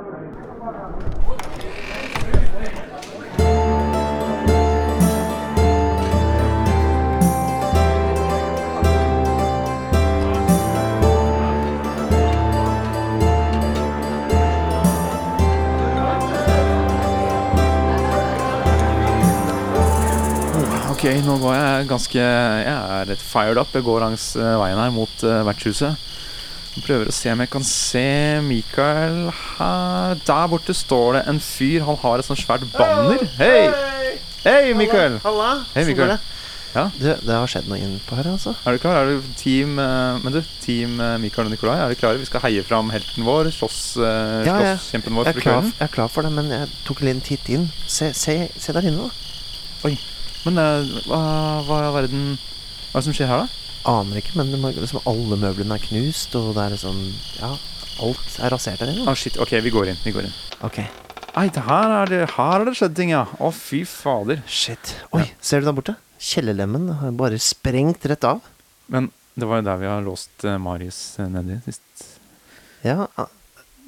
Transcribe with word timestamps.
Ok, 0.00 0.08
nå 21.24 21.34
går 21.40 21.54
jeg 21.54 21.86
ganske 21.88 22.20
Jeg 22.20 22.72
er 22.72 23.06
litt 23.08 23.22
fired 23.24 23.56
up. 23.60 23.68
Jeg 23.72 23.84
går 23.84 24.02
langs 24.04 24.34
eh, 24.36 24.56
veien 24.60 24.80
her 24.80 24.90
mot 24.92 25.22
eh, 25.24 25.44
vertshuset. 25.48 25.96
Prøver 26.84 27.10
å 27.10 27.14
se 27.14 27.30
om 27.32 27.40
jeg 27.44 27.50
kan 27.52 27.64
se 27.66 28.04
Mikael 28.46 29.28
her. 29.36 30.20
Der 30.26 30.50
borte 30.50 30.74
står 30.76 31.18
det 31.18 31.22
en 31.30 31.40
fyr. 31.44 31.84
Han 31.86 31.98
har 32.02 32.20
et 32.22 32.28
sånt 32.28 32.40
svært 32.40 32.66
banner. 32.74 33.24
Hei! 33.38 33.70
Hei, 34.44 34.72
Mikael! 34.76 35.18
Halla. 35.24 35.50
Hei, 35.74 35.84
Sånn 35.84 35.92
Mikael. 35.92 36.14
det. 36.16 36.20
Ja. 36.70 36.84
Du, 36.94 37.08
det 37.10 37.34
har 37.34 37.50
skjedd 37.50 37.66
noe 37.66 37.80
innpå 37.82 38.14
her, 38.14 38.28
altså. 38.30 38.52
Er 38.62 38.76
du 38.76 38.82
klar? 38.82 39.00
Er 39.00 39.08
du 39.18 39.24
team 39.40 39.72
eh, 39.82 40.20
Men 40.22 40.36
du, 40.36 40.38
team 40.62 41.00
eh, 41.02 41.16
Mikael 41.18 41.48
og 41.48 41.54
Nikolai, 41.54 41.80
er 41.82 41.90
du 41.90 41.98
klare? 41.98 42.20
Vi 42.22 42.28
skal 42.28 42.44
heie 42.44 42.62
fram 42.66 42.92
helten 42.94 43.26
vår. 43.26 43.50
Slåss, 43.56 43.80
eh, 43.98 44.46
Ja, 44.46 44.54
ja. 44.62 44.76
slåsskjempen 44.76 45.18
vår 45.18 45.26
Jeg 45.32 45.40
er, 45.40 45.42
klar, 45.42 45.66
jeg 45.66 45.86
er 45.88 45.94
klar 45.96 46.12
for 46.14 46.22
det, 46.26 46.30
men 46.36 46.52
jeg 46.54 46.70
tok 46.86 47.02
en 47.02 47.10
liten 47.10 47.24
titt 47.26 47.50
inn. 47.50 47.66
Se, 47.90 48.12
se, 48.14 48.36
se 48.54 48.76
der 48.76 48.86
inne, 48.86 49.08
da. 49.10 49.90
Men 50.46 50.56
uh, 50.56 51.00
hva, 51.10 51.18
hva 51.66 51.78
er 51.82 51.94
verden 51.98 52.22
Hva 52.38 52.94
er 52.94 53.02
det 53.02 53.06
som 53.10 53.16
skjer 53.18 53.28
her, 53.28 53.42
da? 53.44 53.58
Aner 53.88 54.20
ikke, 54.20 54.36
men 54.36 54.52
liksom, 54.76 55.00
alle 55.08 55.38
møblene 55.40 55.76
er 55.78 55.84
knust, 55.86 56.34
og 56.36 56.52
det 56.56 56.64
er 56.66 56.74
liksom 56.76 56.98
Ja, 57.38 57.54
alt 58.04 58.40
er 58.40 58.52
rasert 58.52 58.82
der 58.82 58.92
inne. 58.92 59.06
Å, 59.08 59.14
shit. 59.16 59.38
Ok, 59.40 59.54
vi 59.64 59.72
går 59.72 59.92
inn. 59.92 60.02
Vi 60.04 60.12
går 60.12 60.28
inn. 60.28 60.36
Ok, 60.66 60.82
Nei, 61.30 61.46
her 61.54 61.92
er 61.94 62.10
det, 62.10 62.18
her 62.32 62.54
har 62.58 62.64
det 62.66 62.72
skjedd 62.74 62.96
ting, 62.98 63.12
ja. 63.14 63.22
Å, 63.38 63.52
fy 63.54 63.84
fader. 63.86 64.40
shit. 64.50 64.96
Oi, 65.14 65.22
ser 65.40 65.62
du 65.62 65.68
der 65.68 65.76
borte? 65.76 65.94
Kjellerlemmen 66.20 66.88
har 67.00 67.14
bare 67.16 67.38
sprengt 67.40 68.04
rett 68.10 68.26
av. 68.26 68.42
Men 68.90 69.08
det 69.38 69.46
var 69.46 69.60
jo 69.60 69.66
der 69.68 69.78
vi 69.80 69.88
har 69.88 70.02
låst 70.04 70.44
uh, 70.44 70.58
Marius 70.60 70.98
eh, 71.22 71.30
nedi 71.30 71.60
sist. 71.64 72.02
Ja, 72.82 73.06
ah, 73.14 73.30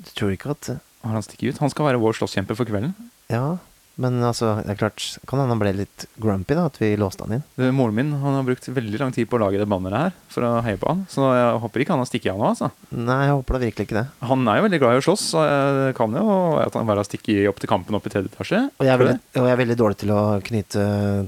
du 0.04 0.10
tror 0.14 0.32
ikke 0.34 0.52
at 0.54 0.68
Har 1.02 1.16
han 1.16 1.24
stikket 1.24 1.56
ut? 1.56 1.60
Han 1.64 1.72
skal 1.72 1.88
være 1.88 2.00
vår 2.00 2.14
slåsskjempe 2.20 2.54
for 2.54 2.68
kvelden. 2.68 2.94
Ja, 3.32 3.58
men 4.00 4.22
altså, 4.24 4.54
det 4.64 4.72
er 4.72 4.78
klart 4.80 5.04
Kan 5.28 5.40
hende 5.42 5.52
han 5.52 5.60
ble 5.60 5.72
litt 5.82 6.06
grumpy, 6.22 6.54
da, 6.56 6.64
at 6.70 6.78
vi 6.80 6.92
låste 6.96 7.26
han 7.26 7.34
inn. 7.36 7.42
Det, 7.60 7.68
moren 7.76 7.94
min 7.98 8.12
han 8.22 8.38
har 8.38 8.46
brukt 8.46 8.68
veldig 8.72 9.00
lang 9.02 9.12
tid 9.12 9.28
på 9.28 9.36
å 9.36 9.42
lage 9.44 9.60
det 9.60 9.66
banneret 9.68 10.06
her 10.06 10.14
for 10.32 10.46
å 10.48 10.52
heie 10.64 10.78
på 10.80 10.88
han. 10.88 11.02
Så 11.12 11.26
jeg 11.36 11.58
håper 11.66 11.84
ikke 11.84 11.92
han 11.96 12.00
har 12.04 12.08
stikket 12.08 12.32
av 12.32 12.40
nå, 12.40 12.48
altså. 12.54 12.70
Nei, 12.96 13.18
jeg 13.28 13.36
håper 13.36 13.58
da 13.58 13.62
virkelig 13.66 13.88
ikke 13.90 13.98
det. 14.00 14.06
Han 14.32 14.48
er 14.48 14.58
jo 14.62 14.64
veldig 14.68 14.80
glad 14.82 14.96
i 14.96 15.02
å 15.02 15.06
slåss, 15.10 15.26
så 15.34 15.44
det 15.82 15.92
kan 15.98 16.16
jo 16.16 16.24
at 16.62 16.78
han 16.80 16.88
bare 16.88 17.04
har 17.04 17.10
stikket 17.10 17.44
opp 17.52 17.60
til 17.62 17.72
kampen 17.74 17.98
opp 18.00 18.08
i 18.08 18.14
tredje 18.16 18.32
etasje. 18.32 18.64
Og 18.80 18.88
jeg 18.88 18.94
er 18.96 19.02
veldig, 19.04 19.18
og 19.36 19.46
jeg 19.50 19.56
er 19.58 19.62
veldig 19.66 19.78
dårlig 19.84 20.00
til 20.06 20.16
å 20.16 20.22
knyte 20.48 20.86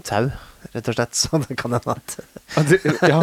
tau, 0.09 0.25
rett 0.75 0.89
og 0.91 0.97
slett. 0.97 1.15
Så 1.21 1.41
det 1.45 1.59
kan 1.61 1.77
hende 1.77 1.95
at 1.99 2.17
Ja, 2.55 2.63
du, 2.65 2.77
ja, 3.13 3.19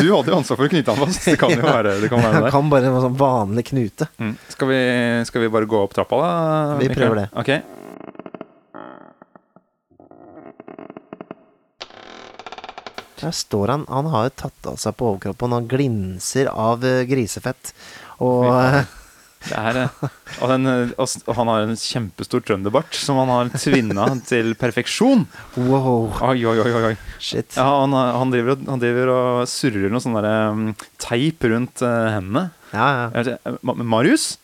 du 0.00 0.04
hadde 0.10 0.32
jo 0.32 0.38
ansvar 0.40 0.58
for 0.58 0.66
å 0.66 0.72
knyte 0.72 0.92
han 0.94 1.04
fast. 1.06 1.24
Det 1.30 1.36
kan 1.40 1.54
jo 1.54 1.62
være 1.78 1.96
det. 2.02 2.10
Kan 2.10 2.24
være 2.26 2.40
Jeg 2.40 2.46
det. 2.48 2.54
kan 2.58 2.72
bare 2.74 2.90
en 2.90 3.02
sånn 3.06 3.18
vanlig 3.20 3.68
knute. 3.70 4.10
Mm. 4.18 4.34
Skal, 4.56 4.70
vi, 4.74 4.80
skal 5.30 5.46
vi 5.46 5.52
bare 5.58 5.70
gå 5.70 5.84
opp 5.86 5.94
trappa, 5.96 6.18
da? 6.24 6.32
Vi 6.82 6.90
prøver 6.90 7.22
det. 7.24 7.28
Ok. 7.38 7.52
Der 13.20 13.34
står 13.36 13.74
han. 13.74 13.84
Han 13.88 14.08
har 14.12 14.28
jo 14.28 14.36
tatt 14.46 14.70
av 14.70 14.78
seg 14.80 14.96
på 14.96 15.10
overkroppen 15.12 15.56
og 15.56 15.68
glinser 15.70 16.48
av 16.52 16.84
eh, 16.86 17.02
grisefett. 17.08 17.74
Og 18.24 18.46
ja. 18.48 18.80
eh, 18.80 18.96
Det 19.40 19.56
er, 19.56 19.76
eh, 19.86 20.00
og, 20.42 20.50
den, 20.52 20.68
og 21.00 21.30
han 21.38 21.48
har 21.48 21.64
en 21.64 21.78
kjempestor 21.80 22.42
trønderbart 22.44 22.92
som 22.96 23.16
han 23.22 23.30
har 23.32 23.52
tvinna 23.56 24.04
til 24.28 24.52
perfeksjon. 24.60 25.22
wow, 25.56 26.10
Oi, 26.28 26.42
oi, 26.44 26.58
oi, 26.60 26.82
oi. 26.90 26.96
shit. 27.16 27.56
Ja, 27.56 27.64
han, 27.80 27.96
han, 27.96 28.34
driver, 28.34 28.58
han 28.68 28.82
driver 28.82 29.12
og 29.14 29.48
surrer 29.48 29.88
noe 29.92 30.04
sånn 30.04 30.18
um, 30.20 30.66
teip 31.00 31.44
rundt 31.48 31.80
uh, 31.80 32.10
hendene. 32.12 32.50
Ja, 32.74 33.08
ja. 33.16 33.36
Marius? 33.64 34.34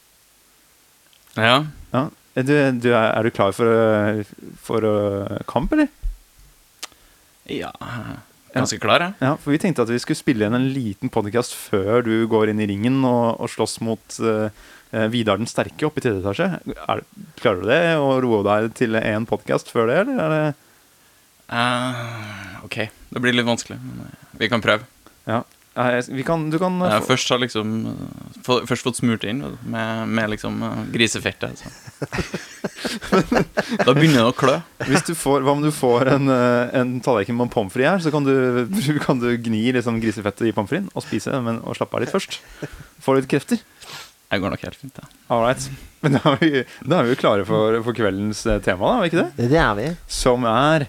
Ja. 1.37 1.67
Ja. 1.93 2.06
Du, 2.37 2.53
du, 2.81 2.89
er, 2.93 3.12
er 3.17 3.25
du 3.25 3.33
klar 3.33 3.53
for, 3.56 4.25
for 4.65 4.84
eh, 4.84 5.37
kamp, 5.49 5.72
eller? 5.77 5.93
ja. 7.49 7.72
Ganske 8.56 8.78
klar, 8.83 9.05
Ja. 9.05 9.11
Ja, 9.21 9.33
for 9.37 9.53
Vi 9.55 9.61
tenkte 9.62 9.84
at 9.84 9.93
vi 9.93 10.00
skulle 10.03 10.19
spille 10.19 10.44
igjen 10.44 10.56
en 10.56 10.71
liten 10.72 11.12
podcast 11.12 11.55
før 11.55 12.03
du 12.06 12.27
går 12.31 12.50
inn 12.53 12.62
i 12.65 12.69
ringen 12.71 13.03
og, 13.05 13.37
og 13.41 13.50
slåss 13.53 13.78
mot 13.84 14.19
uh, 14.25 14.49
Vidar 15.12 15.37
den 15.41 15.50
sterke 15.50 15.89
oppe 15.89 16.00
i 16.00 16.05
tredje 16.05 16.22
etasje. 16.22 16.47
Er, 16.89 17.03
klarer 17.41 17.61
du 17.61 17.69
det? 17.69 17.81
Å 18.00 18.15
roe 18.22 18.43
deg 18.47 18.71
til 18.78 18.97
én 19.00 19.27
podcast 19.28 19.69
før 19.75 19.91
det, 19.91 19.99
eller? 20.05 20.22
Er 20.22 20.34
det 20.37 20.47
uh, 21.53 22.65
ok, 22.66 22.78
det 23.12 23.22
blir 23.22 23.37
litt 23.37 23.49
vanskelig, 23.49 23.77
men 23.83 24.15
vi 24.41 24.49
kan 24.53 24.65
prøve. 24.65 24.89
ja. 25.28 25.43
Nei, 25.77 25.91
jeg- 25.99 26.09
vi 26.17 26.23
kan, 26.25 26.47
du 26.51 26.57
kan 26.59 26.79
Jeg 26.81 27.03
få- 27.03 27.11
først 27.13 27.29
har 27.35 27.39
liksom 27.43 27.73
få, 28.47 28.55
Først 28.67 28.83
fått 28.87 28.97
smurt 28.97 29.25
inn 29.29 29.43
med, 29.69 30.09
med 30.09 30.31
liksom 30.33 30.63
eh, 30.65 30.85
grisefettet. 30.95 31.51
Altså. 31.53 31.69
da 33.85 33.93
begynner 33.97 34.23
det 34.23 34.31
å 34.31 34.35
klø. 34.37 34.55
Hvis 34.89 35.05
du 35.09 35.13
får, 35.19 35.45
Hva 35.45 35.53
om 35.57 35.63
du 35.65 35.71
får 35.75 36.09
en, 36.15 36.29
eh, 36.33 36.75
en 36.81 36.95
tallerken 37.05 37.37
med 37.37 37.51
pommes 37.53 37.73
frites 37.75 37.91
her, 37.91 38.05
så 38.07 38.13
kan 38.15 38.25
du, 38.25 38.67
kan 39.07 39.21
du 39.21 39.29
gni 39.37 39.67
liksom 39.77 40.01
grisefettet 40.03 40.49
i 40.49 40.55
pommes 40.57 40.71
fritesen 40.73 40.91
og 40.97 41.05
spise 41.05 41.35
det, 41.35 41.43
men, 41.45 41.61
og 41.65 41.77
slappe 41.79 41.99
av 41.99 42.05
litt 42.07 42.15
først. 42.15 42.41
Få 43.05 43.17
litt 43.19 43.29
krefter. 43.31 43.61
Jeg 44.33 44.43
går 44.43 44.51
nok 44.57 44.65
helt 44.67 44.81
fint, 44.81 44.97
ja. 44.99 45.07
All 45.31 45.45
right. 45.45 45.69
Men 46.03 46.17
da 46.17 46.33
er 46.33 46.41
vi, 46.41 46.65
da 46.89 46.99
er 46.99 47.07
vi 47.07 47.13
jo 47.15 47.21
klare 47.21 47.45
for, 47.47 47.77
for 47.87 47.95
kveldens 47.97 48.41
eh, 48.51 48.59
tema, 48.65 48.89
da, 48.89 48.97
er 48.97 49.05
vi 49.05 49.13
ikke 49.13 49.23
det? 49.23 49.29
Det, 49.39 49.51
det 49.53 49.61
er 49.63 49.77
vi. 49.79 49.91
Som 50.11 50.49
er 50.51 50.89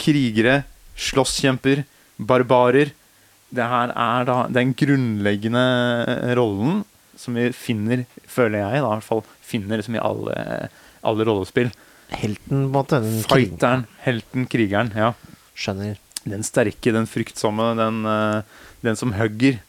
krigere, 0.00 0.60
slåsskjemper, 1.10 1.84
barbarer. 2.22 2.94
Det 3.52 3.68
her 3.68 3.92
er 3.92 4.28
da 4.28 4.38
den 4.52 4.72
grunnleggende 4.78 5.64
eh, 6.08 6.32
rollen 6.38 6.82
som 7.18 7.36
vi 7.36 7.50
finner, 7.54 8.06
føler 8.26 8.62
jeg, 8.62 8.80
da, 8.80 8.86
i 8.88 8.94
hvert 8.94 9.06
fall 9.06 9.20
finner 9.44 9.78
liksom 9.78 9.98
i 9.98 10.02
alle, 10.02 10.36
alle 11.06 11.26
rollespill. 11.28 11.68
Helten, 12.12 12.48
på 12.48 12.56
en 12.56 12.72
måte. 12.72 13.02
Den 13.04 13.20
Fighteren, 13.28 13.84
helten, 14.04 14.48
krigeren. 14.50 14.92
Ja. 14.96 15.12
Skjønner. 15.54 16.00
Den 16.24 16.44
sterke, 16.46 16.94
den 16.94 17.08
fryktsomme, 17.10 17.72
den, 17.78 18.02
eh, 18.08 18.64
den 18.86 18.98
som 18.98 19.14
hugger. 19.18 19.60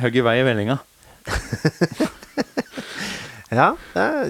Hugger 0.00 0.26
vei 0.30 0.38
i 0.40 0.46
vellinga. 0.46 0.78
Ja, 3.50 3.72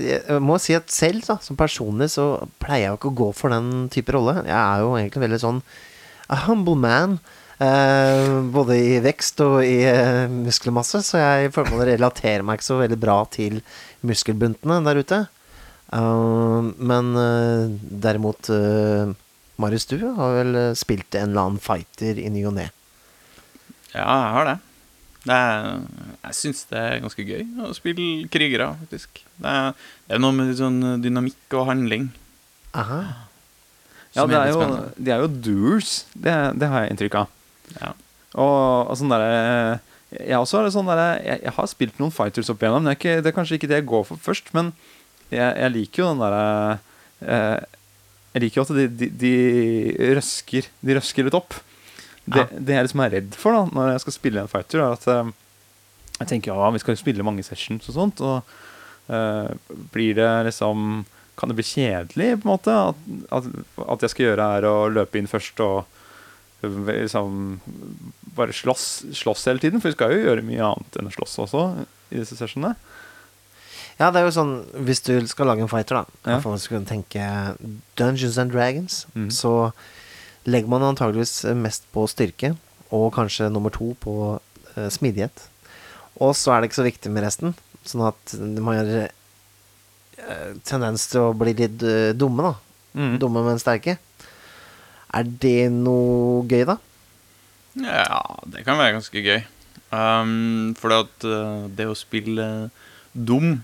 jeg 0.01 0.41
må 0.41 0.55
si 0.65 0.73
at 0.73 0.89
selv 0.93 1.27
da, 1.27 1.37
som 1.45 1.59
personlig 1.59 2.07
så 2.15 2.39
pleier 2.63 2.87
jeg 2.87 2.93
jo 2.95 2.97
ikke 2.97 3.11
å 3.11 3.19
gå 3.19 3.27
for 3.37 3.53
den 3.53 3.91
type 3.93 4.15
rolle. 4.17 4.39
Jeg 4.47 4.57
er 4.57 4.81
jo 4.81 4.95
egentlig 4.97 5.25
veldig 5.27 5.41
sånn 5.43 5.59
a 6.33 6.39
humble 6.47 6.79
man. 6.81 7.19
Eh, 7.61 8.43
både 8.55 8.77
i 8.81 8.93
vekst 9.05 9.43
og 9.45 9.59
i 9.61 9.83
eh, 9.85 10.25
muskelmasse, 10.33 11.03
så 11.05 11.21
jeg 11.21 11.51
føler 11.53 11.75
man 11.75 11.89
relaterer 11.91 12.45
meg 12.47 12.57
ikke 12.57 12.69
så 12.71 12.79
veldig 12.79 12.97
bra 13.03 13.19
til 13.29 13.59
muskelbuntene 14.09 14.79
der 14.87 15.01
ute. 15.03 15.19
Eh, 15.93 16.71
men 16.81 17.11
derimot 18.07 18.49
eh, 18.55 19.13
Marius, 19.61 19.85
du 19.91 19.99
har 20.17 20.39
vel 20.39 20.57
spilt 20.79 21.19
en 21.21 21.35
eller 21.35 21.51
annen 21.51 21.61
fighter 21.61 22.17
i 22.23 22.31
ny 22.33 22.47
og 22.49 22.57
ne. 22.57 22.71
Ja, 23.93 24.07
jeg 24.07 24.31
har 24.39 24.49
det. 24.49 24.55
det 25.27 25.37
er, 25.37 25.67
jeg 26.31 26.39
syns 26.39 26.63
det 26.71 26.81
er 26.81 27.03
ganske 27.03 27.27
gøy 27.29 27.43
å 27.67 27.75
spille 27.77 28.07
krigere, 28.33 28.71
faktisk. 28.87 29.21
Det 29.37 29.53
er, 29.53 29.75
det 30.07 30.17
er 30.17 30.23
noe 30.23 30.37
med 30.39 30.49
litt 30.49 30.63
sånn 30.63 31.03
dynamikk 31.05 31.59
og 31.59 31.69
handling. 31.69 32.09
Aha. 32.73 33.03
Ja, 34.17 34.25
det 34.31 34.41
er 34.41 34.55
jo, 34.55 34.65
de 34.97 35.13
er 35.13 35.27
jo 35.27 35.29
doers. 35.29 35.93
Det, 36.15 36.33
det 36.57 36.71
har 36.73 36.87
jeg 36.87 36.95
inntrykk 36.95 37.19
av. 37.21 37.37
Ja. 37.79 37.93
Og, 38.39 38.91
og 38.91 38.95
sånn 38.99 39.11
derre 39.11 39.81
Jeg 40.15 40.35
har 40.39 40.65
det 40.67 40.73
sånn 40.75 40.89
der, 40.91 41.01
jeg, 41.23 41.41
jeg 41.45 41.55
har 41.57 41.67
spilt 41.71 41.99
noen 42.03 42.15
fighters 42.15 42.51
opp 42.51 42.63
igjennom. 42.63 42.87
Det 42.87 42.93
er, 42.95 42.99
ikke, 42.99 43.17
det 43.23 43.31
er 43.31 43.37
kanskje 43.37 43.59
ikke 43.61 43.69
det 43.71 43.79
jeg 43.81 43.89
går 43.91 44.07
for 44.09 44.23
først, 44.23 44.49
men 44.57 44.73
jeg, 45.31 45.51
jeg 45.55 45.71
liker 45.77 46.03
jo 46.03 46.09
den 46.11 46.23
derre 46.25 46.47
eh, 47.23 47.61
Jeg 48.35 48.43
liker 48.45 48.59
jo 48.61 48.65
at 48.67 48.73
de, 48.79 48.87
de, 49.03 49.09
de 49.23 50.15
røsker 50.19 50.67
De 50.83 50.97
røsker 50.99 51.29
litt 51.29 51.39
opp. 51.39 51.55
Det, 52.27 52.43
Ja. 52.43 52.47
det 52.51 52.75
jeg 52.77 52.85
liksom 52.89 53.01
er 53.07 53.15
redd 53.17 53.39
for 53.39 53.55
da 53.57 53.63
når 53.75 53.93
jeg 53.95 54.03
skal 54.05 54.15
spille 54.19 54.43
en 54.43 54.51
fighter, 54.51 54.83
er 54.83 54.97
at 54.99 55.07
eh, 55.11 55.31
jeg 56.21 56.29
tenker 56.35 56.53
ja, 56.53 56.69
vi 56.75 56.83
skal 56.83 56.99
spille 57.01 57.25
mange 57.27 57.43
sessions 57.47 57.87
og 57.91 57.97
sånt, 57.97 58.21
og 58.21 58.43
eh, 59.11 59.49
blir 59.95 60.19
det 60.19 60.29
liksom 60.51 61.05
Kan 61.41 61.49
det 61.49 61.57
bli 61.57 61.65
kjedelig, 61.65 62.35
på 62.43 62.45
en 62.45 62.51
måte? 62.53 62.75
At, 62.91 62.99
at, 63.33 63.47
at 63.95 64.03
jeg 64.05 64.13
skal 64.13 64.27
gjøre 64.27 64.49
er 64.59 64.67
å 64.69 64.75
løpe 64.93 65.17
inn 65.23 65.31
først 65.31 65.63
og 65.65 65.87
liksom 66.63 67.61
bare 68.37 68.53
slåss, 68.53 69.05
slåss 69.13 69.47
hele 69.47 69.63
tiden. 69.63 69.81
For 69.81 69.91
vi 69.91 69.97
skal 69.97 70.15
jo 70.15 70.25
gjøre 70.25 70.47
mye 70.47 70.67
annet 70.73 70.99
enn 71.01 71.11
å 71.11 71.15
slåss 71.15 71.39
også 71.47 71.65
i 72.11 72.21
disse 72.21 72.39
sessionene. 72.39 72.77
Ja, 74.01 74.09
det 74.09 74.23
er 74.23 74.31
jo 74.31 74.33
sånn 74.33 74.55
Hvis 74.87 75.03
du 75.05 75.13
skal 75.29 75.51
lage 75.51 75.61
en 75.61 75.69
fighter, 75.69 76.01
da, 76.01 76.33
Ja. 76.33 76.41
for 76.41 76.57
tenke 76.89 77.57
Dungeons 77.97 78.39
and 78.39 78.51
Dragons, 78.51 79.07
mm. 79.15 79.31
så 79.31 79.73
legger 80.47 80.69
man 80.69 80.83
antageligvis 80.83 81.45
mest 81.55 81.85
på 81.93 82.07
styrke, 82.09 82.57
og 82.91 83.13
kanskje 83.13 83.51
nummer 83.53 83.71
to 83.71 83.95
på 84.01 84.41
uh, 84.41 84.89
smidighet. 84.89 85.49
Og 86.19 86.35
så 86.35 86.53
er 86.53 86.61
det 86.61 86.71
ikke 86.71 86.81
så 86.81 86.89
viktig 86.89 87.13
med 87.13 87.25
resten. 87.25 87.55
Sånn 87.85 88.07
at 88.09 88.35
man 88.41 88.77
gjør 88.77 88.91
eh, 89.05 90.57
tendens 90.65 91.07
til 91.09 91.29
å 91.29 91.37
bli 91.37 91.55
litt 91.55 91.85
uh, 91.85 92.13
dumme, 92.17 92.43
da. 92.43 92.55
Mm. 92.97 93.19
Dumme, 93.21 93.45
men 93.47 93.61
sterke. 93.61 93.99
Er 95.11 95.27
det 95.43 95.71
noe 95.75 96.45
gøy, 96.47 96.65
da? 96.69 96.77
Ja, 97.81 98.21
det 98.51 98.65
kan 98.67 98.79
være 98.79 98.97
ganske 98.99 99.23
gøy. 99.25 99.41
Um, 99.91 100.71
for 100.79 100.95
at 100.95 101.27
uh, 101.27 101.67
det 101.75 101.89
å 101.91 101.99
spille 101.99 102.71
dum, 103.13 103.59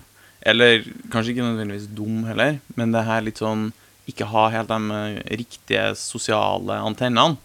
eller 0.47 0.83
kanskje 1.11 1.33
ikke 1.33 1.45
nødvendigvis 1.45 1.89
dum 1.95 2.25
heller, 2.27 2.57
men 2.75 2.91
det 2.95 3.05
her 3.07 3.23
litt 3.23 3.39
sånn 3.39 3.69
ikke 4.07 4.27
ha 4.31 4.47
helt 4.51 4.71
de 4.71 5.35
riktige 5.39 5.91
sosiale 5.99 6.79
antennene, 6.83 7.39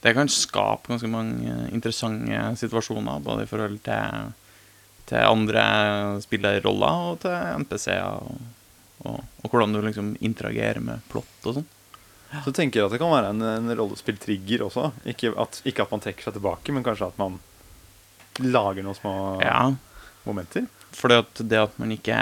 det 0.00 0.14
kan 0.16 0.30
skape 0.32 0.88
ganske 0.88 1.10
mange 1.12 1.54
interessante 1.74 2.38
situasjoner, 2.62 3.20
både 3.22 3.44
i 3.44 3.50
forhold 3.50 3.82
til, 3.84 4.30
til 5.10 5.26
andre 5.26 5.64
spillerroller 6.24 7.10
og 7.10 7.20
til 7.26 7.60
NPC-er, 7.66 8.06
og, 8.06 8.40
og, 9.04 9.20
og 9.42 9.52
hvordan 9.52 9.76
du 9.76 9.82
liksom 9.84 10.14
interagerer 10.24 10.80
med 10.86 11.04
plott 11.12 11.50
og 11.50 11.58
sånn. 11.58 11.68
Så 12.44 12.52
tenker 12.54 12.80
jeg 12.80 12.86
at 12.86 12.92
det 12.94 13.00
kan 13.02 13.10
være 13.10 13.30
en, 13.34 13.40
en 13.42 13.72
rollespilltrigger 13.78 14.62
også. 14.68 14.90
Ikke 15.10 15.32
at, 15.40 15.60
ikke 15.66 15.82
at 15.82 15.90
man 15.94 16.02
trekker 16.04 16.28
seg 16.28 16.36
tilbake, 16.36 16.72
men 16.76 16.84
kanskje 16.86 17.08
at 17.10 17.18
man 17.18 17.40
lager 18.40 18.84
noen 18.86 18.94
små 18.98 19.14
Ja, 19.42 19.64
momenter. 20.26 20.68
For 20.94 21.10
det 21.10 21.58
at 21.58 21.74
man 21.82 21.90
ikke 21.94 22.14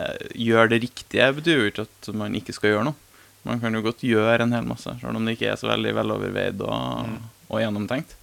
øh, 0.00 0.32
gjør 0.38 0.70
det 0.72 0.80
riktige, 0.86 1.28
betyr 1.36 1.60
jo 1.60 1.68
ikke 1.70 1.86
at 1.88 2.10
man 2.16 2.34
ikke 2.38 2.54
skal 2.56 2.72
gjøre 2.74 2.86
noe. 2.90 2.98
Man 3.44 3.58
kan 3.60 3.74
jo 3.74 3.82
godt 3.82 4.04
gjøre 4.06 4.44
en 4.44 4.52
hel 4.54 4.66
masse, 4.68 4.92
selv 5.00 5.18
om 5.18 5.24
det 5.26 5.36
ikke 5.36 5.50
er 5.52 5.58
så 5.60 5.68
veldig 5.72 5.94
veloverveid 5.98 6.60
og, 6.62 7.08
Mm. 7.08 7.16
og 7.50 7.60
gjennomtenkt. 7.60 8.16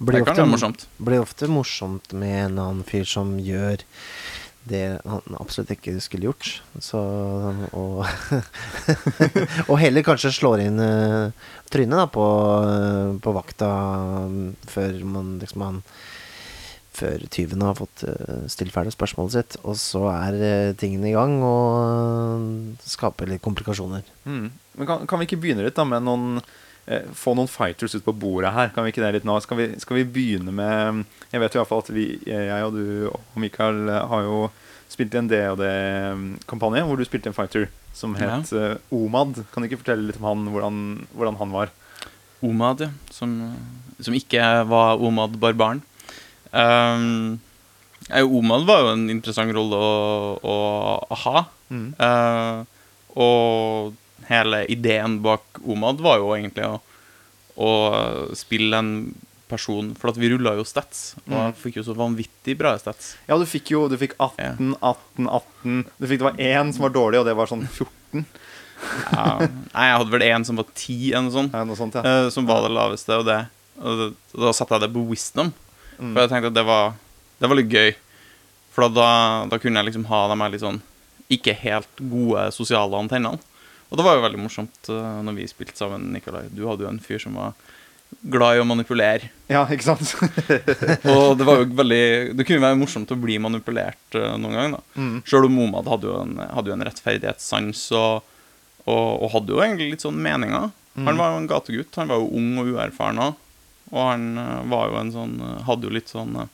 Blir 0.00 0.16
det 0.16 0.24
kan 0.24 0.32
ofte, 0.32 0.40
være 0.42 0.50
morsomt. 0.54 0.86
blir 0.96 1.20
ofte 1.20 1.46
morsomt 1.52 2.12
med 2.16 2.36
en 2.46 2.58
annen 2.58 2.84
fyr 2.88 3.04
som 3.04 3.34
gjør 3.38 3.82
det 4.68 5.00
han 5.08 5.36
absolutt 5.40 5.72
ikke 5.74 5.96
skulle 6.04 6.28
gjort. 6.28 6.60
Så 6.82 7.00
Og, 7.72 8.04
og 9.70 9.76
heller 9.80 10.04
kanskje 10.06 10.32
slår 10.34 10.64
inn 10.66 10.80
uh, 10.82 11.32
trynet 11.70 12.00
da, 12.02 12.06
på, 12.10 12.24
eh, 12.66 13.12
på 13.22 13.34
vakta 13.34 13.68
mm, 14.28 14.48
før 14.68 15.04
man 15.06 15.36
liksom 15.42 15.62
han 15.62 15.84
før 17.00 17.22
tyven 17.32 17.62
har 17.62 17.76
fått 17.78 18.02
uh, 18.04 18.46
stilt 18.50 18.74
ferdig 18.74 18.92
spørsmålet 18.92 19.36
sitt. 19.36 19.58
Og 19.64 19.78
så 19.80 20.04
er 20.12 20.40
uh, 20.40 20.72
tingene 20.78 21.12
i 21.12 21.14
gang 21.16 21.38
og 21.46 22.82
skaper 22.84 23.30
litt 23.30 23.44
komplikasjoner. 23.44 24.04
Mm. 24.26 24.50
Men 24.50 24.90
kan, 24.90 25.06
kan 25.08 25.22
vi 25.22 25.30
ikke 25.30 25.40
begynne 25.44 25.64
litt 25.64 25.78
da 25.78 25.86
med 25.88 26.04
noen 26.04 26.42
Få 27.14 27.36
noen 27.38 27.50
fighters 27.50 27.94
ut 27.94 28.06
på 28.06 28.14
bordet 28.16 28.50
her? 28.54 28.70
Kan 28.74 28.86
vi 28.86 28.90
ikke 28.94 29.02
det 29.04 29.12
litt 29.18 29.26
nå? 29.28 29.36
Skal 29.44 29.60
vi, 29.60 29.66
skal 29.78 30.00
vi 30.00 30.08
begynne 30.16 30.54
med 30.54 31.04
Jeg 31.30 31.42
vet 31.42 31.54
jo 31.54 31.60
i 31.60 31.62
hvert 31.62 31.70
fall 31.70 31.84
at 31.84 31.92
vi, 31.94 32.06
jeg 32.26 32.64
og 32.66 32.74
du 32.74 33.10
og 33.12 33.36
Mikael 33.38 33.84
eh, 33.86 34.06
har 34.10 34.24
jo 34.26 34.40
spilt 34.90 35.14
i 35.14 35.20
en 35.20 35.28
DOD-kampanje 35.30 36.82
hvor 36.88 36.98
du 36.98 37.06
spilte 37.06 37.30
en 37.30 37.36
fighter 37.36 37.68
som 37.94 38.16
het 38.18 38.50
ja. 38.50 38.72
Omad. 38.94 39.38
Kan 39.52 39.62
du 39.62 39.68
ikke 39.68 39.82
fortelle 39.84 40.08
litt 40.08 40.18
om 40.18 40.26
han, 40.26 40.48
hvordan, 40.50 40.80
hvordan 41.14 41.38
han 41.38 41.54
var? 41.54 41.70
Omad, 42.42 42.82
ja. 42.86 42.90
Som, 43.14 43.36
som 44.00 44.16
ikke 44.16 44.42
var 44.70 45.02
Omad 45.02 45.38
barbaren. 45.42 45.84
Um, 46.50 47.38
Omad 48.10 48.66
var 48.66 48.82
jo 48.82 48.92
en 48.96 49.06
interessant 49.12 49.54
rolle 49.54 49.78
å, 49.78 49.94
å, 50.42 50.56
å 51.06 51.20
ha. 51.26 51.44
Mm. 51.70 51.88
Uh, 52.00 52.64
og 53.20 53.96
hele 54.30 54.62
ideen 54.70 55.18
bak 55.24 55.60
Omad 55.66 56.00
var 56.00 56.20
jo 56.22 56.30
egentlig 56.36 56.64
å, 56.70 56.78
å 57.60 57.70
spille 58.38 58.78
en 58.78 58.92
person 59.50 59.88
For 59.98 60.14
vi 60.14 60.28
rulla 60.30 60.52
jo 60.54 60.62
stats, 60.64 61.16
og 61.26 61.32
jeg 61.34 61.50
Mm. 61.50 61.56
fikk 61.58 61.76
jo 61.80 61.82
så 61.88 61.94
vanvittig 61.98 62.54
bra 62.60 62.76
stats. 62.78 63.16
Ja, 63.26 63.34
du 63.38 63.42
fikk 63.50 63.72
jo 63.74 63.88
du 63.90 63.96
fikk 63.98 64.12
18, 64.22 64.76
18, 64.80 65.26
18 65.26 65.80
Du 65.98 66.06
fikk 66.06 66.20
Det 66.22 66.28
var 66.28 66.38
én 66.38 66.70
som 66.72 66.84
var 66.86 66.94
dårlig, 66.94 67.18
og 67.18 67.26
det 67.26 67.34
var 67.34 67.50
sånn 67.50 67.66
14. 67.66 68.24
Ja, 69.12 69.24
nei, 69.42 69.86
jeg 69.90 69.96
hadde 69.98 70.14
vel 70.14 70.22
en 70.30 70.44
som 70.48 70.56
var 70.56 70.68
10, 70.72 71.10
eller 71.12 71.26
noe 71.26 71.34
sånt, 71.34 71.52
Ja, 71.58 71.64
noe 71.68 71.76
sånt, 71.76 71.98
ja. 71.98 72.04
eh, 72.06 72.28
som 72.32 72.46
var 72.48 72.62
det 72.64 72.70
laveste, 72.72 73.18
og, 73.18 73.26
det, 73.28 73.40
og, 73.82 73.98
det, 73.98 74.06
og 74.38 74.46
da 74.46 74.52
satte 74.56 74.78
jeg 74.78 74.86
det 74.86 74.92
på 74.94 75.02
wisdom. 75.10 75.50
Mm. 75.98 76.14
For 76.14 76.22
jeg 76.22 76.30
tenkte 76.32 76.52
at 76.54 76.56
det 76.56 76.64
var, 76.70 76.94
det 77.42 77.50
var 77.50 77.58
litt 77.60 77.74
gøy. 77.74 77.90
For 78.72 78.86
da, 78.94 79.10
da 79.50 79.58
kunne 79.60 79.82
jeg 79.82 79.90
liksom 79.90 80.06
ha 80.08 80.22
de 80.30 80.38
her 80.40 80.54
litt 80.54 80.62
sånn 80.64 80.78
ikke 81.30 81.52
helt 81.60 82.00
gode 82.00 82.46
sosiale 82.56 82.96
antennene. 83.02 83.42
Og 83.90 83.98
det 83.98 84.06
var 84.06 84.16
jo 84.16 84.24
veldig 84.24 84.40
morsomt 84.40 84.90
uh, 84.92 85.20
når 85.26 85.36
vi 85.40 85.50
spilte 85.50 85.78
sammen, 85.78 86.10
Nikolai. 86.14 86.46
Du 86.54 86.64
hadde 86.68 86.86
jo 86.86 86.90
en 86.92 87.02
fyr 87.02 87.20
som 87.22 87.36
var 87.38 87.56
glad 88.30 88.56
i 88.56 88.62
å 88.62 88.66
manipulere. 88.66 89.30
Ja, 89.50 89.64
ikke 89.70 89.86
sant? 89.86 90.14
Og 91.14 91.36
det 91.38 91.46
var 91.46 91.60
jo 91.60 91.68
veldig 91.78 92.34
Det 92.38 92.46
kunne 92.46 92.64
være 92.64 92.78
morsomt 92.78 93.12
å 93.14 93.18
bli 93.18 93.38
manipulert 93.42 94.18
uh, 94.18 94.34
noen 94.38 94.58
gang, 94.58 94.76
da. 94.78 94.82
Mm. 94.94 95.16
Sjøl 95.26 95.48
om 95.48 95.56
Momad 95.58 95.90
hadde 95.90 96.10
jo 96.10 96.16
en, 96.22 96.36
hadde 96.54 96.72
jo 96.72 96.76
en 96.76 96.86
rettferdighetssans 96.86 97.84
og, 97.98 98.30
og, 98.86 99.10
og 99.10 99.28
hadde 99.34 99.54
jo 99.54 99.64
egentlig 99.64 99.92
litt 99.94 100.06
sånn 100.06 100.22
meninger. 100.22 100.70
Mm. 100.94 101.04
Han 101.10 101.22
var 101.22 101.34
jo 101.34 101.42
en 101.42 101.50
gategutt. 101.50 102.00
Han 102.02 102.10
var 102.14 102.22
jo 102.22 102.32
ung 102.40 102.50
og 102.62 102.72
uerfaren 102.74 103.22
òg. 103.26 103.44
Og 103.90 104.02
han 104.06 104.32
uh, 104.38 104.56
var 104.70 104.90
jo 104.90 104.98
en 105.00 105.14
sånn 105.14 105.38
Hadde 105.66 105.88
jo 105.88 105.94
litt 105.98 106.10
sånn 106.12 106.36
uh, 106.38 106.50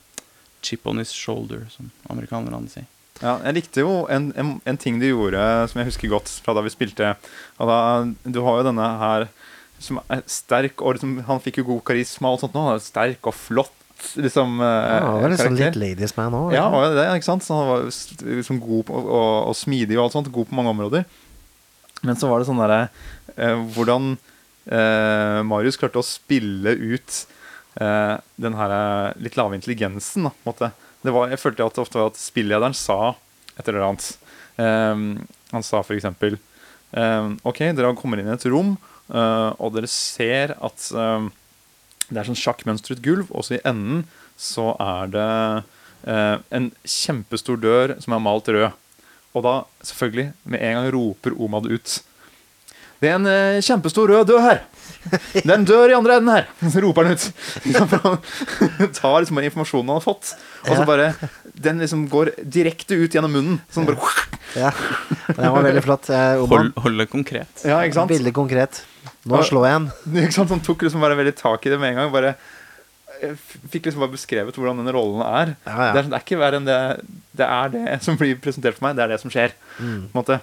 chip 0.65 0.87
on 0.89 0.97
his 1.01 1.13
shoulder, 1.13 1.67
som 1.69 1.91
amerikanerne 2.09 2.69
sier. 2.71 2.89
Ja, 3.21 3.37
jeg 3.47 3.55
likte 3.57 3.81
jo 3.81 4.03
en, 4.13 4.27
en, 4.37 4.49
en 4.69 4.77
ting 4.77 4.99
du 5.01 5.07
gjorde 5.07 5.41
som 5.71 5.79
jeg 5.81 5.89
husker 5.89 6.11
godt 6.11 6.29
fra 6.45 6.53
da 6.53 6.61
vi 6.65 6.69
spilte. 6.73 7.15
Og 7.57 7.69
da, 7.71 7.77
du 8.29 8.39
har 8.45 8.59
jo 8.59 8.67
denne 8.67 8.89
her 9.01 9.25
som 9.81 9.99
er 10.09 10.21
sterk, 10.29 10.81
og 10.81 10.95
liksom, 10.97 11.15
han 11.27 11.41
fikk 11.41 11.59
jo 11.61 11.67
god 11.71 11.83
karisma 11.89 12.31
og 12.33 12.39
sånt 12.41 12.53
nå. 12.57 12.63
Han 12.67 12.77
er 12.79 12.85
sterk 12.85 13.27
og 13.29 13.35
flott, 13.37 13.73
liksom. 14.17 14.59
eh, 14.61 14.67
Ja, 14.67 15.01
han 15.05 15.21
var 15.23 15.33
liksom 15.33 15.57
litt 15.57 15.77
ladies 15.81 16.15
man 16.17 16.37
òg. 16.37 16.53
Ja, 16.55 16.67
var 16.73 16.93
det, 16.97 17.07
ikke 17.17 17.29
sant? 17.31 17.45
Så 17.45 17.57
han 17.57 17.69
var 17.71 17.85
liksom 18.37 18.61
god 18.61 18.85
på, 18.89 19.01
og, 19.01 19.29
og 19.51 19.57
smidig 19.57 19.97
og 19.99 20.07
alt 20.07 20.17
sånt. 20.19 20.31
God 20.33 20.49
på 20.49 20.57
mange 20.57 20.73
områder. 20.75 21.05
Men 22.05 22.17
så 22.21 22.29
var 22.29 22.41
det 22.41 22.45
sånn 22.51 22.59
derre 22.61 22.83
eh, 23.33 23.57
Hvordan 23.73 24.11
eh, 24.69 25.39
Marius 25.49 25.79
klarte 25.81 25.97
å 26.01 26.05
spille 26.05 26.75
ut 26.77 27.21
eh, 27.81 28.15
den 28.37 28.57
her 28.59 28.73
eh, 28.75 29.15
litt 29.25 29.37
lave 29.39 29.57
intelligensen, 29.57 30.27
da, 30.29 30.33
på 30.33 30.45
en 30.45 30.53
måte. 30.53 30.69
Var, 31.13 31.31
jeg 31.31 31.41
følte 31.41 31.65
at 31.65 31.77
det 31.77 31.83
ofte 31.83 31.99
var 31.99 32.11
at 32.11 32.19
spillederen 32.19 32.75
sa 32.77 33.15
et 33.57 33.67
eller 33.67 33.85
annet. 33.87 34.11
Um, 34.57 35.27
han 35.53 35.65
sa 35.65 35.83
for 35.85 35.95
eksempel 35.95 36.39
eh, 36.97 37.27
OK, 37.45 37.59
dere 37.77 37.93
kommer 37.97 38.19
inn 38.19 38.29
i 38.29 38.33
et 38.33 38.45
rom, 38.49 38.73
uh, 39.13 39.51
og 39.61 39.75
dere 39.75 39.89
ser 39.91 40.55
at 40.57 40.87
um, 40.97 41.29
det 42.07 42.21
er 42.21 42.29
sånn 42.29 42.39
sjakkmønstret 42.39 43.03
gulv, 43.05 43.29
og 43.29 43.45
så 43.45 43.57
i 43.57 43.63
enden 43.67 44.05
så 44.39 44.71
er 44.81 45.13
det 45.13 45.29
uh, 46.07 46.35
en 46.55 46.69
kjempestor 46.87 47.59
dør 47.61 47.97
som 48.03 48.15
er 48.15 48.23
malt 48.23 48.49
rød. 48.51 48.69
Og 49.35 49.45
da, 49.45 49.55
selvfølgelig, 49.85 50.31
med 50.49 50.63
en 50.63 50.77
gang 50.79 50.87
roper 50.95 51.35
Omad 51.37 51.67
ut 51.69 51.97
Det 52.97 53.11
er 53.11 53.19
en 53.19 53.29
uh, 53.29 53.61
kjempestor 53.61 54.09
rød 54.09 54.31
dør 54.31 54.45
her! 54.45 54.63
Er 55.41 55.63
dør 55.67 55.91
i 55.91 55.95
andre 55.97 56.17
enden 56.19 56.33
her! 56.33 56.49
Så 56.73 56.81
roper 56.83 57.07
han 57.07 57.17
ut. 57.17 57.25
Han 58.79 58.91
tar 58.95 59.21
liksom 59.21 59.39
bare 59.39 59.49
informasjonen 59.49 59.91
han 59.91 59.99
har 59.99 60.03
fått, 60.03 60.33
og 60.67 60.73
så 60.75 60.83
bare 60.87 61.07
Den 61.57 61.81
liksom 61.81 62.05
går 62.11 62.31
direkte 62.43 62.97
ut 62.97 63.13
gjennom 63.15 63.33
munnen. 63.33 63.57
Sånn 63.73 63.87
bare 63.87 63.97
Ja. 64.57 64.71
Den 65.31 65.53
var 65.53 65.65
veldig 65.65 65.83
flott. 65.85 66.09
Hold, 66.11 66.73
Hold, 66.83 67.01
det 67.01 67.07
konkret. 67.11 67.65
Ja, 67.65 67.79
ikke 67.85 67.99
sant? 68.01 68.13
Veldig 68.13 68.33
konkret. 68.35 68.83
Nå 69.27 69.41
slår 69.47 69.67
jeg 69.67 69.79
en. 69.79 69.89
Ikke 70.23 70.37
sant? 70.37 70.53
Han 70.53 70.63
tok 70.63 70.85
liksom 70.87 71.03
bare 71.03 71.17
veldig 71.19 71.35
tak 71.39 71.65
i 71.67 71.73
det 71.73 71.79
med 71.81 71.93
en 71.93 72.01
gang. 72.03 72.13
Bare 72.13 72.35
Fikk 73.17 73.87
liksom 73.87 74.03
bare 74.03 74.13
beskrevet 74.13 74.57
hvordan 74.57 74.83
den 74.83 74.93
rollen 74.93 75.23
er. 75.25 75.55
Ja, 75.65 75.89
Det, 75.95 76.03
er, 76.03 76.09
det 76.11 76.19
er 76.19 76.25
ikke 76.25 76.37
verre 76.37 76.59
enn 76.59 76.67
det 76.67 76.77
Det 77.37 77.47
er 77.47 77.73
det 77.73 77.97
som 78.05 78.19
blir 78.19 78.37
presentert 78.41 78.77
for 78.77 78.87
meg. 78.87 78.97
Det 78.97 79.05
er 79.07 79.15
det 79.15 79.21
som 79.23 79.33
skjer. 79.33 79.55
Mm. 79.79 80.07
På 80.11 80.13
en 80.13 80.21
måte. 80.21 80.39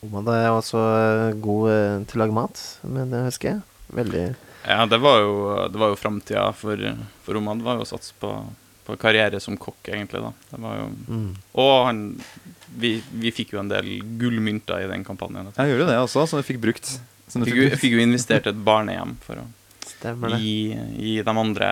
Oman 0.00 0.30
er 0.32 0.48
også 0.48 0.80
eh, 0.80 1.34
god 1.44 1.66
eh, 1.70 1.96
til 2.08 2.16
å 2.16 2.22
lage 2.22 2.36
mat, 2.36 2.60
men 2.88 3.10
det 3.12 3.26
husker 3.26 3.50
jeg. 3.50 3.60
Veldig 3.92 4.24
Ja, 4.66 4.84
det 4.86 4.98
var 5.00 5.20
jo, 5.20 5.68
det 5.72 5.78
var 5.80 5.88
jo 5.92 5.96
framtida 5.96 6.52
for, 6.52 6.76
for 7.24 7.34
Det 7.40 7.64
var 7.64 7.78
jo 7.80 7.84
å 7.86 7.88
satse 7.88 8.12
på, 8.20 8.32
på 8.86 8.96
karriere 9.00 9.40
som 9.40 9.56
kokk, 9.56 9.88
egentlig. 9.88 10.20
da. 10.20 10.32
Det 10.50 10.60
var 10.60 10.76
jo, 10.76 10.88
mm. 11.08 11.30
og 11.62 11.86
han 11.86 12.02
vi, 12.80 13.02
vi 13.12 13.32
fikk 13.34 13.54
jo 13.56 13.60
en 13.62 13.68
del 13.72 13.88
gullmynter 14.20 14.84
i 14.84 14.90
den 14.90 15.02
kampanjen. 15.04 15.48
Jeg 15.56 15.72
gjorde 15.72 15.88
det 15.90 15.96
også, 15.98 16.26
som 16.30 16.38
vi 16.42 16.46
fikk 16.52 16.60
brukt. 16.62 16.92
Som 17.30 17.42
fikk, 17.46 17.54
Fikk, 17.54 17.62
jo- 17.72 17.80
fikk 17.80 17.96
jo 17.96 18.04
investert 18.04 18.46
et 18.50 18.60
barnehjem 18.66 19.16
for 19.24 19.40
å 19.42 19.48
gi, 20.38 20.76
gi 20.98 21.16
de 21.22 21.34
andre 21.34 21.68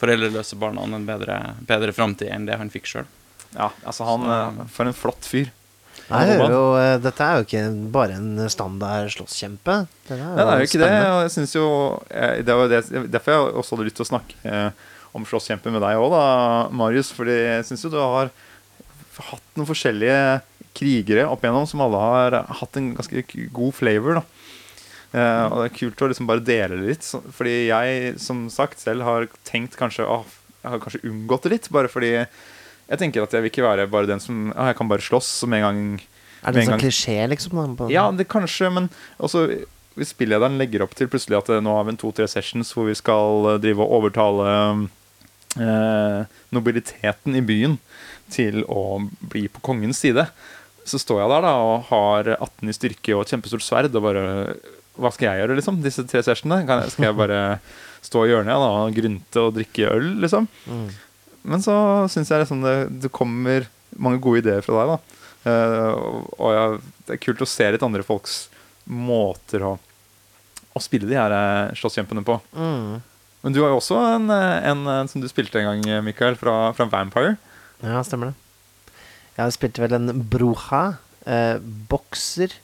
foreldreløse 0.00 0.56
barna 0.60 0.82
en 0.84 1.06
bedre, 1.06 1.36
bedre 1.66 1.92
framtid 1.94 2.28
enn 2.34 2.46
det 2.46 2.56
han 2.60 2.70
fikk 2.72 2.86
sjøl. 2.90 3.06
Ja, 3.54 3.70
altså 3.86 4.04
han 4.08 4.20
Så- 4.26 4.62
eh, 4.62 4.66
For 4.74 4.86
en 4.86 4.92
flott 4.92 5.24
fyr. 5.24 5.50
Nei, 6.10 6.24
eh, 6.36 6.96
dette 7.00 7.26
er 7.26 7.38
jo 7.38 7.46
ikke 7.46 7.62
bare 7.94 8.18
en 8.18 8.48
standard 8.52 9.12
slåsskjempe. 9.14 9.76
Det 10.08 10.18
er 10.18 10.50
jo 10.60 10.68
ikke 10.68 10.82
det. 10.82 10.90
Og 11.08 11.20
jeg 11.24 11.34
synes 11.38 11.54
jo 11.56 11.68
eh, 12.10 12.42
Det 12.44 12.56
var 12.58 12.72
det, 12.72 12.82
derfor 13.12 13.32
jeg 13.32 13.54
også 13.62 13.76
hadde 13.76 13.86
lyst 13.88 14.00
til 14.00 14.06
å 14.06 14.10
snakke 14.12 14.40
eh, 14.44 14.90
om 15.16 15.24
slåsskjempe 15.28 15.72
med 15.72 15.84
deg 15.84 16.00
òg, 16.02 16.16
Marius. 16.76 17.12
Fordi 17.16 17.38
jeg 17.38 17.68
syns 17.70 17.86
jo 17.86 17.92
du 17.94 18.00
har 18.02 18.32
hatt 19.30 19.50
noen 19.56 19.68
forskjellige 19.70 20.42
krigere 20.74 21.28
opp 21.30 21.44
igjennom 21.44 21.68
som 21.70 21.84
alle 21.84 22.00
har 22.02 22.40
hatt 22.60 22.80
en 22.80 22.94
ganske 22.98 23.26
god 23.54 23.76
flavor. 23.76 24.20
da 24.20 24.24
Uh, 25.14 25.46
og 25.46 25.60
det 25.60 25.66
er 25.68 25.76
kult 25.76 26.00
å 26.02 26.08
liksom 26.10 26.26
bare 26.26 26.42
dele 26.42 26.74
det 26.80 26.88
litt. 26.88 27.04
Så, 27.06 27.20
fordi 27.36 27.68
jeg 27.68 28.16
som 28.18 28.48
sagt 28.50 28.80
selv 28.82 29.06
har 29.06 29.28
tenkt 29.46 29.76
kanskje 29.78 30.08
åh, 30.10 30.24
Jeg 30.64 30.72
har 30.72 30.80
kanskje 30.82 31.04
unngått 31.06 31.44
det 31.44 31.52
litt, 31.52 31.66
bare 31.70 31.90
fordi 31.92 32.10
Jeg 32.88 32.98
tenker 33.00 33.22
at 33.24 33.32
jeg 33.32 33.42
vil 33.44 33.50
ikke 33.52 33.64
være 33.64 33.86
bare 33.88 34.06
den 34.10 34.20
som 34.20 34.50
ah, 34.56 34.66
Jeg 34.72 34.76
kan 34.76 34.88
bare 34.90 35.00
slåss, 35.04 35.28
som 35.40 35.52
en 35.56 35.62
gang 35.64 35.78
Er 36.44 36.52
det 36.52 36.56
en 36.56 36.60
en 36.60 36.66
sånn 36.66 36.72
gang- 36.74 36.82
klisjé, 36.84 37.16
liksom? 37.32 37.76
På, 37.78 37.88
Ja, 37.92 38.10
det 38.12 38.26
kanskje, 38.28 38.68
men 38.72 38.90
også 39.18 39.46
hvis 39.94 40.10
spillederen 40.10 40.58
legger 40.58 40.82
opp 40.82 40.94
til 40.98 41.06
plutselig 41.06 41.38
at 41.38 41.48
eh, 41.54 41.60
nå 41.62 41.70
har 41.76 41.84
vi 41.86 41.92
en 41.94 42.00
to-tre 42.00 42.26
sessions 42.26 42.72
hvor 42.74 42.88
vi 42.90 42.96
skal 42.98 43.46
eh, 43.52 43.58
drive 43.62 43.78
og 43.84 43.92
overtale 44.00 44.48
eh, 45.60 46.24
nobiliteten 46.54 47.36
i 47.38 47.42
byen 47.46 47.76
til 48.34 48.64
å 48.66 48.98
bli 49.30 49.46
på 49.52 49.62
kongens 49.64 50.00
side, 50.02 50.26
så 50.84 50.98
står 51.00 51.22
jeg 51.22 51.30
der 51.32 51.44
da 51.46 51.52
og 51.62 51.86
har 51.92 52.32
18 52.40 52.68
i 52.72 52.74
styrke 52.76 53.14
og 53.16 53.22
et 53.24 53.32
kjempestort 53.36 53.64
sverd 53.64 53.94
og 53.96 54.02
bare 54.04 54.24
Hva 54.94 55.10
skal 55.10 55.26
jeg 55.30 55.40
gjøre, 55.42 55.56
liksom? 55.58 55.78
Disse 55.82 56.04
tre 56.06 56.20
sessionene? 56.22 56.90
Skal 56.92 57.08
jeg 57.08 57.16
bare 57.18 57.38
stå 58.04 58.26
i 58.26 58.28
hjørnet 58.30 58.52
da, 58.62 58.68
og 58.84 58.92
grynte 58.94 59.40
og 59.42 59.54
drikke 59.56 59.88
øl, 59.90 60.10
liksom? 60.22 60.46
Mm. 60.70 60.84
Men 61.44 61.60
så 61.64 61.74
syns 62.12 62.30
jeg 62.32 62.40
liksom 62.44 62.62
det, 62.64 62.76
det 63.04 63.10
kommer 63.12 63.66
mange 64.00 64.20
gode 64.24 64.40
ideer 64.44 64.64
fra 64.64 64.80
deg. 64.84 64.94
da 64.96 65.20
Uh, 65.44 66.24
og- 66.40 66.52
ja, 66.56 66.62
det 67.04 67.12
er 67.12 67.18
kult 67.20 67.42
å 67.44 67.46
se 67.46 67.66
litt 67.74 67.82
andre 67.84 68.00
folks 68.02 68.46
måter 68.88 69.60
å, 69.60 69.74
å 70.72 70.80
spille 70.80 71.04
de 71.04 71.18
her 71.18 71.34
eh, 71.36 71.74
slåsskjempene 71.76 72.22
på. 72.24 72.38
Mm. 72.56 73.02
Men 73.44 73.52
du 73.52 73.58
har 73.60 73.68
jo 73.68 73.76
også 73.76 73.98
en, 74.14 74.24
en, 74.32 74.64
en, 74.72 74.80
eh, 74.88 75.02
som 75.12 75.20
du 75.20 75.28
spilte 75.28 75.60
en 75.60 75.66
gang, 75.68 75.84
eh, 75.98 76.00
Mikael, 76.00 76.38
fra, 76.40 76.72
fra 76.72 76.86
Vampire. 76.88 77.34
Ja, 77.84 78.00
stemmer 78.08 78.32
det. 78.32 78.96
Jeg 79.36 79.52
spilte 79.58 79.84
vel 79.84 79.98
en 79.98 80.22
bruja, 80.32 80.82
eh, 81.28 81.58
bokser. 81.92 82.56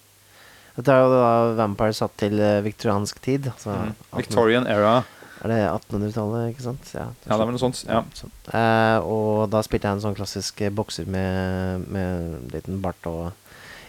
Dette 0.79 0.89
er 0.97 1.05
jo 1.05 1.13
da 1.13 1.31
Vampire 1.61 1.93
satt 2.01 2.17
til 2.25 2.41
eh, 2.41 2.63
viktoriansk 2.65 3.21
tid. 3.21 3.51
Altså 3.53 3.77
Mm. 3.77 3.93
Victorian 4.23 4.67
era. 4.73 5.03
Er 5.41 5.49
det 5.49 5.59
1800-tallet, 5.71 6.51
ikke 6.53 6.63
sant? 6.67 6.91
Ja, 6.95 7.07
Ja, 7.25 7.33
det 7.33 7.37
er 7.41 7.47
vel 7.49 7.55
noe 7.57 7.63
sånt. 7.63 7.79
Ja. 7.89 8.03
sånn. 8.15 8.33
Eh, 8.53 8.99
og 9.09 9.47
da 9.53 9.63
spilte 9.65 9.89
jeg 9.89 9.97
en 9.97 10.03
sånn 10.05 10.17
klassisk 10.19 10.61
eh, 10.61 10.73
bokser 10.75 11.07
med, 11.09 11.87
med 11.89 12.09
en 12.35 12.51
liten 12.53 12.81
bart 12.85 13.07
og 13.09 13.31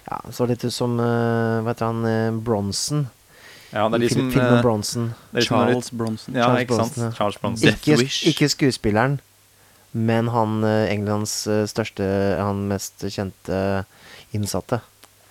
Ja, 0.08 0.18
så 0.34 0.48
litt 0.50 0.64
ut 0.66 0.74
som 0.74 0.96
uh, 1.00 1.60
Hva 1.62 1.74
heter 1.74 1.86
han? 1.92 2.06
eh, 2.10 2.32
Bronson. 2.44 3.04
ja, 3.72 3.84
det 3.88 4.00
er 4.00 4.04
liksom 4.06 4.24
de 4.30 4.32
fil 4.32 4.32
som 4.32 4.32
filmen 4.40 4.58
eh, 4.58 4.62
Bronson. 4.64 5.10
det 5.36 5.44
Charles 5.48 5.92
Bronson. 5.92 6.36
Ja, 6.36 6.46
Charles 6.48 6.62
ikke 6.64 6.80
sant? 6.80 6.96
Bronson, 6.96 7.04
ja. 7.04 7.12
Charles 7.20 7.38
Bronson. 7.44 7.70
Ikke, 7.70 8.32
ikke 8.32 8.50
skuespilleren, 8.56 9.20
men 9.92 10.28
han 10.32 10.64
eh, 10.64 10.88
Englands 10.96 11.36
eh, 11.52 11.66
største 11.68 12.08
Han 12.40 12.66
mest 12.72 13.04
kjente 13.12 13.62
innsatte. 14.34 14.80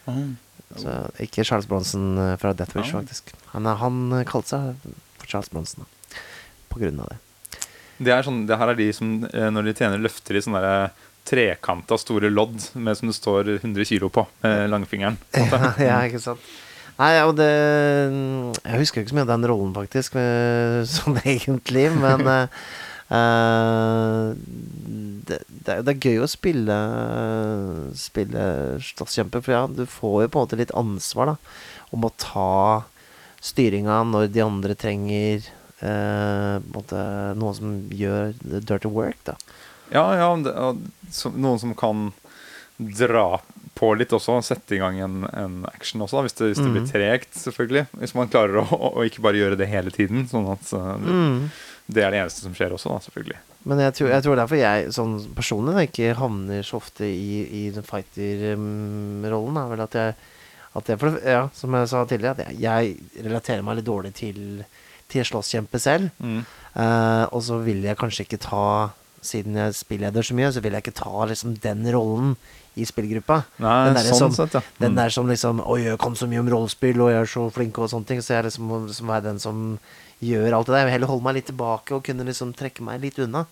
Mm. 0.07 0.37
Så 0.77 0.93
ikke 1.21 1.45
Charles 1.45 1.67
Bronson 1.67 2.19
eh, 2.21 2.37
fra 2.41 2.53
Death 2.53 2.77
Wish, 2.77 2.93
Ja. 2.93 3.01
faktisk. 3.01 3.33
Han, 3.55 3.65
han 3.67 4.03
eh, 4.21 4.25
kalte 4.29 4.53
seg 4.55 4.93
for 5.19 5.27
Charles 5.27 5.49
Bronson 5.53 5.83
da. 5.85 5.89
Av 6.75 7.11
det. 7.11 7.19
Det, 8.01 8.13
er 8.15 8.23
sånn, 8.25 8.47
det 8.49 8.57
her 8.57 8.69
er 8.73 8.79
de 8.79 8.89
som 8.97 9.11
eh, 9.29 9.51
når 9.53 9.67
de 9.71 9.75
tjener 9.77 10.01
løfter 10.01 10.39
i 10.39 10.43
sånne 10.47 10.61
der 10.65 10.91
trekanta 11.31 11.99
store 12.01 12.31
lodd 12.33 12.57
med 12.81 12.97
som 12.97 13.11
det 13.11 13.15
står 13.19 13.51
100 13.61 13.85
kilo 13.85 14.09
på, 14.11 14.25
med 14.43 14.71
langfingeren. 14.73 15.19
Ja, 15.37 15.59
ja, 15.91 15.99
ikke 16.09 16.23
sant. 16.23 16.41
Nei, 17.01 17.15
og 17.25 17.35
det 17.39 17.47
Jeg 17.49 18.81
husker 18.81 19.01
ikke 19.03 19.13
så 19.13 19.17
mye 19.19 19.25
av 19.29 19.35
den 19.35 19.47
rollen, 19.49 19.75
faktisk, 19.77 20.17
med, 20.17 20.89
sånn 20.91 21.21
egentlig, 21.25 21.87
men 21.97 22.25
eh, 22.29 22.65
eh, 23.21 24.33
det, 25.29 25.39
det, 25.49 25.77
er- 25.77 25.85
det 25.87 25.95
er 25.95 26.03
gøy 26.09 26.25
å 26.25 26.29
spille 26.31 26.77
Spille 28.01 28.45
slåsskjemper, 28.85 29.45
for 29.45 29.55
ja, 29.57 29.63
du 29.71 29.85
får 29.89 30.25
jo 30.25 30.33
på 30.33 30.41
en 30.41 30.45
måte 30.49 30.59
litt 30.61 30.75
ansvar, 30.79 31.33
da, 31.35 31.37
om 31.95 32.05
å 32.09 32.13
ta 32.21 32.49
styringa 33.45 34.03
når 34.09 34.29
de 34.35 34.43
andre 34.45 34.77
trenger 34.79 35.41
eh, 35.41 35.49
måte, 36.75 37.01
noen 37.41 37.55
som 37.57 37.75
gjør 37.91 38.35
dirty 38.67 38.89
work, 38.93 39.17
da. 39.25 39.37
Ja, 39.91 40.05
ja 40.15 40.29
det, 40.45 40.53
noen 41.35 41.59
som 41.59 41.73
kan 41.75 42.11
dra 42.79 43.41
på 43.81 43.95
litt 43.97 44.13
også, 44.13 44.39
sette 44.45 44.77
i 44.77 44.79
gang 44.81 44.99
en, 45.01 45.23
en 45.33 45.55
action 45.71 46.03
også, 46.05 46.19
da, 46.19 46.23
hvis 46.27 46.37
det, 46.37 46.47
hvis 46.51 46.61
det 46.61 46.71
blir 46.73 46.83
Mhm. 46.85 46.91
tregt, 46.93 47.35
selvfølgelig. 47.35 47.87
Hvis 48.01 48.15
man 48.15 48.29
klarer 48.29 48.61
å, 48.61 48.65
å, 48.77 48.91
å 49.01 49.05
ikke 49.09 49.23
bare 49.25 49.41
gjøre 49.41 49.57
det 49.57 49.69
hele 49.73 49.91
tiden. 49.91 50.27
Sånn 50.29 50.49
at 50.53 50.73
eh, 50.73 50.97
Mm. 51.01 51.51
det 51.89 52.05
er 52.05 52.11
det 52.13 52.21
eneste 52.21 52.45
som 52.45 52.53
skjer 52.55 52.73
også, 52.77 52.93
da, 52.93 52.99
selvfølgelig. 53.07 53.39
Men 53.65 53.79
jeg 53.85 53.93
tror, 53.99 54.09
jeg 54.11 54.23
tror 54.25 54.37
derfor 54.41 54.57
jeg 54.57 54.93
sånn 54.97 55.15
personlig 55.37 55.75
da, 55.77 55.81
ikke 55.89 56.15
havner 56.17 56.63
så 56.65 56.77
ofte 56.81 57.05
i, 57.05 57.41
i 57.45 57.71
den 57.75 57.85
fighter-rollen. 57.85 59.57
er 59.61 59.69
vel 59.75 59.81
at 59.85 59.97
jeg, 59.99 60.15
at 60.77 60.87
jeg 60.93 60.99
ja, 61.25 61.49
Som 61.55 61.75
jeg 61.75 61.89
sa 61.91 62.05
tidligere, 62.07 62.37
at 62.39 62.47
jeg, 62.47 62.61
jeg 62.61 63.25
relaterer 63.27 63.63
meg 63.67 63.77
litt 63.81 63.89
dårlig 63.89 64.13
til, 64.15 64.65
til 65.11 65.27
slåsskjempe 65.27 65.81
selv. 65.83 66.09
Mm. 66.23 66.41
Uh, 66.77 67.27
og 67.35 67.43
så 67.43 67.59
vil 67.67 67.83
jeg 67.89 67.99
kanskje 68.01 68.27
ikke 68.29 68.41
ta 68.47 68.65
Siden 69.21 69.53
jeg 69.53 69.75
spilleder 69.77 70.25
så 70.25 70.33
mye, 70.33 70.49
så 70.49 70.63
vil 70.65 70.73
jeg 70.73 70.81
ikke 70.81 70.95
ta 70.97 71.27
liksom 71.29 71.51
den 71.61 71.83
rollen 71.93 72.31
i 72.81 72.87
spillgruppa. 72.89 73.43
Nei, 73.61 73.75
Den 73.91 73.99
der, 73.99 74.07
sånn 74.09 74.33
som- 74.33 74.33
sett, 74.33 74.55
ja. 74.57 74.63
Den 74.81 74.93
Mm. 74.95 74.97
der 74.97 75.11
som 75.13 75.27
liksom 75.29 75.61
Oi, 75.69 75.81
jeg 75.85 75.99
kan 76.01 76.15
så 76.17 76.27
mye 76.27 76.41
om 76.41 76.49
rollespill, 76.49 76.97
og 77.03 77.11
jeg 77.13 77.21
er 77.21 77.27
så 77.29 77.51
flink 77.53 77.77
og 77.79 77.91
sånne 77.91 78.07
ting. 78.07 78.21
Så 78.25 78.29
jeg 78.33 78.45
liksom 78.47 78.65
må 78.65 78.79
være 78.89 79.23
den 79.25 79.39
som 79.39 79.79
gjør 80.25 80.55
alt 80.57 80.67
det 80.67 80.73
der. 80.73 80.79
Jeg 80.79 80.87
vil 80.87 80.93
heller 80.97 81.07
holde 81.13 81.23
meg 81.23 81.35
litt 81.35 81.47
tilbake 81.53 81.93
og 81.93 82.03
kunne 82.03 82.25
liksom 82.25 82.55
trekke 82.57 82.81
meg 82.81 83.03
litt 83.03 83.19
unna. 83.19 83.45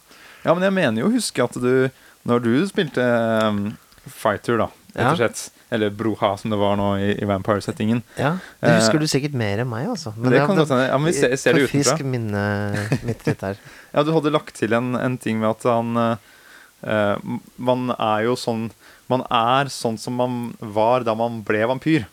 Ja, 0.42 0.54
men 0.54 0.62
jeg 0.62 0.72
mener 0.72 1.02
jo 1.02 1.08
å 1.10 1.12
huske 1.12 1.44
at 1.44 1.52
du 1.60 1.90
Når 2.26 2.42
du 2.42 2.66
spilte 2.66 3.04
um, 3.44 3.76
Fighter, 4.08 4.56
da, 4.56 4.68
rett 4.96 5.12
og 5.12 5.16
slett, 5.18 5.50
eller 5.70 5.90
Broha, 5.92 6.30
som 6.40 6.50
det 6.50 6.58
var 6.60 6.76
nå 6.80 6.86
i, 6.96 7.10
i 7.20 7.26
Vampire-settingen 7.28 8.02
Ja, 8.16 8.30
det 8.60 8.70
Eh, 8.70 8.76
husker 8.80 8.98
du 9.02 9.06
sikkert 9.10 9.34
mer 9.36 9.60
enn 9.64 9.68
meg, 9.68 9.86
altså. 9.92 10.14
Men 10.16 10.32
det 10.32 10.40
kan 10.46 10.56
godt 10.56 10.70
hende. 10.72 10.86
Ja, 10.88 10.96
men 10.98 11.10
vi 11.12 11.16
ser, 11.18 11.34
ser 11.36 11.52
det 11.58 11.66
utenfra. 11.66 11.94
Forfrisk 11.98 12.04
minne 12.08 12.44
mitt 13.04 13.26
litt 13.28 13.44
her. 13.44 13.60
Ja, 13.94 14.02
du 14.04 14.12
hadde 14.12 14.32
lagt 14.32 14.54
til 14.56 14.72
en, 14.76 14.94
en 14.96 15.16
ting 15.20 15.38
med 15.40 15.48
at 15.50 15.62
han 15.68 15.96
eh, 15.96 16.26
eh, 16.84 17.16
Man 17.56 17.88
er 17.94 18.26
jo 18.28 18.34
sånn 18.36 18.66
Man 19.08 19.22
er 19.32 19.70
sånn 19.72 19.96
som 20.00 20.16
man 20.20 20.34
var 20.60 21.04
da 21.08 21.14
man 21.16 21.40
ble 21.48 21.62
vampyr. 21.70 22.04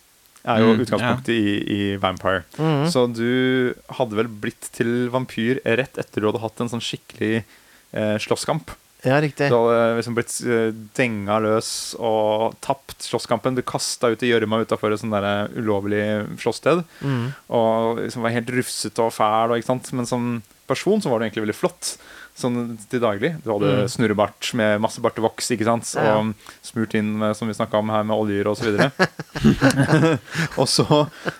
Er 0.46 0.62
jo 0.62 0.74
Mm, 0.76 0.82
utgangspunktet 0.86 1.32
i, 1.34 1.54
i 1.74 1.80
Vampire. 1.98 2.44
Mhm. 2.60 2.86
Så 2.94 3.08
du 3.12 3.74
hadde 3.98 4.16
vel 4.20 4.28
blitt 4.30 4.68
til 4.78 5.08
vampyr 5.10 5.58
rett 5.66 5.98
etter 5.98 6.22
du 6.22 6.28
hadde 6.30 6.44
hatt 6.44 6.62
en 6.62 6.70
sånn 6.70 6.84
skikkelig 6.86 7.40
eh, 7.42 8.18
slåsskamp. 8.22 8.70
Ja, 9.06 9.20
riktig. 9.22 9.52
Du 9.52 9.56
hadde 9.56 10.00
liksom 10.00 10.18
blitt 10.18 10.34
eh, 10.50 10.72
denga 10.98 11.38
løs 11.44 11.70
og 12.00 12.58
tapt 12.66 13.06
slåsskampen. 13.06 13.58
Du 13.58 13.62
kasta 13.66 14.10
ut 14.14 14.26
i 14.26 14.32
gjørma 14.32 14.64
utafor 14.66 14.94
et 14.94 15.02
sånn 15.02 15.14
der 15.14 15.52
ulovlig 15.54 16.04
slåsssted. 16.42 16.82
Mm. 17.06 17.26
Og 17.54 18.02
liksom 18.02 18.26
var 18.26 18.36
helt 18.36 18.52
rufsete 18.56 19.06
og 19.06 19.14
fæl. 19.14 19.54
Og? 19.54 19.92
Men 19.96 20.10
som 20.10 20.30
person 20.70 21.04
så 21.04 21.12
var 21.12 21.22
du 21.22 21.28
egentlig 21.28 21.46
veldig 21.46 21.58
flott. 21.58 21.96
Sånn 22.36 22.76
til 22.92 23.00
daglig. 23.00 23.30
Du 23.46 23.52
hadde 23.54 23.70
Mm. 23.86 23.88
snurrebart 23.88 24.50
med 24.60 24.82
masse 24.84 25.00
bartevoks, 25.00 25.48
ikke 25.56 25.64
sant. 25.64 25.88
Ja, 25.96 26.04
ja. 26.04 26.16
Og 26.20 26.34
smurt 26.62 26.94
inn 27.00 27.14
med, 27.18 27.32
som 27.38 27.48
vi 27.48 27.54
snakka 27.56 27.80
om 27.80 27.88
her, 27.90 28.04
med 28.04 28.18
oljer 28.18 28.50
og 28.52 28.58
så 28.60 28.66
videre. 28.68 28.92
og 30.60 30.68
så, 30.68 30.86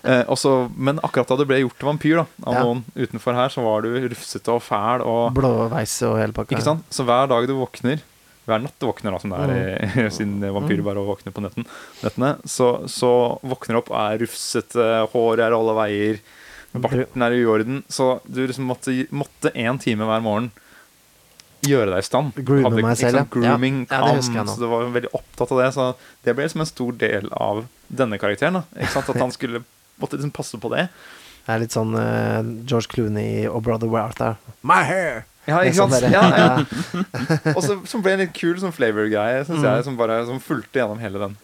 eh, 0.04 0.24
også, 0.32 0.54
men 0.78 1.00
akkurat 1.04 1.28
da 1.28 1.38
du 1.42 1.46
ble 1.50 1.60
gjort 1.64 1.78
til 1.82 1.90
vampyr 1.90 2.16
da, 2.22 2.26
av 2.48 2.54
Ja. 2.56 2.64
noen 2.64 2.84
utenfor 2.96 3.36
her, 3.36 3.50
så 3.52 3.62
var 3.66 3.82
du 3.84 3.92
rufsete 4.08 4.48
og 4.56 4.64
fæl. 4.64 5.04
Og, 5.06 5.34
Blåveis 5.36 5.98
og 6.08 6.18
hele 6.20 6.32
pakka. 6.36 6.56
ikke 6.56 6.64
sant? 6.64 6.84
Så 6.90 7.04
hver 7.06 7.28
dag 7.28 7.48
du 7.48 7.54
våkner 7.60 8.00
hver 8.46 8.62
natt 8.62 8.78
du 8.80 8.86
våkner, 8.86 9.10
da, 9.12 9.18
som 9.18 9.32
det 9.32 9.40
er 9.40 9.90
Mm. 9.90 10.12
siden 10.18 10.40
vampyrer 10.54 10.84
bare 10.86 11.02
våkner 11.02 11.34
på 11.34 11.42
netten, 11.42 11.66
nettene, 12.04 12.36
så, 12.46 12.86
så 12.88 13.40
våkner 13.42 13.74
du 13.74 13.78
opp 13.82 13.90
og 13.90 13.98
er 13.98 14.20
rufsete, 14.22 14.86
håret 15.12 15.40
er 15.48 15.52
alle 15.58 15.74
veier, 15.74 16.20
barten 16.76 17.24
er 17.26 17.32
i 17.34 17.44
orden. 17.50 17.84
Så 17.90 18.22
du 18.30 18.46
liksom 18.46 18.68
måtte, 18.70 19.52
en 19.56 19.80
time 19.80 20.06
hver 20.06 20.22
morgen 20.22 20.52
gjøre 21.70 21.90
deg 21.94 22.00
i 22.04 22.08
stand. 22.08 22.34
Groome 22.38 22.64
Hadde- 22.70 22.82
meg 22.86 22.98
selv, 22.98 23.18
liksom. 23.20 23.30
Grooming, 23.36 23.78
Ja, 23.90 24.00
ja, 24.00 24.06
det 24.12 24.16
husker 24.22 24.36
jeg 24.40 24.46
nå. 24.46 24.56
så 24.56 24.60
du 24.60 24.68
var 24.72 24.90
veldig 24.96 25.12
opptatt 25.14 25.52
av 25.52 25.58
det. 25.64 25.70
Så 25.74 25.96
det 26.24 26.36
ble 26.36 26.44
liksom 26.48 26.62
en 26.66 26.72
stor 26.72 26.92
del 27.06 27.30
av 27.32 27.66
denne 27.90 28.18
karakteren. 28.22 28.54
Da. 28.54 28.64
Ikke 28.80 28.92
sant? 28.96 29.10
At 29.10 29.22
han 29.22 29.32
skulle 29.38 29.64
måtte 30.02 30.18
liksom 30.18 30.32
passe 30.36 30.58
på 30.62 30.70
det. 30.76 30.88
Det 31.46 31.54
er 31.54 31.60
litt 31.62 31.76
sånn 31.76 31.94
uh, 31.94 32.42
George 32.66 32.88
Clooney 32.90 33.46
og 33.48 33.62
Brother 33.64 33.88
Warther. 33.88 34.38
My 34.66 34.82
hair! 34.84 35.26
Ja, 35.46 35.60
ikke 35.62 35.76
sant? 35.78 35.94
sånn 35.94 36.10
Ja, 36.10 36.24
ja. 36.34 36.66
Og 37.56 37.62
så 37.62 37.76
som 37.86 38.02
ble 38.02 38.16
en 38.16 38.24
litt 38.24 38.34
kul 38.34 38.56
sånn 38.58 38.74
flavor-greie, 38.74 39.44
syns 39.46 39.60
Mm. 39.62 39.68
jeg, 39.76 39.84
som 39.86 39.96
bare 40.00 40.26
som 40.26 40.40
fulgte 40.42 40.80
gjennom 40.82 40.98
hele 41.00 41.20
den 41.22 41.36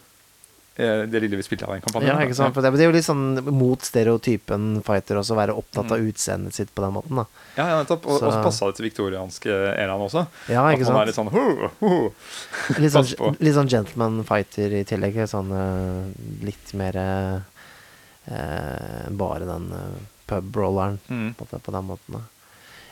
det 0.75 1.20
lille 1.22 1.36
vi 1.38 1.44
spilte 1.44 1.66
av 1.68 1.74
den 1.75 1.82
kampanjen. 1.84 2.08
Ja, 2.16 2.22
ikke 2.25 2.36
sant? 2.38 2.56
Det, 2.56 2.70
er 2.80 2.88
jo 2.88 2.94
litt 2.96 3.06
sånn 3.06 3.42
mot 3.54 3.82
stereotypen 3.84 4.82
fighter 4.88 5.20
også, 5.20 5.36
være 5.36 5.54
opptatt 5.60 5.92
av 5.92 6.00
utseendet 6.00 6.54
sitt 6.56 6.72
på 6.74 6.82
den 6.86 6.94
måten, 6.96 7.20
da. 7.20 7.25
Ja, 7.58 7.66
ja, 7.68 7.82
nettopp. 7.84 8.06
Og, 8.08 8.20
Så- 8.20 8.30
også 8.32 8.44
passa 8.46 8.66
det 8.72 8.75
til 8.80 8.88
viktorianske 8.90 9.51
æraen 9.75 10.01
også. 10.08 10.25
Ja, 10.50 10.63
At 10.72 10.80
man 10.88 11.01
er 11.01 11.06
litt 11.12 11.16
sånn 11.20 11.30
ho, 11.30 11.70
ho. 11.82 12.13
Litt 12.80 12.92
sånn, 12.96 13.36
litt 13.44 13.56
sånn 13.60 13.68
gentleman 13.70 14.24
fighter 14.24 14.72
i 14.80 14.84
tillegg. 14.88 15.20
Sånn 15.28 15.51
eh, 15.51 16.46
litt 16.48 16.74
mer 16.74 16.96
eh, 16.96 17.40
eh, 18.32 19.10
bare 19.10 19.46
den 19.46 19.70
pub-brawleren 20.28 21.00
Mm. 21.10 21.34
på, 21.36 21.46
på 21.46 21.72
den 21.72 21.84
måten. 21.86 22.16
Da. 22.16 22.22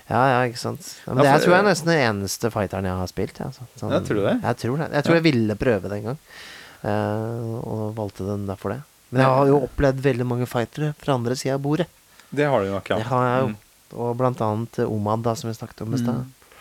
Ja, 0.09 0.21
ja, 0.33 0.39
ikke 0.49 0.57
sant. 0.57 0.95
Ja, 1.05 1.13
men 1.13 1.23
det 1.23 1.29
jeg 1.31 1.41
tror 1.45 1.53
jeg 1.55 1.59
er 1.63 1.69
nesten 1.69 1.85
den 1.93 2.03
eneste 2.11 2.49
fighteren 2.51 2.83
jeg 2.89 2.97
har 2.97 3.07
spilt. 3.11 3.39
Altså. 3.45 3.67
sånn, 3.79 3.91
Ja, 3.93 3.99
tror 4.01 4.23
det? 4.25 4.41
Jeg 4.43 4.57
tror 4.57 4.77
det. 4.81 4.91
Jeg 4.97 5.03
tror 5.05 5.13
jeg 5.19 5.23
ville 5.23 5.55
prøve 5.55 5.81
det 5.89 5.99
en 5.99 6.03
gang, 6.03 6.17
eh, 6.17 6.58
og 6.83 7.89
valgte 7.97 8.23
den 8.23 8.45
derfor 8.47 8.75
det. 8.75 8.81
Men 9.09 9.23
jeg 9.23 9.35
har 9.35 9.49
jo 9.49 9.61
opplevd 9.65 10.03
veldig 10.05 10.27
mange 10.27 10.47
fightere 10.49 10.93
fra 11.01 11.15
andre 11.17 11.35
sida 11.37 11.57
av 11.57 11.63
bordet. 11.63 11.87
Det 12.29 12.45
har 12.45 12.61
du 12.61 12.69
nok, 12.69 12.89
ja. 12.91 12.99
Det 13.01 13.07
har 13.09 13.25
jeg 13.25 13.39
jo. 13.41 13.47
Mm. 13.49 13.57
Og 13.99 14.17
blant 14.19 14.41
annet 14.45 14.81
eh, 14.83 14.91
Omad, 14.91 15.23
da, 15.25 15.33
som 15.37 15.49
vi 15.49 15.55
snakket 15.57 15.81
om 15.85 15.95
i 15.97 16.01
stad. 16.01 16.19
Mm. 16.19 16.51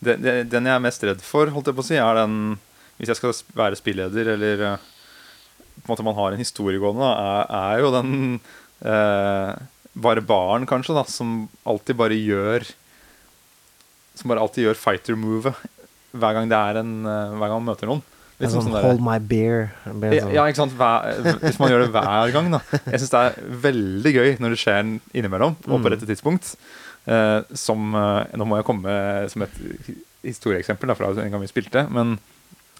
det, 0.00 0.36
Den 0.48 0.68
jeg 0.70 0.74
er 0.78 0.84
mest 0.86 1.04
redd 1.04 1.24
for, 1.24 1.52
holdt 1.52 1.68
jeg 1.68 1.76
på 1.76 1.84
å 1.84 1.88
si, 1.90 1.98
er 2.00 2.22
den 2.22 2.38
Hvis 3.00 3.12
jeg 3.12 3.20
skal 3.20 3.36
være 3.56 3.78
spilleder, 3.80 4.32
eller 4.36 4.64
eh, 4.70 4.86
på 5.80 5.84
en 5.84 5.92
måte 5.92 6.06
man 6.08 6.16
har 6.16 6.32
en 6.32 6.40
historie 6.40 6.80
gående, 6.80 7.04
er, 7.04 7.52
er 7.56 7.84
jo 7.84 7.92
den 7.92 8.14
eh, 8.80 9.60
barbaren, 10.00 10.64
kanskje, 10.68 10.96
da, 10.96 11.04
som 11.08 11.50
alltid 11.68 12.00
bare 12.00 12.16
gjør 12.16 12.64
Som 14.16 14.32
bare 14.32 14.46
alltid 14.46 14.70
gjør 14.70 14.80
fighter-movet 14.80 15.68
hver 16.10 16.34
gang 16.34 16.48
det 16.50 16.58
er 16.58 16.80
en 16.80 16.94
eh, 17.06 17.36
Hver 17.36 17.52
gang 17.52 17.60
man 17.60 17.68
møter 17.70 17.86
noen. 17.86 18.00
Litt 18.40 18.50
sånn 18.54 18.64
sånn 18.64 18.80
hold 18.82 19.00
my 19.04 19.18
beer. 19.20 19.70
Ja, 19.84 19.92
sånn- 19.92 20.32
ja, 20.34 20.44
ikke 20.48 20.56
sant? 20.62 20.72
Hver, 20.78 21.38
hvis 21.44 21.58
man 21.60 21.70
gjør 21.70 21.82
det 21.84 21.90
hver 21.92 22.32
gang, 22.32 22.50
da. 22.54 22.60
Jeg 22.86 23.00
syns 23.02 23.10
det 23.12 23.20
er 23.20 23.34
veldig 23.66 24.12
gøy 24.16 24.30
når 24.40 24.54
det 24.54 24.60
skjer 24.62 24.88
innimellom, 25.14 25.56
og 25.68 25.76
Mm. 25.78 25.84
på 25.84 25.90
dette 25.92 26.08
tidspunkt. 26.08 26.54
Uh, 27.08 27.42
som 27.56 27.94
uh, 27.96 28.24
Nå 28.36 28.44
må 28.46 28.56
jeg 28.58 28.64
komme 28.68 28.92
som 29.32 29.42
et 29.42 29.54
hi- 29.86 29.96
historieeksempel 30.24 30.86
da, 30.88 30.94
fra 30.94 31.08
en 31.12 31.30
gang 31.32 31.40
vi 31.40 31.48
spilte. 31.52 31.86
Men 31.90 32.18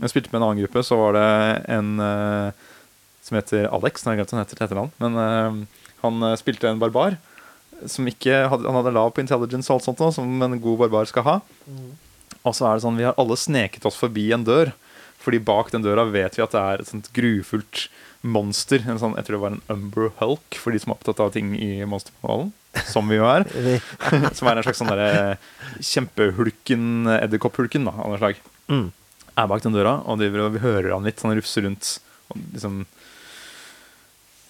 jeg 0.01 0.11
spilte 0.13 0.33
med 0.33 0.41
en 0.43 0.49
annen 0.49 0.63
gruppe, 0.65 0.83
så 0.85 0.97
var 0.97 1.13
det 1.17 1.65
en 1.77 2.01
uh, 2.01 2.53
som 3.23 3.37
heter 3.37 3.69
Alex. 3.73 4.05
Nå 4.05 4.11
har 4.13 4.17
jeg 4.17 4.25
glemt 4.25 4.31
han 4.37 4.45
heter 4.45 4.57
til 4.57 4.67
etternavn. 4.69 4.93
Men 5.01 5.67
han 6.03 6.37
spilte 6.41 6.69
en 6.69 6.79
barbar. 6.81 7.17
Som 7.89 8.07
ikke 8.09 8.49
hadde, 8.49 8.65
Han 8.69 8.77
hadde 8.77 8.93
lav 8.93 9.13
på 9.13 9.21
intelligence 9.25 9.69
og 9.71 9.77
alt 9.81 9.85
sånt, 9.89 9.99
da, 10.01 10.11
som 10.13 10.43
en 10.43 10.61
god 10.61 10.79
barbar 10.87 11.07
skal 11.09 11.23
ha. 11.25 11.35
Og 12.45 12.55
så 12.57 12.65
er 12.69 12.77
det 12.77 12.85
sånn, 12.85 12.97
vi 12.97 13.05
har 13.05 13.15
alle 13.21 13.37
sneket 13.37 13.85
oss 13.89 13.97
forbi 14.01 14.31
en 14.33 14.45
dør. 14.45 14.73
Fordi 15.21 15.41
bak 15.45 15.73
den 15.73 15.85
døra 15.85 16.07
vet 16.09 16.39
vi 16.39 16.45
at 16.45 16.55
det 16.55 16.61
er 16.61 16.83
et 16.83 16.91
sånt 16.91 17.11
grufullt 17.17 17.89
monster. 18.21 18.83
En 18.89 19.01
sånn, 19.01 19.17
jeg 19.19 19.27
tror 19.27 19.37
det 19.37 19.43
var 19.43 19.57
en 19.57 19.63
Umber 19.73 20.11
Hulk, 20.21 20.57
for 20.61 20.73
de 20.73 20.81
som 20.81 20.93
er 20.93 20.99
opptatt 20.99 21.21
av 21.25 21.33
ting 21.35 21.53
i 21.57 21.85
monsterkanalen. 21.89 22.53
Som 22.89 23.11
vi 23.11 23.19
jo 23.19 23.27
er. 23.29 23.47
Som 24.39 24.51
er 24.51 24.61
en 24.61 24.67
slags 24.67 24.81
sånn 24.81 24.93
derre 24.93 25.37
kjempehulken, 25.85 27.11
edderkopphulken 27.19 27.89
av 27.91 28.01
noe 28.05 28.21
slag. 28.21 28.41
Mm. 28.71 28.89
Er 29.41 29.51
bak 29.51 29.65
den 29.65 29.77
døra, 29.77 29.99
og 30.05 30.21
driver 30.21 30.47
og 30.47 30.57
vi 30.57 30.65
hører 30.65 30.95
han 30.95 31.07
litt, 31.09 31.21
han 31.25 31.37
rufser 31.37 31.67
rundt. 31.67 31.99
Og 32.31 32.41
liksom 32.55 32.85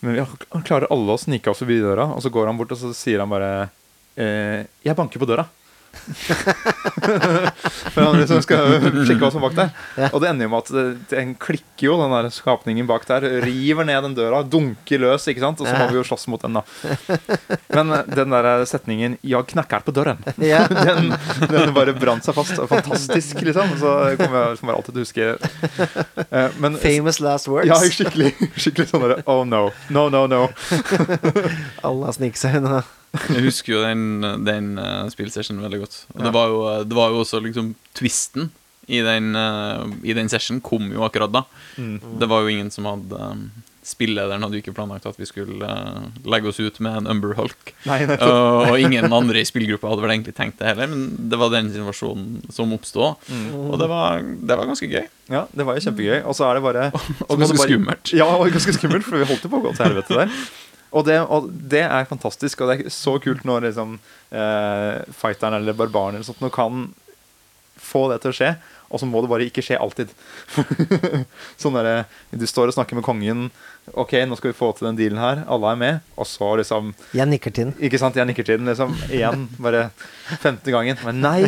Men 0.01 0.17
vi, 0.17 0.25
klarer 0.65 0.89
alle 0.93 1.13
å 1.13 1.21
snike 1.21 1.53
oss 1.53 1.61
forbi 1.61 1.81
døra, 1.83 2.09
og 2.15 2.23
så 2.25 2.33
går 2.33 2.49
han 2.49 2.57
bort 2.61 2.71
og 2.73 2.79
så 2.81 2.95
sier 2.97 3.21
han 3.21 3.29
bare 3.29 3.69
eh, 4.17 4.65
'Jeg 4.81 4.97
banker 4.97 5.21
på 5.21 5.29
døra'. 5.29 5.51
For 7.91 8.03
han 8.05 8.19
liksom 8.21 8.41
skal 8.45 8.75
sjekke 9.07 9.21
hva 9.23 9.31
som 9.33 9.43
er 9.43 9.47
bak 9.49 9.57
der. 9.59 9.71
Og 10.11 10.19
det 10.23 10.29
ender 10.31 10.45
jo 10.47 10.51
med 10.53 10.61
at 10.65 10.71
det, 10.75 10.85
den 11.13 11.29
klikker 11.41 11.85
jo, 11.89 11.95
den 12.01 12.13
der 12.15 12.29
skapningen 12.35 12.87
bak 12.89 13.05
der. 13.09 13.21
River 13.45 13.85
ned 13.89 14.01
den 14.09 14.17
døra, 14.19 14.39
dunker 14.47 14.99
løs, 15.03 15.25
ikke 15.31 15.43
sant. 15.45 15.61
Og 15.63 15.67
så 15.69 15.75
må 15.77 15.85
vi 15.91 15.99
jo 16.01 16.05
slåss 16.07 16.27
mot 16.33 16.43
den, 16.45 16.55
da. 16.61 16.63
Men 17.75 17.87
eh, 17.97 18.03
den 18.21 18.31
der 18.37 18.47
setningen 18.69 19.13
'Jeg 19.23 19.43
knakker 19.55 19.81
på 19.87 19.93
døren', 19.97 20.21
den, 20.87 21.03
den 21.51 21.75
bare 21.77 21.93
brant 21.97 22.25
seg 22.27 22.35
fast. 22.39 22.55
Fantastisk, 22.71 23.35
liksom. 23.47 23.67
Så 23.81 23.89
kommer 24.21 24.39
jeg 24.51 24.57
kommer 24.61 24.73
bare 24.73 24.79
alltid 24.81 24.95
til 24.95 25.01
å 25.01 25.05
huske 25.07 25.25
Eh, 26.31 26.49
Men 26.61 26.77
Famous 26.79 27.21
last 27.21 27.49
words. 27.49 27.69
ja, 27.69 27.75
skikkelig, 27.81 28.33
skikkelig 28.57 28.89
sånn 28.91 29.03
derre 29.05 29.23
Oh 29.27 29.45
no. 29.45 29.71
No, 29.91 30.09
no, 30.13 30.27
no. 30.31 30.43
Alle 31.83 32.07
har 32.11 32.15
sniket 32.17 32.39
seg 32.43 32.55
unna. 32.61 32.83
Jeg 33.11 33.43
husker 33.49 33.73
jo 33.75 33.81
den, 33.83 34.03
den 34.47 34.69
uh, 34.79 35.09
spillsessionen 35.11 35.65
veldig 35.67 35.81
godt. 35.83 35.97
Og 36.15 36.21
Ja. 36.21 36.27
det, 36.29 36.35
var 36.37 36.53
jo, 36.53 36.61
det 36.87 36.97
var 37.01 37.11
jo 37.11 37.23
også 37.25 37.41
liksom 37.43 37.73
twisten 37.99 38.51
i 38.91 39.01
den, 39.07 39.33
uh, 39.39 39.87
i 40.07 40.15
den 40.15 40.29
session 40.31 40.61
kom 40.63 40.93
jo 40.95 41.03
akkurat 41.07 41.31
da. 41.35 41.45
Mm. 41.79 41.99
Det 42.23 42.29
var 42.31 42.43
jo 42.47 42.55
ingen 42.55 42.71
som 42.75 42.87
hadde 42.91 43.19
um, 43.35 43.51
Spillederen 43.91 44.43
hadde 44.45 44.59
jo 44.59 44.61
ikke 44.61 44.75
planlagt 44.77 45.07
at 45.09 45.17
vi 45.19 45.25
skulle 45.27 45.65
uh, 45.67 46.11
legge 46.29 46.51
oss 46.51 46.59
ut 46.61 46.77
med 46.85 46.99
en 47.01 47.07
Umber 47.15 47.33
Hulk. 47.39 47.71
Nei, 47.89 48.03
uh, 48.05 48.13
Og, 48.23 48.69
og 48.75 48.77
ingen 48.79 49.09
andre 49.09 49.41
i 49.41 49.47
spillgruppa 49.49 49.89
hadde 49.89 50.05
vel 50.05 50.13
egentlig 50.13 50.35
tenkt 50.37 50.61
det 50.61 50.69
heller, 50.69 50.91
men 50.93 51.07
det 51.33 51.39
var 51.41 51.49
den 51.55 51.71
situasjonen 51.73 52.43
som 52.53 52.75
oppstod. 52.77 53.17
Mm. 53.33 53.47
Og 53.73 53.79
det 53.81 53.89
var, 53.91 54.21
det 54.21 54.59
var 54.61 54.69
ganske 54.69 54.87
gøy. 54.93 55.09
Ja, 55.33 55.47
det 55.57 55.65
var 55.67 55.79
jo 55.81 55.85
kjempegøy. 55.89 56.19
Og 56.29 56.37
så 56.37 56.47
er 56.51 56.61
det 56.61 56.65
bare 56.69 56.85
Og 57.31 57.41
ganske 57.41 57.57
bare- 57.57 57.67
skummelt. 57.71 58.13
Ja, 58.21 58.29
og 58.37 58.53
ganske 58.53 58.77
skummelt, 58.77 59.09
for 59.09 59.17
vi 59.19 59.27
holdt 59.33 59.49
jo 59.49 59.51
på 59.57 59.63
å 59.63 59.65
gå 59.71 59.73
til 59.75 59.89
helvete 59.89 60.21
der. 60.23 60.37
Og 60.91 61.07
det, 61.07 61.21
og 61.23 61.47
det 61.71 61.85
er 61.87 62.09
fantastisk, 62.11 62.61
og 62.61 62.71
det 62.71 62.81
er 62.81 62.95
så 62.95 63.17
kult 63.23 63.45
når 63.47 63.69
liksom, 63.69 63.99
eh, 64.35 64.99
fighteren 65.15 65.61
eller 65.61 65.77
barbaren 65.79 66.19
eller 66.19 66.27
sånt, 66.27 66.43
nå 66.43 66.51
kan 66.55 66.89
få 67.81 68.09
det 68.11 68.21
til 68.23 68.33
å 68.33 68.37
skje, 68.37 68.51
og 68.91 69.01
så 69.01 69.07
må 69.07 69.23
det 69.23 69.31
bare 69.31 69.47
ikke 69.47 69.63
skje 69.63 69.79
alltid. 69.79 70.11
sånn 71.63 71.79
der, 71.79 72.09
Du 72.35 72.43
står 72.49 72.73
og 72.73 72.75
snakker 72.75 72.99
med 72.99 73.07
kongen. 73.07 73.47
Ok, 73.95 74.17
nå 74.27 74.35
skal 74.39 74.51
vi 74.51 74.59
få 74.59 74.73
til 74.75 74.89
den 74.89 74.99
dealen 74.99 75.21
her. 75.23 75.45
Alle 75.51 75.71
er 75.71 75.79
med. 75.79 76.01
Og 76.19 76.27
så 76.27 76.49
liksom 76.59 76.91
Jeg 77.15 77.31
nikker 77.31 77.55
til 77.55 77.71
den. 77.71 77.77
Ikke 77.87 78.01
sant, 78.03 78.19
jeg 78.19 78.27
nikker 78.27 78.47
til 78.47 78.59
den 78.59 78.71
liksom 78.71 78.97
igjen. 79.09 79.47
Bare 79.63 79.89
femte 80.43 80.75
gangen. 80.75 80.99
Men 81.07 81.23
nei! 81.23 81.45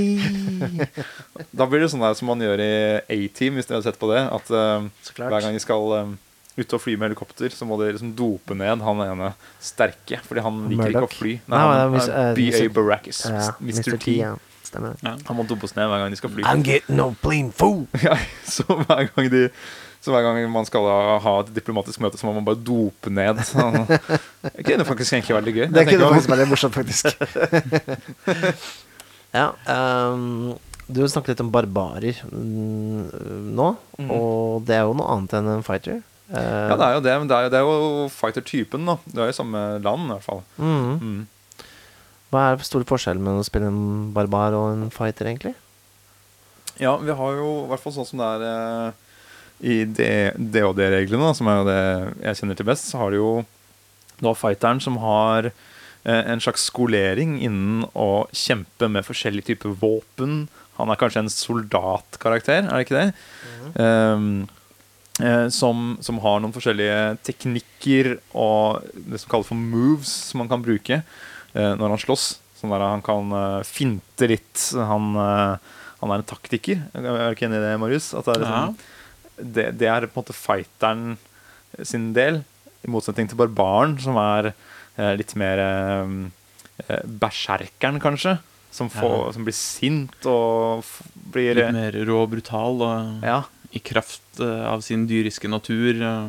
Da 1.58 1.66
blir 1.66 1.82
det 1.82 1.90
sånn 1.90 2.04
der 2.04 2.14
som 2.14 2.30
man 2.30 2.42
gjør 2.42 2.62
i 2.62 2.72
A-Team, 3.10 3.58
hvis 3.58 3.66
dere 3.66 3.80
har 3.80 3.86
sett 3.88 3.98
på 3.98 4.10
det. 4.12 4.22
At 4.22 4.52
uh, 4.54 4.86
hver 5.18 5.42
gang 5.42 5.56
de 5.56 5.62
skal 5.62 5.96
um, 5.98 6.14
ut 6.56 6.74
og 6.76 6.82
fly 6.82 6.96
med 6.98 7.10
helikopter, 7.10 7.52
så 7.54 7.66
må 7.68 7.78
de 7.80 7.90
liksom 7.94 8.12
dope 8.16 8.56
ned 8.58 8.82
han 8.84 9.04
ene 9.06 9.32
sterke. 9.62 10.20
Fordi 10.26 10.44
han 10.44 10.64
liker 10.72 10.92
ikke 10.92 11.06
å 11.06 11.12
fly. 11.12 11.36
Nei, 11.48 11.60
han, 11.62 11.96
er 12.00 12.10
eh, 12.10 12.32
BA 12.36 12.64
Mr. 12.68 13.30
Uh, 13.30 13.62
Mr. 13.64 13.96
T. 13.96 14.18
Ja, 14.18 14.34
stemmer. 14.66 14.98
Ja. 15.04 15.14
Han 15.28 15.38
må 15.38 15.46
dopes 15.48 15.76
ned 15.78 15.88
hver 15.88 16.04
gang 16.04 16.12
de 16.12 16.20
skal 16.20 16.34
fly. 16.34 16.44
I'm 16.48 16.64
getting 16.66 16.98
no 17.00 17.12
plain 17.24 17.52
fool. 17.56 17.86
Ja, 18.04 18.18
så 18.48 18.66
hver 18.68 19.08
gang 19.14 19.32
de 19.32 19.48
så 20.02 20.10
hver 20.10 20.24
gang 20.26 20.42
man 20.50 20.66
skal 20.66 20.82
ha- 21.22 21.40
et 21.44 21.52
diplomatisk 21.54 22.00
møte, 22.02 22.18
så 22.18 22.26
må 22.26 22.32
man 22.34 22.46
bare 22.46 22.58
dope 22.58 23.06
ned. 23.06 23.38
Så, 23.46 23.62
det 24.42 24.64
kunne 24.66 24.86
faktisk 24.88 25.14
egentlig 25.14 25.36
vært 25.36 25.46
litt 25.46 25.58
gøy. 25.60 25.66
Det 25.70 25.84
kunne 25.86 26.08
faktisk 26.10 26.32
vært 26.32 26.42
litt 26.42 26.50
morsomt, 26.50 26.74
faktisk. 26.74 27.12
ja, 29.38 29.52
um, 30.10 30.56
du 30.90 31.04
snakket 31.06 31.36
litt 31.36 31.44
om 31.44 31.52
barbarer 31.54 32.18
mm, 32.26 33.52
nå, 33.54 33.68
mm. 34.02 34.10
og 34.10 34.66
det 34.66 34.80
er 34.80 34.88
jo 34.88 34.96
noe 34.98 35.14
annet 35.14 35.38
enn 35.38 35.52
en 35.54 35.62
fighter. 35.66 36.02
Eh, 36.32 36.68
Ja, 36.70 36.76
det 36.80 36.86
er 36.86 36.94
jo 36.96 37.04
det, 37.04 37.14
men 37.20 37.28
det 37.28 37.36
er 37.36 37.50
det 37.52 37.58
er 37.60 37.66
jo 37.68 38.08
fighter-typen, 38.08 38.86
da. 38.88 38.96
Det 39.06 39.20
er 39.20 39.30
jo 39.32 39.36
samme 39.42 39.62
land, 39.84 40.06
i 40.08 40.14
hvert 40.14 40.24
fall. 40.28 40.42
mhm. 40.58 40.98
Mm. 41.02 41.26
Hva 42.32 42.46
er 42.54 42.62
store 42.64 42.86
forskjellen 42.88 43.20
mellom 43.20 43.42
å 43.42 43.44
spille 43.44 43.68
en 43.68 44.12
barbar 44.16 44.54
og 44.56 44.70
en 44.72 44.90
fighter, 44.90 45.28
egentlig? 45.28 45.52
Ja, 46.80 46.94
vi 46.96 47.12
har 47.12 47.34
jo 47.36 47.48
i 47.64 47.68
hvert 47.68 47.82
fall 47.82 47.92
sånn 47.92 48.08
som 48.08 48.22
det 48.22 48.28
er 48.38 48.44
eh, 48.48 48.92
i 49.62 49.74
DOD-reglene, 49.86 51.34
som 51.36 51.50
er 51.52 51.58
jo 51.60 51.66
det 51.68 51.82
jeg 52.24 52.38
kjenner 52.40 52.56
til 52.58 52.68
best, 52.70 52.88
så 52.88 53.02
har 53.02 53.12
du 53.12 53.18
jo 53.20 53.32
Du 54.22 54.28
har 54.30 54.38
fighteren 54.38 54.80
som 54.80 54.96
har 55.02 55.50
eh, 55.50 56.22
en 56.32 56.40
slags 56.40 56.64
skolering 56.70 57.36
innen 57.42 57.84
å 57.92 58.24
kjempe 58.30 58.88
med 58.88 59.04
forskjellige 59.04 59.48
typer 59.52 59.74
våpen. 59.82 60.46
Han 60.78 60.88
er 60.92 60.96
kanskje 61.00 61.24
en 61.24 61.30
soldatkarakter, 61.32 62.64
er 62.64 62.70
det 62.70 62.86
ikke 62.86 63.00
det? 63.00 63.14
Um, 63.76 64.46
eh, 64.46 64.61
som, 65.52 65.96
som 66.00 66.18
har 66.24 66.40
noen 66.40 66.54
forskjellige 66.54 67.18
teknikker 67.28 68.14
og 68.38 68.86
det 68.94 69.20
som 69.20 69.30
kalles 69.30 69.50
for 69.50 69.60
moves, 69.60 70.12
som 70.30 70.40
man 70.40 70.48
kan 70.50 70.62
bruke 70.64 71.02
eh, 71.54 71.72
når 71.76 71.94
han 71.94 72.02
slåss. 72.02 72.26
Sånn 72.58 72.72
der 72.72 72.84
han 72.86 73.04
kan 73.04 73.32
eh, 73.36 73.60
finte 73.66 74.28
litt. 74.30 74.68
Han, 74.76 75.12
eh, 75.18 75.72
han 76.02 76.14
er 76.14 76.22
en 76.22 76.28
taktiker. 76.28 76.84
Er 76.94 77.08
du 77.08 77.36
ikke 77.36 77.48
enig 77.48 77.60
i 77.60 77.64
det, 77.66 77.74
Marius? 77.82 78.12
Det, 78.14 78.36
er 78.36 78.44
liksom, 78.44 78.78
det, 79.58 79.66
det 79.80 79.90
er 79.90 80.06
på 80.08 80.16
en 80.16 80.22
måte 80.22 80.36
fighteren 80.36 81.16
sin 81.88 82.10
del, 82.16 82.42
i 82.82 82.90
motsetning 82.90 83.28
til 83.30 83.38
barbaren, 83.40 83.96
som 84.02 84.18
er 84.20 84.52
eh, 84.52 85.12
litt 85.18 85.34
mer 85.38 85.62
eh, 85.62 86.16
eh, 86.86 87.04
berserkeren, 87.04 88.00
kanskje. 88.02 88.38
Som, 88.72 88.88
får, 88.88 89.34
som 89.36 89.44
blir 89.44 89.52
sint 89.52 90.24
og 90.24 90.86
blir 91.34 91.58
Litt 91.58 91.74
mer 91.76 91.96
rå 92.08 92.22
og 92.22 92.30
brutal 92.32 92.78
og 92.80 93.26
Ja. 93.26 93.42
I 93.72 93.80
kraft 93.80 94.40
eh, 94.40 94.64
av 94.68 94.80
sin 94.84 95.06
dyriske 95.08 95.48
natur 95.48 96.02
eh, 96.02 96.28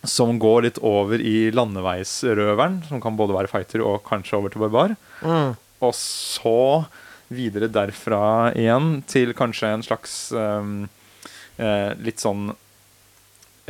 som 0.07 0.37
går 0.39 0.63
litt 0.67 0.79
over 0.85 1.19
i 1.19 1.49
landeveisrøveren, 1.51 2.79
som 2.87 3.01
kan 3.03 3.17
både 3.19 3.35
være 3.35 3.51
fighter 3.51 3.83
og 3.83 4.03
kanskje 4.07 4.37
over 4.37 4.53
til 4.53 4.63
barbar. 4.63 4.95
Mm. 5.23 5.57
Og 5.83 5.93
så 5.95 6.85
videre 7.29 7.69
derfra 7.71 8.51
igjen 8.57 9.01
til 9.09 9.35
kanskje 9.37 9.73
en 9.75 9.85
slags 9.85 10.15
um, 10.33 10.87
eh, 11.59 11.91
litt 12.01 12.23
sånn 12.23 12.49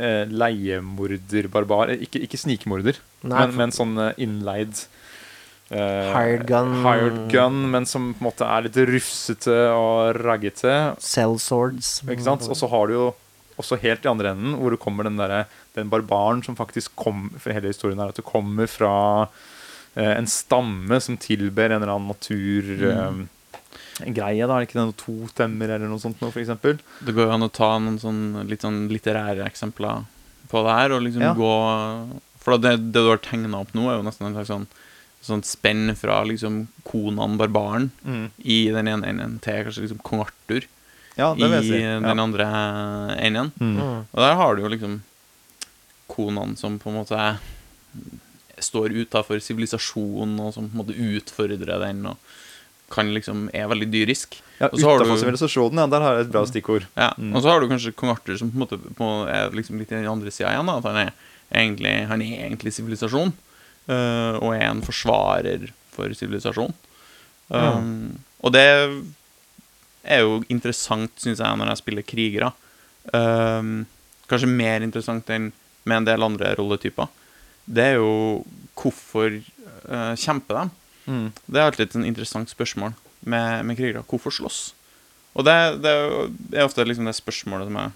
eh, 0.00 0.24
leiemorder-barbar. 0.30 1.94
Ikke, 2.06 2.22
ikke 2.24 2.40
snikmorder, 2.40 3.00
Nei, 3.26 3.44
men, 3.50 3.56
men 3.58 3.74
sånn 3.74 3.98
eh, 4.00 4.22
innleid 4.22 4.84
eh, 5.74 6.12
Hired 6.14 6.46
gun. 6.48 6.78
hired 6.86 7.20
gun, 7.32 7.64
men 7.74 7.88
som 7.90 8.12
på 8.14 8.24
en 8.24 8.30
måte 8.30 8.48
er 8.48 8.68
litt 8.68 8.78
rufsete 8.90 9.58
og 9.74 10.22
raggete. 10.22 10.78
Cell 11.02 11.36
swords. 11.42 11.98
Ikke 12.06 12.26
sant? 12.30 12.48
Og 12.48 12.58
så 12.58 12.70
har 12.70 12.88
du 12.88 12.96
jo 12.96 13.10
også 13.60 13.78
helt 13.82 14.04
i 14.04 14.10
andre 14.10 14.32
enden, 14.34 14.54
hvor 14.58 14.70
det 14.74 14.80
kommer 14.82 15.04
den, 15.06 15.16
der, 15.20 15.44
den 15.76 15.90
barbaren 15.92 16.42
som 16.46 16.56
faktisk 16.58 16.94
kom 16.96 17.28
For 17.38 17.52
hele 17.54 17.70
historien 17.72 18.00
er 18.00 18.08
at 18.12 18.18
det 18.20 18.24
kommer 18.26 18.66
fra 18.70 19.28
eh, 19.96 20.14
en 20.16 20.26
stamme 20.30 21.00
som 21.02 21.16
tilber 21.20 21.70
en 21.70 21.82
eller 21.82 21.94
annen 21.96 22.08
natur 22.14 22.72
Mm. 22.80 23.28
eh, 24.00 24.12
greie. 24.16 24.46
da, 24.46 24.56
Er 24.56 24.64
det 24.64 24.68
ikke 24.70 24.80
noe 24.80 24.96
totemmer 24.96 25.68
eller 25.76 25.88
noe 25.90 26.00
sånt 26.00 26.20
noe, 26.22 26.32
eksempel? 26.32 26.78
Det 27.04 27.12
går 27.14 27.26
jo 27.28 27.34
an 27.36 27.42
å 27.48 27.52
ta 27.52 27.78
noen 27.78 27.98
sånn, 28.00 28.48
litt 28.48 28.62
sånn 28.64 28.88
litterære 28.88 29.44
eksempler 29.44 30.04
på 30.50 30.62
det 30.66 30.72
her, 30.78 30.92
og 30.96 31.02
liksom 31.04 31.22
Ja. 31.22 31.34
gå 31.34 32.20
For 32.40 32.56
det, 32.56 32.78
det 32.92 33.02
du 33.04 33.08
har 33.10 33.18
tegna 33.20 33.60
opp 33.60 33.74
nå, 33.76 33.90
er 33.90 33.98
jo 33.98 34.02
nesten 34.06 34.26
en 34.26 34.32
slags 34.34 34.48
sånn, 34.48 34.66
sånn 35.20 35.42
spenn 35.44 35.94
fra 35.94 36.22
liksom 36.24 36.68
Konan 36.88 37.36
barbaren 37.36 37.90
i 38.42 38.70
den 38.72 38.88
ene 38.88 39.04
enden 39.06 39.38
til 39.44 39.64
kanskje 39.66 39.82
liksom 39.84 40.00
kong 40.02 40.22
Arthur 40.24 40.64
Ja, 41.16 41.34
i 41.34 41.62
si. 41.62 41.70
den 41.80 42.04
Ja. 42.04 42.14
andre 42.22 42.46
enden. 43.18 43.52
Mm. 43.60 43.76
Mm. 43.76 43.98
Og 44.12 44.18
der 44.20 44.34
har 44.34 44.56
du 44.56 44.62
jo 44.62 44.68
liksom 44.68 45.02
Konan 46.10 46.56
som 46.56 46.78
på 46.78 46.90
en 46.90 46.96
måte 47.04 47.38
står 48.60 48.92
utafor 48.92 49.40
sivilisasjonen, 49.40 50.38
og 50.40 50.54
som 50.54 50.68
på 50.68 50.74
en 50.74 50.80
måte 50.82 50.96
utfordrer 50.96 51.78
den, 51.80 52.04
og 52.06 52.16
kan 52.90 53.12
liksom 53.14 53.48
er 53.54 53.68
veldig 53.70 53.86
dyrisk. 53.92 54.40
Ja, 54.58 54.68
Utafor 54.68 55.16
sivilisasjonen, 55.16 55.78
ja, 55.78 55.86
der 55.86 56.00
har 56.04 56.16
jeg 56.18 56.26
et 56.26 56.32
bra 56.32 56.42
stikkord. 56.44 56.86
Ja, 56.96 57.12
Mm. 57.16 57.34
Og 57.36 57.42
så 57.42 57.48
har 57.50 57.60
du 57.60 57.68
kanskje 57.68 57.94
kong 57.94 58.10
Arthur 58.10 58.36
som 58.36 58.50
på 58.50 58.58
en 58.58 58.64
måte 58.66 58.78
på, 58.96 59.28
er 59.28 59.50
liksom 59.54 59.78
litt 59.78 59.92
i 59.92 59.94
den 59.96 60.06
andre 60.10 60.30
sida 60.30 60.50
igjen. 60.50 60.66
Da, 60.66 60.76
at 60.78 60.84
han 60.84 60.96
er 61.06 61.12
egentlig, 61.54 62.06
han 62.08 62.20
er 62.20 62.48
egentlig 62.50 62.72
sivilisasjon, 62.74 63.32
øh, 63.88 64.34
og 64.42 64.54
er 64.54 64.66
en 64.70 64.82
forsvarer 64.82 65.70
for 65.92 66.08
sivilisasjon. 66.12 66.74
Um, 67.50 68.18
Og 68.42 68.52
det 68.52 69.04
er 70.02 70.24
jo 70.24 70.40
interessant, 70.52 71.12
syns 71.20 71.42
jeg, 71.42 71.60
når 71.60 71.72
jeg 71.72 71.80
spiller 71.82 72.06
krigere. 72.06 72.50
Um, 73.12 73.86
kanskje 74.30 74.50
mer 74.50 74.84
interessant 74.84 75.30
enn 75.32 75.50
med 75.88 76.02
en 76.02 76.08
del 76.08 76.24
andre 76.24 76.52
rolletyper. 76.58 77.08
Det 77.70 77.86
er 77.92 77.96
jo 78.00 78.42
hvorfor 78.78 79.32
uh, 79.36 80.14
kjemper 80.18 80.60
de? 80.60 80.66
Mm. 81.10 81.26
Det 81.46 81.60
er 81.60 81.66
alltid 81.66 81.86
et 81.86 81.96
sånn 81.96 82.08
interessant 82.08 82.52
spørsmål 82.52 82.94
med, 83.20 83.64
med 83.66 83.78
krigere. 83.78 84.04
Hvorfor 84.08 84.34
slåss? 84.34 84.60
Og 85.38 85.46
det, 85.46 85.56
det 85.84 85.92
er 85.92 86.66
ofte 86.66 86.84
liksom 86.86 87.06
det 87.08 87.16
spørsmålet 87.18 87.68
som 87.68 87.78
jeg 87.78 87.92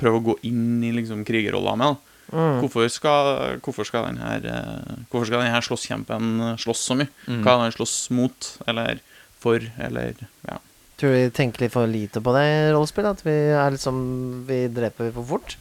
prøver 0.00 0.20
å 0.20 0.26
gå 0.32 0.34
inn 0.50 0.82
i 0.84 0.92
liksom 0.94 1.24
krigerrolla 1.26 1.76
med. 1.80 2.02
Mm. 2.32 2.60
Hvorfor 2.62 2.88
skal, 2.88 3.30
hvorfor 3.62 3.86
skal 3.86 4.06
denne, 4.08 4.36
eh, 4.48 5.00
Hvorfor 5.10 5.28
skal 5.28 5.44
denne 5.44 5.60
slåsskjempen 5.64 6.56
slåss 6.60 6.84
så 6.88 6.96
mye? 6.98 7.10
Mm. 7.28 7.42
Hva 7.44 7.52
er 7.52 7.58
det 7.58 7.66
han 7.66 7.76
slåss 7.76 7.96
mot, 8.16 8.48
eller 8.70 9.02
for, 9.40 9.64
eller 9.86 10.16
ja. 10.48 10.58
Tror 10.96 11.10
du 11.10 11.16
vi 11.16 11.30
tenker 11.34 11.64
litt 11.64 11.72
for 11.74 11.86
lite 11.90 12.20
på 12.22 12.32
det 12.36 12.42
i 12.46 12.72
rollespill? 12.74 13.06
At 13.10 13.22
vi 13.26 13.32
er 13.50 13.72
liksom 13.74 13.96
Vi 14.46 14.60
dreper 14.70 15.10
for 15.16 15.26
fort? 15.34 15.56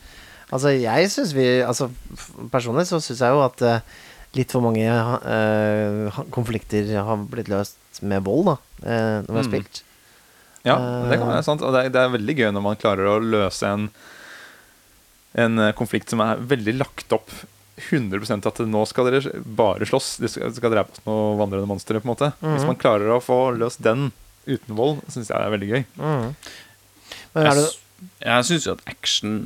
Altså, 0.54 0.70
jeg 0.78 1.10
syns 1.10 1.32
vi 1.34 1.48
Altså, 1.66 1.88
personlig 2.54 2.86
så 2.90 3.00
syns 3.02 3.24
jeg 3.26 3.34
jo 3.34 3.42
at 3.42 3.64
uh, 3.66 3.80
litt 4.38 4.52
for 4.54 4.62
mange 4.66 4.86
uh, 4.86 6.22
konflikter 6.34 6.86
har 7.06 7.24
blitt 7.30 7.50
løst 7.50 7.78
med 8.06 8.24
vold, 8.26 8.46
da, 8.52 8.56
uh, 8.86 9.18
når 9.26 9.30
vi 9.30 9.38
har 9.40 9.44
Mm. 9.44 9.50
spilt. 9.52 9.84
Ja, 10.66 10.78
det 11.10 11.18
kan 11.20 11.28
være 11.28 11.44
sant. 11.44 11.62
Og 11.62 11.74
det 11.76 11.82
er, 11.86 11.90
det 11.94 12.00
er 12.02 12.14
veldig 12.14 12.36
gøy 12.40 12.52
når 12.56 12.64
man 12.64 12.78
klarer 12.80 13.10
å 13.12 13.18
løse 13.22 13.68
en, 13.68 13.90
en 15.36 15.60
konflikt 15.78 16.10
som 16.14 16.22
er 16.24 16.40
veldig 16.40 16.78
lagt 16.80 17.12
opp 17.14 17.30
100 17.90 18.46
at 18.48 18.62
nå 18.70 18.84
skal 18.88 19.10
dere 19.10 19.34
bare 19.44 19.86
slåss. 19.90 20.18
De 20.22 20.30
skal, 20.30 20.54
drepe 20.72 20.94
oss 20.94 21.02
noen 21.08 21.40
vandrende 21.42 21.68
monstre. 21.70 22.00
på 22.00 22.06
en 22.08 22.14
måte 22.14 22.32
Hvis 22.40 22.62
Mhm. 22.64 22.70
man 22.70 22.80
klarer 22.80 23.10
å 23.18 23.22
få 23.22 23.58
løst 23.58 23.82
den 23.82 24.12
uten 24.48 24.78
vold, 24.78 25.02
syns 25.12 25.32
jeg 25.32 25.40
er 25.40 25.54
veldig 25.54 25.70
gøy. 25.70 25.84
Mm. 25.98 26.34
Men 27.34 27.50
er 27.50 27.62
Jeg, 27.62 27.70
jeg 28.26 28.48
syns 28.50 28.68
jo 28.68 28.76
at 28.78 28.84
action, 28.90 29.38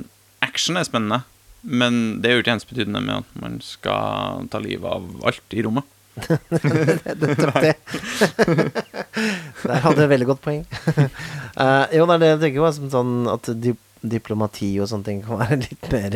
action 0.45 0.79
er 0.79 0.88
spennende, 0.88 1.21
men 1.62 2.21
det 2.21 2.29
er 2.29 2.38
jo 2.38 2.45
ikke 2.45 2.55
ensbetydende 2.57 3.01
med 3.03 3.15
at 3.21 3.38
man 3.41 3.60
skal 3.65 4.47
ta 4.51 4.62
livet 4.63 4.89
av 4.89 5.03
alt 5.27 5.57
i 5.57 5.63
rommet. 5.65 5.86
Der 9.67 9.81
hadde 9.83 9.97
du 9.97 10.03
et 10.03 10.13
veldig 10.13 10.29
godt 10.29 10.41
poeng. 10.45 10.63
uh, 11.57 11.86
jo, 11.95 12.05
det 12.05 12.15
er 12.15 12.21
det 12.21 12.31
jeg 12.31 12.41
tenker 12.45 12.63
på. 12.63 12.71
Som 12.77 12.89
sånn 12.93 13.13
at 13.31 13.51
di 13.57 13.75
diplomati 14.07 14.69
og 14.77 14.88
sånne 14.91 15.07
ting 15.07 15.21
kan 15.25 15.39
være 15.39 15.55
litt 15.63 15.88
mer 15.89 16.13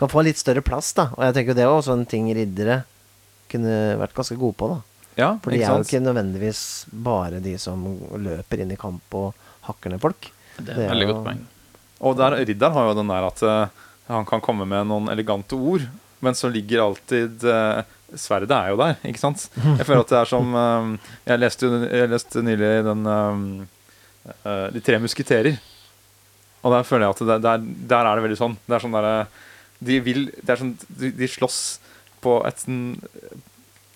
Kan 0.00 0.08
få 0.10 0.22
litt 0.24 0.40
større 0.40 0.62
plass, 0.64 0.94
da. 0.96 1.10
Og 1.14 1.26
jeg 1.26 1.36
tenker 1.36 1.52
jo 1.52 1.58
det 1.58 1.66
er 1.66 1.72
også 1.72 1.92
en 1.96 2.06
ting 2.08 2.30
riddere 2.34 2.82
kunne 3.52 3.74
vært 4.00 4.16
ganske 4.16 4.36
gode 4.40 4.56
på, 4.58 4.66
da. 4.72 4.78
Ja, 5.16 5.34
For 5.42 5.54
de 5.54 5.62
er 5.62 5.72
jo 5.72 5.84
ikke 5.86 6.02
nødvendigvis 6.04 6.62
bare 6.92 7.40
de 7.40 7.56
som 7.60 7.82
løper 8.20 8.62
inn 8.62 8.74
i 8.74 8.78
kamp 8.80 9.16
og 9.16 9.32
hakker 9.68 9.94
ned 9.94 10.02
folk. 10.02 10.28
Det 10.58 10.60
er 10.60 10.66
Det 10.66 10.76
et 10.76 10.84
er 10.84 10.92
veldig 10.92 11.10
godt 11.10 11.22
poeng. 11.24 11.44
Og 12.06 12.16
der, 12.18 12.36
ridderen 12.44 12.76
har 12.76 12.90
jo 12.90 12.96
den 12.98 13.12
der 13.12 13.28
at 13.30 13.42
uh, 13.48 13.84
han 14.12 14.26
kan 14.28 14.42
komme 14.44 14.66
med 14.68 14.88
noen 14.90 15.08
elegante 15.08 15.56
ord, 15.56 15.86
men 16.20 16.36
så 16.36 16.50
ligger 16.52 16.84
alltid 16.84 17.46
uh, 17.48 17.82
Sverdet 18.14 18.52
er 18.54 18.70
jo 18.70 18.76
der, 18.78 19.00
ikke 19.02 19.18
sant? 19.18 19.48
Jeg 19.80 19.86
føler 19.88 20.04
at 20.04 20.12
det 20.12 20.18
er 20.20 20.28
som 20.30 20.52
eh, 20.54 20.90
Jeg 21.26 21.40
leste 21.42 21.70
jeg 21.90 22.10
leste 22.12 22.42
nylig 22.44 22.68
den 22.86 23.08
eh, 23.10 23.40
uh, 24.46 24.68
De 24.70 24.82
tre 24.84 25.00
musketerer. 25.02 25.58
Og 26.62 26.70
der 26.70 26.86
føler 26.86 27.06
jeg 27.06 27.16
at 27.16 27.24
det, 27.26 27.38
der, 27.42 27.64
der 27.90 28.06
er 28.06 28.14
det 28.18 28.24
veldig 28.28 28.38
sånn. 28.38 28.54
Det 28.62 28.76
er 28.76 28.84
sånn 28.84 28.94
derre 28.94 29.16
De 29.90 29.98
vil 30.06 30.28
Det 30.38 30.54
er 30.54 30.62
sånn 30.62 30.72
De, 30.86 31.10
de 31.18 31.28
slåss 31.30 31.58
på 32.22 32.38
et 32.46 32.62
sånn 32.62 32.78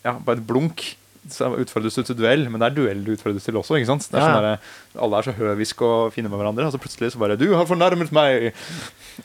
Ja, 0.02 0.16
på 0.18 0.34
et 0.34 0.42
blunk. 0.46 0.84
Så 1.28 1.44
utfordres 1.60 1.94
du 1.94 2.02
til 2.02 2.16
duell, 2.16 2.48
men 2.48 2.56
det 2.60 2.66
er 2.70 2.74
duell 2.78 3.04
du 3.04 3.10
utfordres 3.12 3.44
til 3.44 3.54
også. 3.60 3.76
ikke 3.76 3.86
sant? 3.90 4.06
Det 4.10 4.16
er 4.16 4.20
Ja, 4.24 4.32
sånn 4.32 4.42
der, 4.42 4.58
alle 5.04 5.16
er 5.18 5.22
så 5.22 5.32
høviske 5.36 5.82
og 5.84 6.12
fine 6.14 6.28
med 6.32 6.38
hverandre, 6.40 6.64
og 6.64 6.72
så 6.72 6.78
plutselig 6.80 7.12
så 7.12 7.18
bare 7.20 7.36
'Du 7.36 7.52
har 7.54 7.66
fornærmet 7.66 8.10
meg!' 8.10 8.52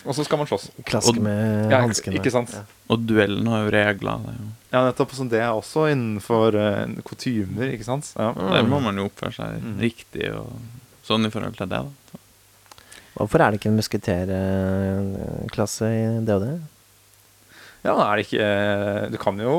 Og 0.06 0.14
så 0.14 0.24
skal 0.26 0.38
man 0.38 0.46
slåss. 0.48 0.70
Klaske 0.84 1.10
Og- 1.16 1.22
med 1.24 1.72
Ja, 1.72 1.80
hanskene. 1.82 2.16
ikke 2.20 2.32
sant? 2.32 2.52
Ja. 2.52 2.64
Og 2.90 3.00
duellen 3.08 3.48
har 3.48 3.64
jo 3.64 3.72
regler. 3.72 4.18
Det 4.26 4.34
jo, 4.36 4.46
Ja, 4.74 4.84
nettopp. 4.92 5.12
Sånn, 5.16 5.30
det 5.30 5.40
er 5.40 5.52
også 5.56 5.88
innenfor 5.90 6.54
uh, 6.54 6.86
kutymer, 7.04 7.72
ikke 7.72 7.86
sant? 7.86 8.12
Ja. 8.20 8.34
Der 8.34 8.64
må 8.64 8.80
man 8.82 8.96
jo 8.98 9.06
oppføre 9.08 9.32
seg 9.34 9.62
Mm. 9.64 9.80
riktig 9.80 10.34
og 10.36 10.52
sånn 11.08 11.26
i 11.26 11.30
forhold 11.30 11.56
til 11.56 11.68
det. 11.68 11.80
da. 11.80 11.86
Hvorfor 13.18 13.40
er 13.40 13.52
det 13.52 13.60
ikke 13.62 13.70
en 13.72 13.78
musketerklasse 13.80 15.86
i 15.86 16.20
DOD? 16.26 16.60
Ja, 17.86 17.94
er 18.02 18.18
det 18.18 18.26
ikke 18.26 18.46
eh, 18.46 19.06
Du 19.14 19.18
kan 19.22 19.38
jo 19.42 19.56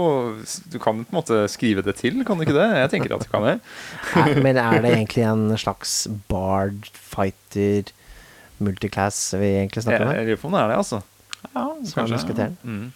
Du 0.72 0.78
kan 0.82 1.04
på 1.04 1.14
en 1.14 1.18
måte 1.18 1.38
skrive 1.52 1.84
det 1.86 1.96
til, 2.00 2.18
kan 2.26 2.38
du 2.38 2.46
ikke 2.46 2.56
det? 2.56 2.66
Jeg 2.82 2.92
tenker 2.96 3.14
at 3.16 3.24
du 3.24 3.30
kan 3.30 3.46
det. 3.46 3.56
Men 4.42 4.58
er 4.58 4.80
det 4.82 4.92
egentlig 4.92 5.26
en 5.28 5.48
slags 5.60 5.94
bard, 6.30 6.90
fighter, 6.92 7.92
multiclass 8.58 9.20
vi 9.36 9.52
egentlig 9.60 9.84
snakker 9.84 10.06
om 10.06 10.14
jeg 10.16 10.30
lurer 10.30 10.40
på 10.40 10.48
om 10.50 10.56
det 10.56 10.62
er 10.62 10.72
det, 10.72 10.78
altså. 10.82 11.02
Ja, 11.52 11.66
kanskje. 11.76 12.02
er 12.02 12.14
musketeren? 12.16 12.56
Mm. 12.66 12.86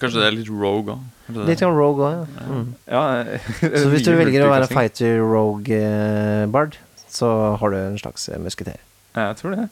Kanskje 0.00 0.22
det 0.22 0.26
er 0.26 0.34
litt 0.34 0.50
rogue 0.50 0.96
òg. 0.96 1.36
Litt 1.46 1.60
sånn 1.62 1.76
rogue 1.76 2.08
òg, 2.08 2.24
ja. 2.24 2.46
Mm. 2.50 2.72
Ja, 2.90 3.02
Så 3.84 3.86
hvis 3.92 4.02
du 4.06 4.10
velger 4.22 4.46
å 4.48 4.50
være 4.50 4.70
fighter, 4.72 5.20
rogue, 5.22 5.78
eh, 5.78 6.46
bard, 6.50 6.80
så 7.06 7.30
har 7.60 7.70
du 7.70 7.78
en 7.78 8.00
slags 8.00 8.26
eh, 8.32 8.40
musketer. 8.42 8.80
Ja, 9.14 9.30
jeg 9.30 9.38
tror 9.38 9.54
det. 9.54 9.68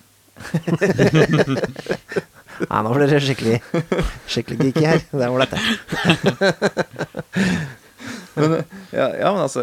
Nei, 2.69 2.81
nå 2.87 2.95
blir 2.95 3.11
det 3.11 3.21
skikkelig 3.25 3.61
Skikkelig 4.31 4.59
geeky 4.71 4.85
her. 4.87 5.01
Det 5.11 5.25
er 5.27 5.33
ålreit, 5.33 5.53
det. 5.55 5.61
Men, 8.33 8.55
ja, 8.97 9.07
ja, 9.21 9.29
men 9.35 9.43
altså 9.45 9.61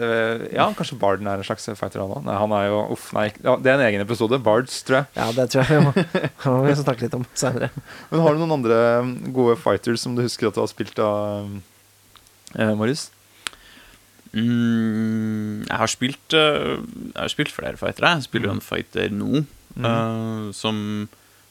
Ja, 0.54 0.68
kanskje 0.78 0.98
Barden 1.02 1.28
er 1.28 1.42
en 1.42 1.48
slags 1.48 1.66
fighter, 1.66 2.04
han 2.04 2.14
òg. 2.14 2.22
Nei, 2.28 2.36
han 2.38 2.54
er 2.54 2.68
jo 2.70 2.82
Uff, 2.94 3.10
nei. 3.18 3.28
Ja, 3.42 3.56
det 3.58 3.72
er 3.72 3.80
en 3.80 3.86
egen 3.88 4.04
episode. 4.06 4.38
Bards, 4.46 4.82
tror 4.86 5.02
jeg. 5.02 5.10
Ja, 5.18 5.30
det 5.36 5.48
tror 5.52 5.64
jeg 5.64 5.80
vi 5.80 5.86
må, 5.88 5.92
må 6.46 6.58
vi 6.68 6.76
snakke 6.78 7.08
litt 7.08 7.18
om 7.18 7.26
senere. 7.38 7.72
Men 8.12 8.24
har 8.26 8.36
du 8.36 8.44
noen 8.44 8.58
andre 8.60 8.82
mm, 9.06 9.16
gode 9.36 9.58
fighters 9.62 10.06
som 10.06 10.18
du 10.18 10.22
husker 10.26 10.52
at 10.52 10.58
du 10.58 10.62
har 10.62 10.70
spilt 10.72 11.02
av, 11.04 11.50
eh, 12.56 12.76
Marius? 12.78 13.08
Mm, 14.30 15.66
jeg 15.66 15.78
har 15.82 15.90
spilt 15.90 16.36
eh, 16.38 16.76
Jeg 16.78 17.18
har 17.18 17.32
spilt 17.34 17.54
flere 17.56 17.80
fightere. 17.82 18.14
Jeg 18.20 18.28
spiller 18.28 18.52
jo 18.52 18.58
en 18.60 18.62
fighter 18.66 19.10
nå 19.14 19.42
eh, 19.42 20.44
som, 20.54 20.84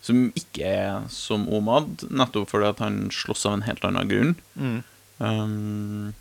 som 0.09 0.25
ikke 0.39 0.65
er 0.65 1.07
som 1.13 1.45
Omad, 1.53 2.07
nettopp 2.09 2.49
fordi 2.53 2.71
at 2.73 2.83
han 2.85 3.07
slåss 3.13 3.47
av 3.49 3.59
en 3.59 3.67
helt 3.69 3.85
annen 3.85 4.11
grunn. 4.11 4.35
Mm. 4.57 4.79
Um, 5.19 6.13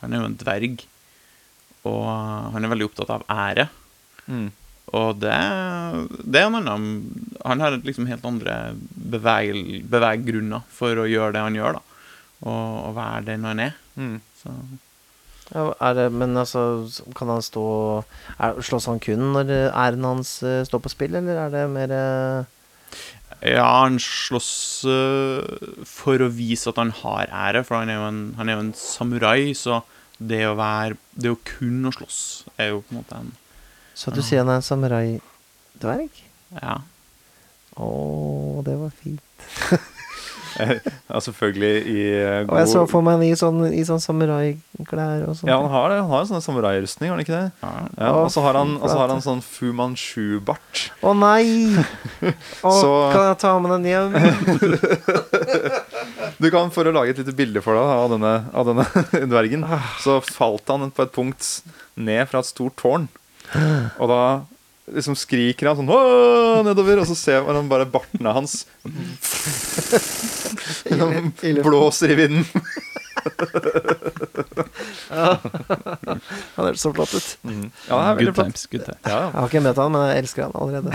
han 0.00 0.12
er 0.12 0.22
jo 0.22 0.28
en 0.30 0.38
dverg, 0.40 0.86
og 1.86 2.06
han 2.54 2.66
er 2.66 2.72
veldig 2.72 2.88
opptatt 2.88 3.12
av 3.14 3.26
ære. 3.30 3.68
Mm. 4.26 4.48
Og 4.94 5.18
det, 5.18 5.34
det 6.22 6.40
er 6.40 6.46
en 6.46 6.56
annen 6.60 6.86
Han 7.42 7.62
har 7.62 7.74
liksom 7.82 8.06
helt 8.06 8.24
andre 8.26 8.76
beveg, 8.78 9.82
beveggrunner 9.90 10.66
for 10.70 10.98
å 11.02 11.08
gjøre 11.10 11.34
det 11.34 11.42
han 11.42 11.58
gjør, 11.58 11.78
da. 11.78 12.02
Og, 12.46 12.66
og 12.90 12.98
være 12.98 13.24
den 13.30 13.46
han 13.48 13.62
er. 13.68 13.78
Mm. 13.98 14.18
Så 14.42 14.54
Ja, 15.52 15.70
er 15.88 15.94
det, 15.94 16.08
men 16.10 16.34
altså, 16.38 16.86
kan 17.14 17.30
han 17.30 17.42
stå 17.42 17.66
er, 18.34 18.58
Slåss 18.66 18.88
han 18.90 19.02
kun 19.02 19.28
når 19.34 19.52
æren 19.70 20.06
hans 20.06 20.40
eh, 20.42 20.64
står 20.66 20.82
på 20.82 20.90
spill, 20.90 21.14
eller 21.18 21.38
er 21.44 21.52
det 21.54 21.66
mer 21.70 21.94
eh, 21.94 22.55
Ja, 23.42 23.66
han 23.82 23.98
slåss 24.00 24.84
uh, 24.88 25.42
for 25.86 26.22
å 26.24 26.30
vise 26.32 26.70
at 26.70 26.78
han 26.80 26.92
har 27.02 27.28
ære, 27.28 27.62
for 27.66 27.80
han 27.80 27.90
er 27.92 27.98
jo 27.98 28.06
en, 28.08 28.20
han 28.38 28.48
er 28.48 28.56
jo 28.56 28.64
en 28.64 28.74
samurai, 28.78 29.52
så 29.54 29.82
det 30.16 30.46
å 30.48 30.54
være 30.56 30.96
Det 31.12 31.28
å 31.28 31.36
kunne 31.44 31.90
slåss 31.92 32.46
er 32.56 32.70
jo 32.70 32.78
på 32.86 32.94
en 32.94 33.00
måte 33.02 33.18
en 33.20 33.34
Så 33.92 34.14
du 34.14 34.22
sier 34.24 34.40
han 34.40 34.54
er 34.54 34.62
en 34.62 34.64
samurai-dverg? 34.64 36.22
Ja. 36.56 36.78
Å, 37.76 37.90
det 38.64 38.78
var 38.80 38.94
fint. 38.96 39.46
Ja, 41.10 41.18
selvfølgelig 41.22 41.72
i 41.86 41.98
god 42.46 42.52
Og 42.52 42.58
jeg 42.60 42.68
så 42.72 42.80
for 42.90 43.00
meg 43.06 43.12
han 43.18 43.24
i 43.26 43.34
sånn, 43.38 43.58
i 43.72 43.82
sånn 43.86 44.00
samuraiklær 44.02 45.20
og 45.28 45.34
sånn. 45.38 45.48
Ja, 45.50 45.56
han 45.62 45.70
har 45.70 45.86
det. 45.92 45.98
Han 46.02 46.10
har 46.12 46.20
en 46.24 46.30
sånn 46.32 46.42
samurairustning, 46.44 47.08
har 47.10 47.16
han 47.18 47.24
ikke 47.24 47.36
det? 47.36 47.46
ja. 47.62 47.72
Ja, 48.00 48.10
og 48.24 48.28
så 48.34 48.40
har 48.44 48.54
han, 48.58 48.70
har 48.82 49.08
han 49.14 49.22
sånn 49.24 49.42
Fu 49.44 49.68
Manchu-bart. 49.76 50.74
Å 51.06 51.10
nei! 51.16 51.46
Å, 52.66 52.70
Så- 52.80 52.94
Kan 53.14 53.22
jeg 53.30 53.36
ta 53.44 53.50
med 53.62 53.70
den 53.76 53.84
hjem? 53.92 54.10
Du 56.42 56.48
kan 56.52 56.70
For 56.74 56.88
å 56.88 56.92
lage 56.94 57.14
et 57.14 57.20
lite 57.22 57.34
bilde 57.36 57.62
for 57.64 57.72
deg 57.78 57.92
av 57.96 58.10
denne, 58.12 58.32
av 58.56 58.62
denne 58.68 58.84
dvergen, 59.30 59.64
så 60.02 60.18
falt 60.24 60.68
han 60.72 60.90
på 60.94 61.06
et 61.06 61.14
punkt 61.14 61.42
ned 61.96 62.26
fra 62.30 62.42
et 62.42 62.48
stort 62.50 62.76
tårn. 62.80 63.06
Og 63.96 64.06
da 64.10 64.20
liksom 64.94 65.16
skriker 65.18 65.66
han 65.70 65.78
sånn 65.80 65.90
Åh! 65.90 66.60
nedover, 66.66 67.00
og 67.02 67.08
så 67.10 67.16
ser 67.18 67.42
man 67.46 67.68
bare 67.70 67.86
bartene 67.90 68.32
hans 68.36 68.64
blåser 71.64 72.12
i 72.14 72.18
vinden. 72.18 72.44
Han 75.16 76.66
hørtes 76.66 76.82
så 76.84 76.92
flott 76.94 77.14
ut. 77.16 77.30
Mm. 77.46 77.70
Ja, 77.88 77.96
det 77.96 78.06
er 78.10 78.18
veldig 78.20 78.26
Good 78.26 78.34
flott. 78.38 78.46
times, 78.46 78.66
good 78.70 78.84
times. 78.86 79.00
Ja, 79.06 79.18
Jeg 79.24 79.34
har 79.40 79.48
ikke 79.50 79.64
møtt 79.66 79.80
han, 79.82 79.92
men 79.96 80.06
jeg 80.10 80.22
elsker 80.24 80.46
han 80.46 80.54
allerede. 80.60 80.90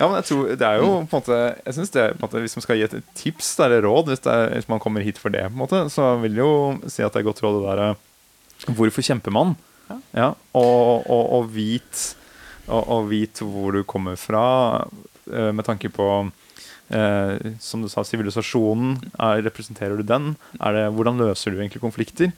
Ja, 0.00 0.08
men 0.08 0.16
jeg 0.18 0.26
tror 0.28 0.42
det 0.56 0.64
er 0.66 0.76
jo 0.80 0.88
på 1.08 1.16
en 1.16 1.20
måte 1.20 1.36
Jeg 1.64 1.74
synes 1.76 1.90
det 1.94 2.02
på 2.14 2.18
en 2.18 2.24
måte 2.24 2.40
Hvis 2.44 2.56
man 2.56 2.64
skal 2.64 2.76
gi 2.78 2.84
et 2.86 2.94
tips 3.16 3.48
eller 3.64 3.80
råd, 3.84 4.10
hvis, 4.12 4.22
det 4.24 4.32
er, 4.32 4.52
hvis 4.58 4.68
man 4.68 4.80
kommer 4.80 5.04
hit 5.04 5.18
for 5.20 5.32
det, 5.32 5.42
på 5.48 5.54
en 5.56 5.60
måte 5.60 5.80
så 5.92 6.10
vil 6.22 6.36
jeg 6.36 6.44
jo 6.44 6.90
si 6.90 7.04
at 7.04 7.12
det 7.14 7.20
er 7.22 7.26
godt 7.28 7.42
råd 7.44 7.58
det 7.58 7.64
derre 7.68 7.88
Hvorfor 8.76 9.04
kjemper 9.04 9.32
man? 9.32 9.54
Ja, 10.16 10.30
og, 10.56 11.06
og, 11.10 11.24
og 11.38 11.48
vit 11.54 12.02
og, 12.70 12.84
og 12.86 13.08
vit 13.10 13.40
hvor 13.42 13.74
du 13.74 13.80
kommer 13.88 14.14
fra, 14.20 14.42
eh, 15.32 15.50
med 15.56 15.66
tanke 15.66 15.90
på 15.90 16.06
eh, 16.94 17.54
Som 17.62 17.82
du 17.82 17.88
sa, 17.90 18.04
sivilisasjonen. 18.06 18.98
Er- 19.18 19.42
Representerer 19.46 19.96
du 19.98 20.04
den? 20.06 20.36
Er 20.60 20.76
det, 20.76 20.84
hvordan 20.94 21.18
løser 21.18 21.50
du 21.50 21.58
egentlig 21.58 21.82
konflikter? 21.82 22.30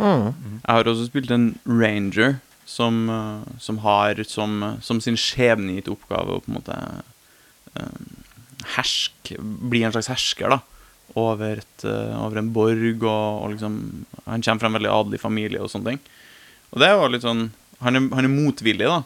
Mm. 0.00 0.30
Jeg 0.62 0.70
har 0.70 0.88
også 0.88 1.08
spilt 1.10 1.30
en 1.34 1.50
ranger 1.66 2.38
som, 2.64 3.02
eh, 3.10 3.58
som 3.60 3.78
har 3.84 4.22
som, 4.24 4.60
som 4.80 5.00
sin 5.02 5.18
skjebnegitte 5.18 5.92
oppgave 5.92 6.38
å 6.38 6.42
på 6.44 6.52
en 6.52 6.58
måte 6.60 6.76
eh, 7.76 8.00
herske 8.76 9.36
Bli 9.40 9.82
en 9.86 9.92
slags 9.94 10.08
hersker, 10.12 10.52
da. 10.56 10.60
Over, 11.18 11.58
et, 11.58 11.84
eh, 11.84 12.14
over 12.22 12.38
en 12.38 12.52
borg, 12.54 13.02
og, 13.02 13.42
og 13.42 13.52
liksom 13.56 13.76
Han 14.28 14.42
kommer 14.46 14.62
fra 14.62 14.70
en 14.70 14.76
veldig 14.78 14.92
adelig 14.94 15.20
familie 15.20 15.60
og 15.60 15.70
sånne 15.72 15.94
ting. 15.96 16.02
Og 16.70 16.82
det 16.82 16.88
er 16.88 16.96
jo 16.96 17.10
litt 17.10 17.26
sånn 17.26 17.48
Han 17.80 17.96
er, 17.96 18.04
han 18.14 18.26
er 18.28 18.32
motvillig 18.32 18.86
da 18.86 19.00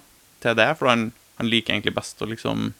til 0.44 0.56
det, 0.58 0.66
for 0.76 0.90
han, 0.90 1.06
han 1.38 1.48
liker 1.48 1.72
egentlig 1.72 1.94
best 1.96 2.20
å 2.20 2.28
liksom 2.28 2.72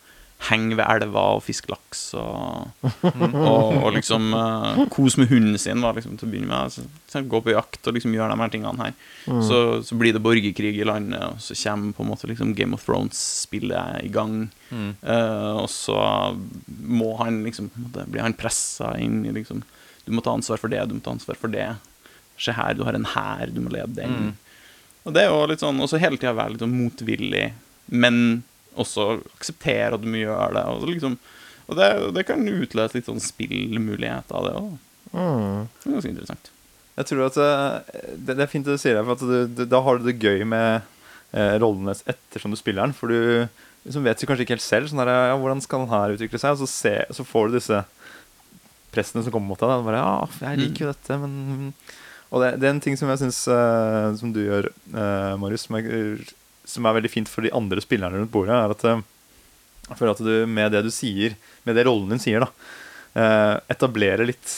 henge 0.50 0.76
ved 0.76 0.84
elva 0.84 1.22
og 1.36 1.42
fiske 1.44 1.70
laks 1.70 2.00
og, 2.18 2.82
og, 3.14 3.76
og 3.78 3.86
liksom 3.94 4.34
uh, 4.34 4.82
kose 4.92 5.22
med 5.22 5.30
hunden 5.30 5.56
sin 5.60 5.80
da, 5.84 5.92
liksom 5.96 6.18
til 6.18 6.28
å 6.28 6.32
begynne 6.32 6.50
med. 6.50 6.74
Så, 6.74 6.84
så 7.08 7.22
gå 7.22 7.40
på 7.44 7.54
jakt 7.54 7.88
og 7.88 7.96
liksom 7.96 8.14
gjøre 8.16 8.34
de 8.34 8.42
her 8.42 8.52
tingene 8.52 8.88
her. 8.88 8.98
Så, 9.46 9.60
så 9.86 9.98
blir 10.00 10.14
det 10.14 10.22
borgerkrig 10.24 10.74
i 10.76 10.88
landet, 10.88 11.22
og 11.24 11.40
så 11.40 11.56
kommer 11.62 11.96
på 11.96 12.04
en 12.04 12.10
måte 12.10 12.28
liksom 12.30 12.52
Game 12.58 12.76
of 12.76 12.84
Thrones-spillet 12.84 14.04
i 14.04 14.12
gang. 14.12 14.36
Eh, 14.74 15.50
og 15.62 15.68
så 15.72 15.96
må 16.66 17.14
han 17.22 17.42
liksom 17.46 17.70
blir 17.78 18.24
han 18.24 18.36
pressa 18.36 18.96
inn 19.00 19.22
i 19.24 19.32
liksom 19.36 19.62
Du 20.04 20.10
må 20.12 20.20
ta 20.20 20.34
ansvar 20.34 20.60
for 20.60 20.68
det, 20.68 20.82
du 20.84 20.98
må 20.98 21.04
ta 21.04 21.14
ansvar 21.14 21.38
for 21.40 21.52
det. 21.52 21.70
Se 22.36 22.52
her, 22.52 22.74
du 22.76 22.82
har 22.84 22.96
en 22.98 23.06
hær, 23.14 23.48
du 23.54 23.62
må 23.64 23.72
lede 23.72 23.94
den. 23.96 24.18
Mm. 24.18 24.32
Og 25.04 25.14
det 25.14 25.24
er 25.24 25.30
jo 25.30 25.44
litt 25.50 25.62
sånn 25.62 25.80
også 25.84 26.00
hele 26.00 26.16
tida 26.16 26.32
være 26.36 26.54
litt 26.54 26.64
sånn 26.64 26.76
motvillig, 26.78 27.46
men 27.92 28.16
også 28.80 29.18
akseptere 29.36 29.94
at 29.96 30.02
du 30.02 30.08
må 30.10 30.22
gjøre 30.22 30.54
det. 30.56 30.64
Og, 30.72 30.86
liksom, 30.88 31.18
og 31.68 31.78
det, 31.78 31.90
det 32.16 32.24
kan 32.28 32.48
utløse 32.48 32.96
litt 32.96 33.10
sånn 33.10 33.22
spillmuligheter 33.22 34.38
av 34.38 34.48
det 34.48 34.54
òg. 34.60 34.72
Mm. 35.14 35.68
Det 35.68 35.88
er 35.88 35.96
ganske 35.98 36.12
interessant. 36.14 36.50
Jeg 36.94 37.10
tror 37.10 37.24
at 37.26 37.38
eh, 37.42 38.00
det, 38.14 38.36
det 38.38 38.44
er 38.44 38.50
fint 38.50 38.66
at 38.68 38.78
du 38.78 38.80
sier 38.80 38.96
det, 38.96 39.04
for 39.06 39.18
at 39.18 39.22
du, 39.26 39.60
du, 39.60 39.62
da 39.70 39.80
har 39.84 39.98
du 39.98 40.08
det 40.08 40.16
gøy 40.22 40.44
med 40.46 40.86
eh, 41.34 41.56
rollene 41.62 41.94
ettersom 42.10 42.54
du 42.54 42.58
spiller 42.58 42.86
den. 42.86 42.94
For 42.96 43.10
du 43.10 43.46
liksom 43.84 44.06
vet 44.06 44.22
jo 44.22 44.30
kanskje 44.30 44.46
ikke 44.46 44.56
helt 44.56 44.64
selv 44.64 44.90
sånn 44.90 45.02
der, 45.02 45.12
ja, 45.32 45.36
hvordan 45.40 45.62
skal 45.64 45.84
den 45.84 45.92
her 45.92 46.14
utvikle 46.14 46.40
seg. 46.40 46.56
Og 46.56 46.64
så, 46.64 46.70
se, 46.70 46.94
så 47.18 47.26
får 47.26 47.50
du 47.50 47.58
disse 47.58 47.82
pressene 48.94 49.24
som 49.26 49.34
kommer 49.34 49.52
mot 49.52 49.60
deg. 49.60 49.74
Da. 49.74 49.82
Bare, 49.84 50.02
ja, 50.02 50.48
jeg 50.48 50.62
liker 50.62 50.86
jo 50.86 50.94
dette, 50.94 51.18
men 51.20 51.72
Og 52.34 52.42
det, 52.42 52.54
det 52.58 52.66
er 52.66 52.74
en 52.74 52.82
ting 52.82 52.96
som 52.98 53.06
jeg 53.12 53.20
syns 53.20 53.44
Som 54.18 54.32
du 54.34 54.40
gjør, 54.42 54.66
uh, 54.90 55.34
Marius, 55.38 55.68
som 55.68 55.76
er, 55.78 56.18
som 56.66 56.88
er 56.88 56.96
veldig 56.96 57.12
fint 57.12 57.30
for 57.30 57.46
de 57.46 57.52
andre 57.54 57.82
spillerne 57.84 58.18
rundt 58.18 58.32
bordet, 58.34 58.56
er 58.58 58.74
at 58.74 58.86
uh, 58.90 59.04
jeg 59.88 59.98
føler 59.98 60.14
at 60.14 60.22
du 60.24 60.34
med 60.48 60.72
det 60.72 60.84
du 60.86 60.92
sier, 60.92 61.34
med 61.66 61.76
det 61.76 61.84
rollen 61.88 62.14
din 62.14 62.22
sier, 62.22 62.44
da, 62.44 62.70
eh, 63.20 63.56
etablerer 63.74 64.24
litt 64.28 64.54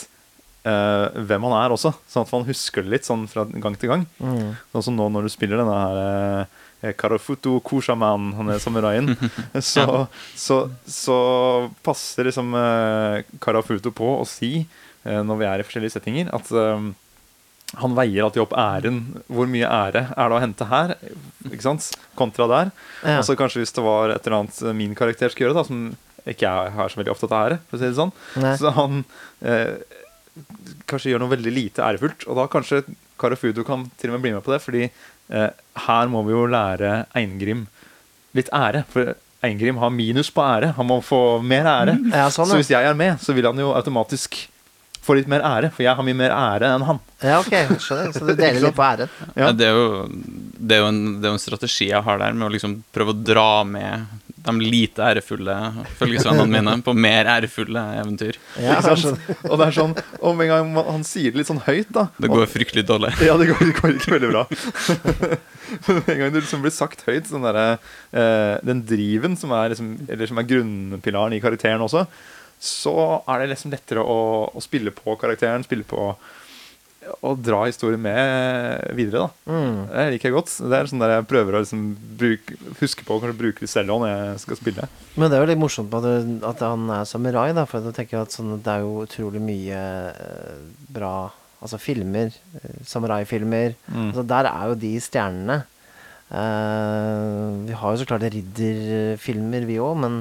eh, 0.67 1.17
hvem 1.27 1.49
han 1.49 1.57
er 1.59 1.75
også, 1.75 1.93
sånn 2.11 2.27
at 2.27 2.35
man 2.35 2.47
husker 2.47 2.87
det 2.87 2.95
litt 2.95 3.09
sånn 3.09 3.27
fra 3.31 3.47
gang 3.51 3.79
til 3.79 3.93
gang. 3.93 4.07
Mm. 4.21 4.55
Sånn 4.75 4.87
som 4.89 4.99
nå 4.99 5.09
når 5.13 5.27
du 5.27 5.33
spiller 5.35 5.63
denne 5.63 5.81
her 5.81 6.01
eh, 6.05 6.95
Karafuto 6.99 7.57
Kushaman, 7.67 8.33
han 8.39 8.55
er 8.55 8.63
samuraien, 8.63 9.17
så, 9.73 10.07
så, 10.39 10.61
så 10.87 11.19
passer 11.87 12.31
liksom 12.31 12.55
eh, 12.61 13.25
Karafuto 13.43 13.91
på 13.97 14.13
å 14.21 14.29
si, 14.31 14.61
eh, 14.63 15.23
når 15.27 15.43
vi 15.43 15.51
er 15.51 15.63
i 15.63 15.67
forskjellige 15.67 15.99
settinger, 15.99 16.31
at 16.37 16.55
eh, 16.55 16.93
han 17.77 17.95
veier 17.97 18.25
alltid 18.25 18.43
opp 18.45 18.55
æren. 18.57 19.03
Hvor 19.29 19.49
mye 19.51 19.69
ære 19.69 20.03
er 20.13 20.31
det 20.31 20.37
å 20.37 20.43
hente 20.43 20.69
her? 20.71 20.95
Ikke 21.51 21.65
sant? 21.65 21.91
Kontra 22.19 22.47
der. 22.51 22.73
Ja. 23.03 23.19
Og 23.21 23.27
så 23.29 23.37
kanskje 23.39 23.63
hvis 23.63 23.75
det 23.77 23.85
var 23.85 24.15
et 24.15 24.27
eller 24.27 24.43
annet 24.43 24.61
min 24.79 24.95
karakter 24.99 25.33
skulle 25.33 25.51
gjøre, 25.51 25.59
da, 25.61 25.67
som 25.69 25.83
ikke 26.27 26.49
jeg 26.49 26.73
er 26.73 26.91
så 26.91 26.99
veldig 27.01 27.13
opptatt 27.13 27.35
av 27.37 27.45
ære, 27.47 27.59
for 27.69 27.79
å 27.79 27.81
si 27.83 27.87
det 27.87 27.99
sånn, 27.99 28.15
Nei. 28.43 28.55
så 28.59 28.73
han 28.75 29.05
eh, 29.47 29.77
kanskje 30.91 31.13
gjør 31.13 31.23
noe 31.23 31.35
veldig 31.37 31.53
lite 31.55 31.85
ærefullt. 31.87 32.27
Og 32.27 32.41
da 32.41 32.49
kanskje 32.51 32.83
Karafudo 33.21 33.65
kan 33.65 33.87
til 34.01 34.11
og 34.11 34.17
med 34.17 34.25
bli 34.27 34.35
med 34.35 34.45
på 34.45 34.53
det, 34.55 34.59
fordi 34.65 34.83
eh, 34.89 35.63
her 35.87 36.11
må 36.13 36.25
vi 36.27 36.35
jo 36.35 36.49
lære 36.51 37.05
Eingrim 37.17 37.67
litt 38.37 38.51
ære. 38.53 38.83
For 38.93 39.15
Eingrim 39.47 39.79
har 39.81 39.95
minus 39.95 40.33
på 40.35 40.43
ære. 40.45 40.73
Han 40.81 40.89
må 40.91 40.99
få 41.05 41.39
mer 41.45 41.69
ære. 41.71 41.97
Ja, 42.11 42.27
sånn, 42.33 42.51
Så 42.51 42.59
hvis 42.61 42.73
jeg 42.75 42.89
er 42.89 42.99
med, 42.99 43.21
så 43.23 43.37
vil 43.37 43.47
han 43.49 43.61
jo 43.61 43.71
automatisk 43.77 44.43
få 45.07 45.17
litt 45.19 45.31
mer 45.31 45.45
ære, 45.47 45.71
for 45.75 45.87
jeg 45.87 45.95
har 45.99 46.07
mye 46.07 46.19
mer 46.19 46.35
ære 46.35 46.73
enn 46.77 46.85
han. 46.89 47.01
Ja, 47.23 47.39
ok, 47.41 47.55
skjønner. 47.81 48.13
Så 48.17 48.27
du 48.27 48.35
deler 48.35 48.61
litt 48.67 48.77
på 48.77 48.85
æren. 48.87 49.11
Ja. 49.39 49.53
Det, 49.57 49.71
er 49.71 49.79
jo, 49.79 49.89
det, 50.13 50.77
er 50.77 50.83
jo 50.85 50.91
en, 50.93 51.03
det 51.21 51.29
er 51.29 51.33
jo 51.35 51.39
en 51.39 51.45
strategi 51.47 51.91
jeg 51.93 52.03
har 52.07 52.23
der, 52.23 52.37
med 52.37 52.49
å 52.51 52.55
liksom 52.57 52.81
prøve 52.95 53.15
å 53.15 53.21
dra 53.33 53.49
med 53.67 54.07
de 54.47 54.53
lite 54.63 55.03
ærefulle 55.03 55.55
følgesvennene 55.99 56.47
mine 56.47 56.75
på 56.87 56.93
mer 56.95 57.27
ærefulle 57.33 57.81
eventyr. 57.99 58.37
Ja. 58.63 58.77
Og 58.79 59.57
det 59.59 59.67
er 59.67 59.75
sånn, 59.75 59.97
og 60.21 60.37
med 60.39 60.47
en 60.47 60.53
gang 60.53 60.69
man- 60.77 60.87
han 60.93 61.03
sier 61.09 61.33
det 61.35 61.41
litt 61.41 61.51
sånn 61.51 61.65
høyt, 61.67 61.91
da 61.91 62.05
Det 62.21 62.31
går 62.31 62.47
fryktelig 62.53 62.87
dårlig. 62.87 63.11
Ja, 63.27 63.35
det 63.41 63.49
går, 63.51 63.59
det 63.67 63.75
går 63.81 63.97
ikke 63.97 64.15
veldig 64.15 64.31
bra. 64.31 64.45
Men 65.89 65.97
en 65.99 66.19
gang 66.21 66.31
det 66.31 66.45
liksom 66.45 66.63
blir 66.63 66.75
sagt 66.75 67.03
høyt, 67.09 67.27
sånn 67.27 67.43
der, 67.43 67.59
eh, 68.15 68.59
Den 68.63 68.85
driven 68.87 69.35
som 69.39 69.51
er, 69.51 69.73
liksom, 69.75 69.97
eller 70.09 70.31
som 70.31 70.39
er 70.39 70.47
grunnpilaren 70.47 71.35
i 71.35 71.43
karakteren 71.43 71.83
også, 71.83 72.07
så 72.63 72.97
er 73.29 73.43
det 73.43 73.53
liksom 73.53 73.75
lettere 73.75 74.03
å, 74.03 74.19
å 74.51 74.65
spille 74.65 74.95
på 74.95 75.17
karakteren, 75.21 75.67
spille 75.67 75.87
på 75.87 76.11
og 77.25 77.41
dra 77.45 77.61
historien 77.67 78.01
med 78.03 78.95
videre, 78.97 79.27
da. 79.27 79.53
Mm. 79.53 79.77
Det 79.91 80.07
liker 80.15 80.29
jeg 80.29 80.35
godt. 80.37 80.53
Det 80.59 80.79
er 80.79 80.91
sånn 80.91 81.03
der 81.03 81.15
jeg 81.15 81.29
prøver 81.31 81.57
å 81.57 81.63
liksom 81.63 81.85
bruke, 82.19 82.57
huske 82.81 83.07
på 83.07 83.17
å 83.17 83.23
kanskje 83.23 83.41
bruke 83.43 83.63
det 83.63 83.71
selv 83.71 83.95
også 83.95 84.05
når 84.05 84.13
jeg 84.13 84.43
skal 84.43 84.61
spille. 84.61 84.89
Men 85.15 85.31
det 85.31 85.39
er 85.39 85.45
jo 85.45 85.51
litt 85.53 85.63
morsomt 85.63 85.95
at, 85.97 86.07
du, 86.07 86.35
at 86.51 86.65
han 86.67 86.91
er 86.99 87.09
samurai, 87.09 87.49
da. 87.57 87.67
For 87.69 87.87
jeg 87.87 87.97
tenker 88.01 88.25
at 88.25 88.35
sånn, 88.35 88.57
det 88.59 88.75
er 88.75 88.85
jo 88.85 89.07
utrolig 89.07 89.43
mye 89.43 89.83
eh, 90.13 90.63
bra 90.93 91.17
Altså 91.57 91.79
filmer, 91.81 92.35
eh, 92.61 92.75
samuraifilmer. 92.87 93.73
Mm. 93.89 94.11
Altså, 94.11 94.23
der 94.29 94.49
er 94.51 94.69
jo 94.69 94.75
de 94.79 94.91
stjernene. 95.03 95.57
Uh, 96.27 97.63
vi 97.69 97.75
har 97.79 97.93
jo 97.95 98.01
så 98.01 98.07
klart 98.11 98.25
ridderfilmer, 98.35 99.63
vi 99.69 99.79
òg, 99.79 99.95
men 100.03 100.17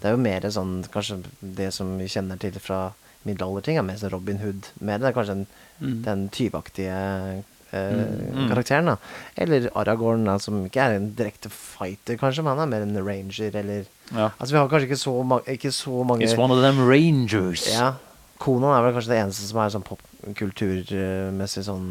det 0.00 0.08
er 0.08 0.16
jo 0.16 0.22
mer 0.22 0.40
sånn 0.50 0.84
Kanskje 0.92 1.22
det 1.42 1.72
som 1.72 1.96
vi 1.98 2.04
kjenner 2.08 2.38
til 2.40 2.52
fra 2.60 2.92
middelalderting, 3.26 3.76
er 3.78 3.82
mer 3.84 3.96
sånn 4.00 4.10
Robin 4.14 4.38
Hood. 4.40 4.68
Mer 4.80 4.98
det 4.98 5.08
er 5.10 5.12
kanskje 5.12 5.34
den, 5.34 5.46
Mm. 5.80 6.02
den 6.04 6.28
tyvaktige 6.28 7.42
eh, 7.72 7.90
Mm. 7.90 8.48
karakteren. 8.50 8.84
da 8.86 8.96
Eller 9.36 9.70
Aragorn, 9.76 10.24
da, 10.24 10.38
som 10.38 10.64
ikke 10.66 10.80
er 10.82 10.96
en 10.96 11.14
direkte 11.14 11.48
fighter, 11.50 12.16
kanskje, 12.18 12.42
men 12.44 12.58
han 12.58 12.66
er 12.66 12.66
mer 12.78 12.82
en 12.82 13.04
ranger, 13.06 13.54
eller 13.54 13.84
Ja. 14.12 14.30
Altså, 14.40 14.50
vi 14.52 14.58
har 14.58 14.68
kanskje 14.68 14.88
ikke 14.88 14.98
så, 14.98 15.24
ma 15.24 15.38
ikke 15.46 15.70
så 15.70 16.04
mange 16.04 16.22
It's 16.26 16.36
one 16.36 16.50
of 16.50 16.60
them 16.60 16.80
rangers. 16.88 17.66
ja. 17.72 17.94
Konan 18.40 18.72
er 18.72 18.82
vel 18.86 18.94
kanskje 18.96 19.12
det 19.12 19.18
eneste 19.20 19.44
som 19.50 19.58
er 19.60 19.72
sånn 19.74 19.84
popkulturmessig 19.84 21.62
sånn 21.66 21.88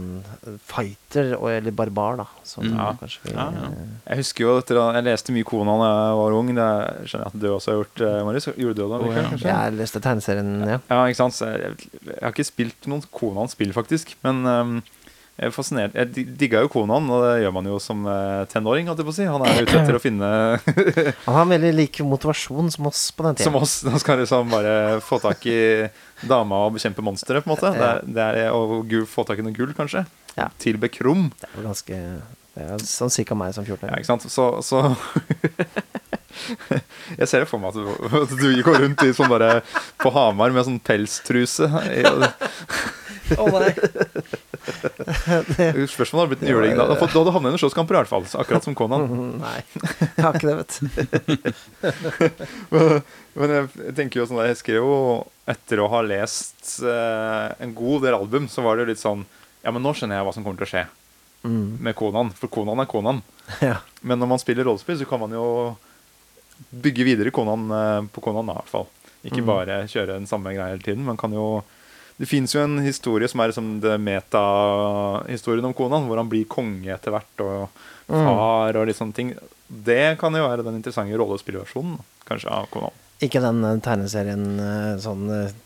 eh, 0.48 0.56
fighter, 0.70 1.36
og, 1.38 1.50
eller 1.54 1.76
barbar, 1.78 2.18
da. 2.24 2.26
Sånn, 2.48 2.70
Mm. 2.70 2.78
Ja. 2.80 2.88
kanskje 3.00 3.20
vi 3.24 3.34
Ja, 3.36 3.46
ja. 3.54 3.70
eh, 3.70 3.88
Jeg 4.10 4.18
husker 4.24 4.44
jo 4.48 4.58
etter 4.60 4.80
at 4.82 4.96
jeg 5.00 5.08
leste 5.10 5.32
mye 5.36 5.46
Konan 5.48 5.80
da 5.84 5.90
jeg 6.10 6.20
var 6.20 6.38
ung. 6.40 6.48
Det 6.56 6.70
skjønner 7.10 7.26
jeg 7.26 7.34
at 7.34 7.40
du 7.40 7.48
også 7.54 7.72
har 7.72 7.78
gjort, 7.84 8.02
eh, 8.10 8.24
Marius. 8.26 8.46
Gjorde 8.58 8.76
du 8.76 8.82
det 8.82 8.90
da? 8.90 8.98
Mikael, 9.06 9.40
ja. 9.46 9.58
Jeg 9.70 9.78
leste 9.80 10.02
tegneserien, 10.02 10.54
ja. 10.68 10.80
Ja, 10.90 11.04
ikke 11.06 11.22
sant? 11.22 11.34
Så 11.38 11.46
jeg, 11.54 11.78
jeg 12.06 12.22
har 12.22 12.34
ikke 12.34 12.50
spilt 12.50 12.88
noen 12.90 13.04
Konan-spill, 13.14 13.74
faktisk. 13.74 14.16
Men 14.26 14.42
um, 14.46 14.82
jeg 15.40 15.48
er 15.48 15.52
fascinert. 15.56 15.94
Jeg 15.96 16.12
di- 16.14 16.26
digga 16.36 16.60
jo 16.66 16.68
Konan, 16.68 17.06
og 17.10 17.24
det 17.24 17.44
gjør 17.46 17.54
man 17.56 17.66
jo 17.72 17.78
som 17.80 18.04
tenåring. 18.52 18.90
holdt 18.92 19.00
jeg 19.00 19.08
på 19.08 19.14
å 19.14 19.16
si. 19.16 19.24
Han 19.30 19.46
er 19.48 19.62
ute 19.64 19.78
etter 19.80 19.96
å 19.96 20.02
finne 20.04 20.28
Han 21.26 21.38
har 21.38 21.46
veldig 21.48 21.74
lik 21.78 22.02
motivasjon 22.04 22.68
som 22.76 22.88
oss 22.92 23.06
på 23.16 23.24
den 23.24 23.36
tida. 23.40 23.48
Som 23.48 23.56
oss. 23.56 23.78
Han 23.88 24.00
skal 24.04 24.20
liksom 24.20 24.50
bare 24.52 25.00
få 25.00 25.22
tak 25.24 25.46
i 25.48 25.88
dama 26.28 26.56
og 26.66 26.74
bekjempe 26.76 27.02
monstre, 27.06 27.42
på 27.44 27.50
en 27.50 27.56
måte. 27.56 27.72
Det 27.76 27.88
er, 27.88 27.98
det 28.18 28.24
er, 28.46 28.50
gul, 28.90 29.06
få 29.10 29.22
tak 29.28 29.40
i 29.40 29.44
noe 29.46 29.56
gull, 29.56 29.72
kanskje. 29.78 30.02
Ja. 30.36 30.46
Tilbe 30.62 30.88
krum. 30.92 31.24
Det 31.40 31.48
er 31.50 31.54
jo 31.58 31.64
ganske 31.68 31.96
Det 32.56 32.62
er 32.66 32.70
sånn 32.86 33.14
cirka 33.14 33.36
meg 33.38 33.54
som 33.56 33.66
14 33.66 33.90
Ja, 33.90 33.96
ikke 33.98 34.10
sant? 34.10 34.24
Så, 34.32 34.46
så 34.66 34.78
Jeg 37.20 37.28
ser 37.28 37.46
for 37.50 37.60
meg 37.62 37.70
at 37.74 37.80
du, 37.80 37.84
du 38.40 38.48
går 38.66 38.76
rundt 38.86 39.02
i 39.04 39.16
sånn 39.16 39.32
bare 39.32 39.50
på 40.00 40.10
Hamar 40.16 40.50
med 40.56 40.66
sånn 40.68 40.82
pelstruse. 40.84 41.68
Å 43.38 43.46
nei! 43.54 43.74
Spørsmålet 45.90 46.20
hadde 46.20 46.30
blitt 46.32 46.44
en 46.44 46.52
juling 46.52 46.74
da. 46.78 46.84
Du 46.90 46.94
hadde 47.00 47.32
havnet 47.34 47.52
i 47.52 47.54
en 47.58 47.62
slåsskamp 47.62 47.90
i 47.92 47.94
hvert 47.98 48.10
fall. 48.10 48.24
Akkurat 48.42 48.64
som 48.66 48.76
Conan. 48.78 49.04
Nei, 49.44 49.60
jeg 50.00 50.24
har 50.24 50.34
ikke 50.38 50.50
det, 50.50 50.58
vet 50.60 50.74
du. 52.70 52.76
Men 53.40 53.48
jeg 53.56 53.64
tenker 53.98 54.16
jo 54.22 54.26
sånn 54.30 54.40
der, 54.42 54.50
jeg 54.54 54.62
skrev 54.62 54.80
jo 54.82 54.90
etter 55.50 55.80
å 55.82 55.88
ha 55.90 56.00
lest 56.06 56.80
uh, 56.86 57.50
en 57.60 57.74
god 57.76 58.04
del 58.06 58.14
album, 58.20 58.48
så 58.52 58.62
var 58.66 58.78
det 58.78 58.92
litt 58.92 59.02
sånn 59.02 59.26
Ja, 59.64 59.72
men 59.76 59.82
nå 59.84 59.92
skjønner 59.98 60.20
jeg 60.20 60.26
hva 60.28 60.34
som 60.36 60.44
kommer 60.46 60.62
til 60.62 60.70
å 60.70 60.74
skje 60.76 60.86
Mm. 61.40 61.78
med 61.80 61.96
Conan. 61.96 62.30
For 62.36 62.52
Conan 62.52 62.82
er 62.84 62.88
Conan. 62.92 63.22
Ja. 63.64 63.78
Men 64.04 64.20
når 64.20 64.28
man 64.34 64.40
spiller 64.42 64.66
rollespill, 64.68 64.98
så 65.00 65.06
kan 65.08 65.22
man 65.22 65.32
jo 65.32 65.46
bygge 66.84 67.06
videre 67.08 67.32
Conan 67.32 67.64
uh, 67.72 68.02
på 68.12 68.20
Conan, 68.26 68.46
da, 68.52 68.58
i 68.58 68.60
hvert 68.60 68.74
fall. 68.74 68.88
Ikke 69.24 69.40
Mm. 69.44 69.48
bare 69.48 69.78
kjøre 69.88 70.18
den 70.20 70.28
samme 70.28 70.52
greia 70.52 70.74
hele 70.74 70.84
tiden. 70.84 71.06
Man 71.08 71.18
kan 71.20 71.32
jo 71.32 71.64
Det 72.20 72.28
fins 72.28 72.52
jo 72.52 72.60
en 72.60 72.82
historie 72.84 73.30
som 73.32 73.40
er 73.40 73.48
liksom 73.54 73.80
det 73.80 73.96
metahistorien 74.04 75.64
om 75.70 75.74
Conan, 75.74 76.04
hvor 76.10 76.20
han 76.20 76.28
blir 76.28 76.44
konge 76.52 76.92
etter 76.92 77.14
hvert, 77.16 77.40
og 77.46 77.70
Mm. 78.10 78.26
far 78.26 78.76
og 78.76 78.88
litt 78.88 78.98
sånne 78.98 79.14
ting. 79.16 79.30
Det 79.70 80.18
kan 80.20 80.34
jo 80.34 80.44
være 80.48 80.64
den 80.66 80.76
interessante 80.82 81.16
rollespillversjonen, 81.16 82.00
kanskje, 82.28 82.52
av 82.52 82.68
Conan. 82.72 82.92
Ikke 83.26 83.42
den 83.44 83.64
eh, 83.68 83.80
tegneserien 83.84 84.46
eh, 84.64 84.94
sånn 85.04 85.28
eh, 85.36 85.58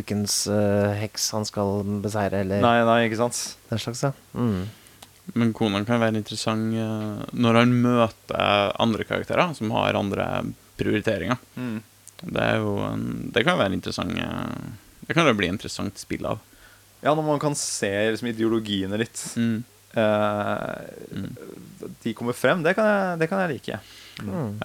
Ukens 0.00 0.46
heks 0.96 1.26
han 1.36 1.44
skal 1.44 1.82
beseire, 2.00 2.38
eller 2.40 2.62
Nei, 2.64 2.78
nei, 2.88 3.00
ikke 3.10 3.18
sant? 3.18 3.36
den 3.68 3.82
slags, 3.82 4.00
ja. 4.06 4.14
Mm. 4.32 4.62
Men 5.36 5.50
kona 5.52 5.82
kan 5.84 6.00
være 6.00 6.16
interessant 6.16 6.72
når 7.36 7.58
han 7.58 7.74
møter 7.84 8.72
andre 8.80 9.04
karakterer 9.04 9.52
som 9.58 9.74
har 9.76 9.98
andre 10.00 10.30
prioriteringer. 10.80 11.36
Mm. 11.60 11.76
Det, 12.22 12.40
er 12.40 12.56
jo 12.64 12.72
en, 12.88 13.04
det 13.36 13.44
kan 13.44 13.60
være 13.60 13.76
interessant 13.76 14.16
Det 14.16 15.12
kan 15.12 15.28
jo 15.28 15.36
bli 15.36 15.52
interessant 15.52 16.00
spill 16.00 16.24
av. 16.32 16.40
Ja, 17.04 17.12
når 17.12 17.28
man 17.28 17.44
kan 17.44 17.54
se 17.56 17.92
liksom, 18.14 18.32
ideologiene 18.32 18.96
litt. 19.04 19.26
Mm. 19.36 19.60
Uh, 19.92 20.88
Mm. 21.10 21.34
De 22.02 22.12
kommer 22.14 22.32
frem. 22.32 22.62
Det 22.62 22.72
kan 22.78 22.86
jeg, 22.86 23.18
det 23.20 23.28
kan 23.28 23.40
jeg 23.44 23.58
like. 23.58 23.78
Mm. 24.24 24.60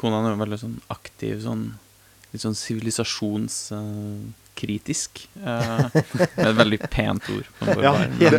Conan 0.00 0.28
er 0.28 0.38
veldig 0.40 0.60
sånn 0.60 0.78
aktiv, 0.92 1.40
sånn 1.44 1.72
litt 2.32 2.44
sånn 2.44 2.56
sivilisasjons... 2.58 3.58
Uh, 3.76 4.30
med 4.60 5.96
et 6.36 6.56
veldig 6.56 6.78
pent 6.92 7.28
ord. 7.34 7.48
På 7.58 7.76
Ja, 7.82 7.92
det, 8.18 8.30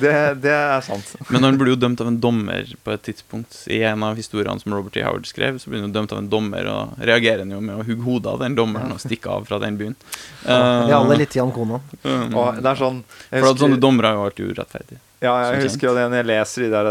det, 0.00 0.12
det 0.44 0.52
er 0.52 0.84
sant. 0.86 1.14
Men 1.32 1.46
han 1.46 1.58
blir 1.58 1.72
jo 1.74 1.78
dømt 1.80 2.00
av 2.04 2.10
en 2.10 2.18
dommer 2.22 2.68
på 2.84 2.94
et 2.94 3.02
tidspunkt. 3.08 3.62
I 3.72 3.82
en 3.88 4.04
av 4.06 4.18
historiene 4.20 4.60
som 4.62 4.74
Robert 4.76 4.96
E. 4.96 5.04
Howard 5.06 5.26
skrev, 5.26 5.58
så 5.62 5.70
blir 5.70 5.82
han 5.82 5.90
jo 5.90 5.96
dømt 5.96 6.14
av 6.14 6.22
en 6.22 6.30
dommer, 6.32 6.68
og 6.70 7.00
reagerer 7.00 7.44
han 7.44 7.54
jo 7.56 7.62
med 7.64 7.80
å 7.80 7.86
hugge 7.86 8.06
hodet 8.06 8.34
av 8.34 8.44
den 8.44 8.58
dommeren 8.58 8.94
og 8.94 9.02
stikke 9.02 9.32
av 9.32 9.48
fra 9.48 9.60
den 9.62 9.80
byen. 9.80 9.96
Er 10.44 10.56
Eh, 10.56 10.94
alle 10.96 11.16
litt 11.18 11.34
Jan 11.36 11.50
Konan. 11.52 11.82
um, 12.02 12.30
det 12.62 12.70
er 12.70 12.78
sånn 12.78 13.02
husker, 13.02 13.40
For 13.40 13.50
at 13.50 13.60
sånne 13.60 13.80
dommere 13.82 14.12
har 14.12 14.20
jo 14.20 14.28
alltid 14.28 14.52
urettferdige. 14.54 15.00
Ja, 15.24 15.32
jeg 15.48 15.64
husker 15.64 15.88
jo 15.88 15.94
det 15.96 16.04
når 16.12 16.20
jeg 16.20 16.28
leser 16.28 16.64
de 16.66 16.68
der 16.74 16.88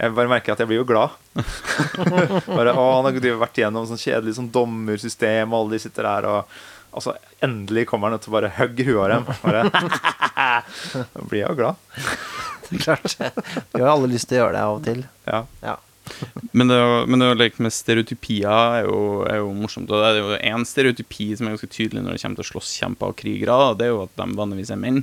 Jeg 0.00 0.12
bare 0.16 0.30
merker 0.30 0.54
at 0.54 0.62
jeg 0.62 0.70
blir 0.70 0.80
jo 0.80 0.86
glad. 0.88 1.12
bare, 2.48 2.72
å, 2.72 2.86
han 2.96 3.08
har 3.08 3.38
vært 3.42 3.60
igjennom 3.60 3.86
sånn 3.90 4.00
kjedelig 4.00 4.38
sånn 4.38 4.50
dommersystem, 4.54 5.52
og 5.52 5.60
alle 5.60 5.76
de 5.76 5.82
sitter 5.84 6.08
der 6.08 6.28
og 6.30 6.58
Altså, 6.92 7.12
endelig 7.44 7.86
kommer 7.90 8.08
han 8.10 8.18
å 8.18 8.32
bare 8.32 8.50
hugger 8.56 8.88
huet 8.88 9.02
av 9.04 9.10
dem. 9.12 9.26
Bare, 9.42 9.64
da 11.14 11.26
blir 11.28 11.42
jeg 11.42 11.50
jo 11.50 11.58
glad. 11.58 11.76
Klart. 12.84 13.14
Vi 13.72 13.80
har 13.82 13.90
alle 13.94 14.08
lyst 14.12 14.28
til 14.30 14.38
å 14.38 14.42
gjøre 14.46 14.56
det 14.56 14.62
av 14.64 14.74
og 14.78 14.82
til. 14.88 15.04
Ja. 15.28 15.42
Ja. 15.64 15.76
Men 16.56 16.70
det, 16.72 16.78
å- 16.80 17.04
men 17.08 17.20
det 17.20 17.28
å 17.32 17.36
leke 17.36 17.60
med 17.64 17.72
stereotypier 17.76 18.48
er 18.80 18.86
jo, 18.88 18.98
er 19.28 19.42
jo 19.42 19.50
morsomt. 19.56 19.90
Og 19.92 20.00
det 20.00 20.08
er 20.08 20.18
jo 20.22 20.38
én 20.56 20.64
stereotypi 20.68 21.30
som 21.36 21.46
er 21.48 21.54
ganske 21.56 21.70
tydelig 21.72 22.02
når 22.04 22.16
det 22.16 22.22
kommer 22.24 22.40
til 22.40 22.48
slåsskjemper 22.50 23.12
og 23.12 23.16
krigere. 23.20 23.58
Det 23.78 23.88
er 23.88 23.92
jo 23.94 24.02
at 24.06 24.14
de 24.20 24.28
vanligvis 24.40 24.72
er 24.74 24.80
menn. 24.80 25.02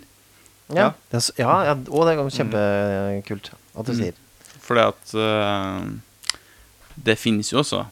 Ja, 0.73 0.91
det 1.13 1.19
er, 1.21 1.27
ja, 1.43 1.55
ja 1.69 1.75
og 1.77 2.07
det 2.09 2.15
er 2.15 2.23
kjempekult 2.39 3.51
at 3.53 3.85
du 3.85 3.93
Mm. 3.93 3.99
sier. 4.01 4.21
Fordi 4.65 4.81
at 4.81 5.11
uh, 5.13 6.39
det 7.05 7.19
finnes 7.21 7.51
jo 7.53 7.59
også 7.61 7.83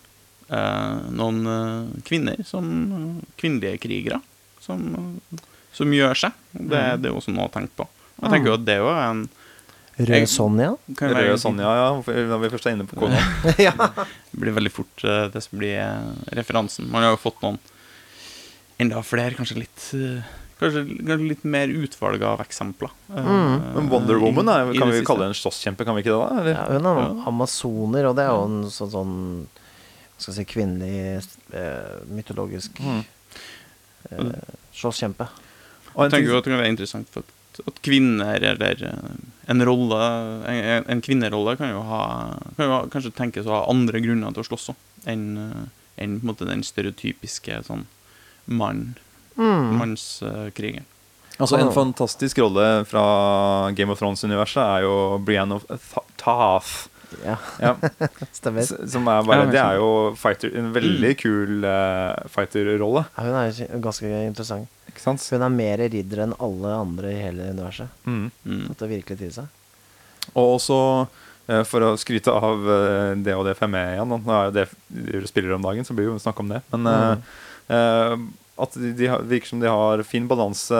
noen 1.14 1.40
eh, 1.54 2.02
kvinner 2.08 2.44
som 2.48 2.68
eh, 2.68 3.24
kvinnelige 3.40 3.80
krigere 3.84 4.20
som, 4.64 4.84
eh, 4.96 5.42
som 5.76 5.94
gjør 5.96 6.16
seg. 6.26 6.36
Det, 6.54 6.82
det 7.02 7.10
er 7.10 7.14
jo 7.14 7.20
også 7.22 7.34
noe 7.36 7.50
å 7.50 7.54
tenke 7.54 7.76
på. 7.82 7.88
Jeg 8.24 8.32
tenker 8.36 8.52
jo 8.54 8.58
at 8.60 8.66
det 8.68 8.76
er 8.78 8.84
jo 8.86 8.92
en 8.94 9.24
Rød 9.94 10.26
Sonja. 10.32 10.72
Røde 10.98 11.36
Sonja, 11.38 11.70
ja. 11.78 11.90
Når 12.02 12.40
vi 12.42 12.48
først 12.50 12.66
er 12.66 12.74
inne 12.74 12.88
på 12.90 12.98
kona. 12.98 13.20
ja. 13.62 13.74
Det 13.78 14.40
blir 14.42 14.56
veldig 14.56 14.72
fort 14.74 15.04
eh, 15.06 15.28
det 15.34 15.44
som 15.46 15.60
blir 15.62 15.76
eh, 15.84 16.08
referansen. 16.40 16.88
Man 16.90 17.06
har 17.06 17.14
jo 17.14 17.20
fått 17.22 17.44
noen 17.46 17.60
enda 18.82 19.04
flere, 19.06 19.36
kanskje 19.38 19.60
litt 19.62 19.84
eh, 20.00 20.24
Kanskje, 20.64 20.82
kanskje 21.04 21.28
litt 21.28 21.44
mer 21.50 21.68
utvalg 21.76 22.22
av 22.26 22.42
eksempler. 22.46 22.90
eh, 23.12 23.22
Mm. 23.26 23.56
Men 23.76 23.90
Wonder 23.92 24.18
Woman 24.22 24.50
er, 24.54 24.70
kan 24.78 24.90
vi 24.90 24.98
siste. 25.02 25.08
kalle 25.10 25.26
det 25.28 25.32
en 25.34 25.38
slåsskjempe, 25.42 25.86
kan 25.86 25.98
vi 25.98 26.04
ikke 26.06 26.14
det? 26.14 26.22
da? 26.24 26.42
Eller? 26.42 26.54
ja, 26.56 26.66
hun 26.72 26.88
er 26.90 27.00
Ja. 27.04 27.08
amazoner, 27.30 28.08
og 28.10 28.16
det 28.18 28.24
er 28.26 28.32
jo 28.34 28.44
en 28.48 28.60
sånn, 28.72 28.92
sånn 28.94 29.16
skal 30.24 30.38
si, 30.40 30.46
kvinnelig 30.50 31.24
eh, 31.54 32.00
mytologisk 32.10 32.80
Mm. 32.84 33.04
eh, 34.12 34.58
slåsskjempe. 34.76 35.28
Jeg 35.94 36.12
tenker 36.12 36.32
jo 36.32 36.38
at 36.40 36.46
det 36.48 36.52
kan 36.54 36.62
være 36.64 36.74
interessant 36.74 37.10
for 37.14 37.22
at, 37.24 37.62
at 37.70 37.82
kvinner 37.86 38.42
eller 38.50 38.80
eh, 38.88 39.12
en 39.54 39.62
rolle 39.68 40.00
En, 40.50 40.86
en 40.90 41.02
kvinnerolle 41.06 41.54
kan 41.60 41.70
jo 41.70 41.84
ha 41.86 42.00
Kan 42.58 42.66
jo 42.66 42.72
ha- 42.72 42.88
kanskje 42.90 43.12
tenkes 43.14 43.46
å 43.46 43.54
ha 43.60 43.68
andre 43.70 44.02
grunner 44.02 44.34
til 44.34 44.42
å 44.42 44.48
slåss 44.48 44.72
òg, 44.74 44.80
enn 45.06 45.28
en, 45.44 46.16
på 46.20 46.26
en 46.26 46.32
måte 46.32 46.48
den 46.50 46.64
stereotypiske 46.66 47.60
sånn 47.68 47.86
mann, 48.48 48.96
Mm. 49.38 49.78
mannskrigeren. 49.80 50.86
Altså 51.42 51.58
En 51.58 51.72
fantastisk 51.74 52.38
rolle 52.38 52.84
fra 52.86 53.72
Game 53.74 53.90
of 53.90 53.98
Thrones-universet 54.00 54.62
er 54.62 54.84
jo 54.86 55.18
Brienne 55.26 55.56
of 55.58 55.64
Th- 55.66 56.04
Tarth. 56.22 56.88
Ja, 57.24 57.36
Ja, 57.62 57.74
stemmer. 58.40 58.62
s- 58.66 58.92
som 58.92 59.08
er 59.08 59.24
bare, 59.28 59.46
det 59.52 59.60
er 59.62 59.76
jo 59.80 59.90
fighter, 60.20 60.52
en 60.60 60.72
veldig 60.76 61.12
Mm. 61.14 61.20
kul 61.22 61.66
uh, 61.66 62.28
fighter-rolle. 62.34 63.06
Ja, 63.18 63.24
hun 63.24 63.36
er 63.42 63.80
ganske 63.84 64.12
interessant. 64.28 64.68
Ikke 64.90 65.02
sant? 65.04 65.26
Hun 65.32 65.42
er 65.46 65.50
mer 65.54 65.78
ridder 65.90 66.24
enn 66.28 66.36
alle 66.40 66.74
andre 66.78 67.12
i 67.14 67.22
hele 67.22 67.52
universet. 67.54 67.88
Mm. 68.06 68.32
Mm. 68.46 68.64
At 68.72 68.78
det 68.84 68.90
virkelig 68.92 69.18
til 69.24 69.32
seg. 69.32 69.48
Og 70.36 70.54
også, 70.60 70.78
eh, 71.50 71.64
for 71.68 71.82
å 71.82 71.94
skryte 72.00 72.32
av 72.32 72.62
eh, 72.70 73.16
det 73.24 73.34
og 73.36 73.46
det 73.46 73.58
får 73.58 73.68
jeg 73.68 73.74
med 73.74 73.96
igjen, 73.98 74.14
nå 74.24 74.38
er 74.38 74.46
jo 74.46 74.56
det 74.60 74.68
du 75.24 75.28
spiller 75.28 75.56
om 75.58 75.66
dagen, 75.66 75.84
så 75.88 75.94
blir 75.98 76.08
det 76.08 76.14
jo 76.14 76.22
snakk 76.24 76.40
om 76.40 76.50
det. 76.54 76.62
Men 76.72 76.88
mm. 76.88 77.26
uh, 77.74 78.16
at 78.64 78.76
de, 78.78 78.92
de 78.94 79.10
virker 79.32 79.50
som 79.50 79.60
de 79.64 79.68
har 79.72 80.04
fin 80.06 80.28
balanse, 80.30 80.80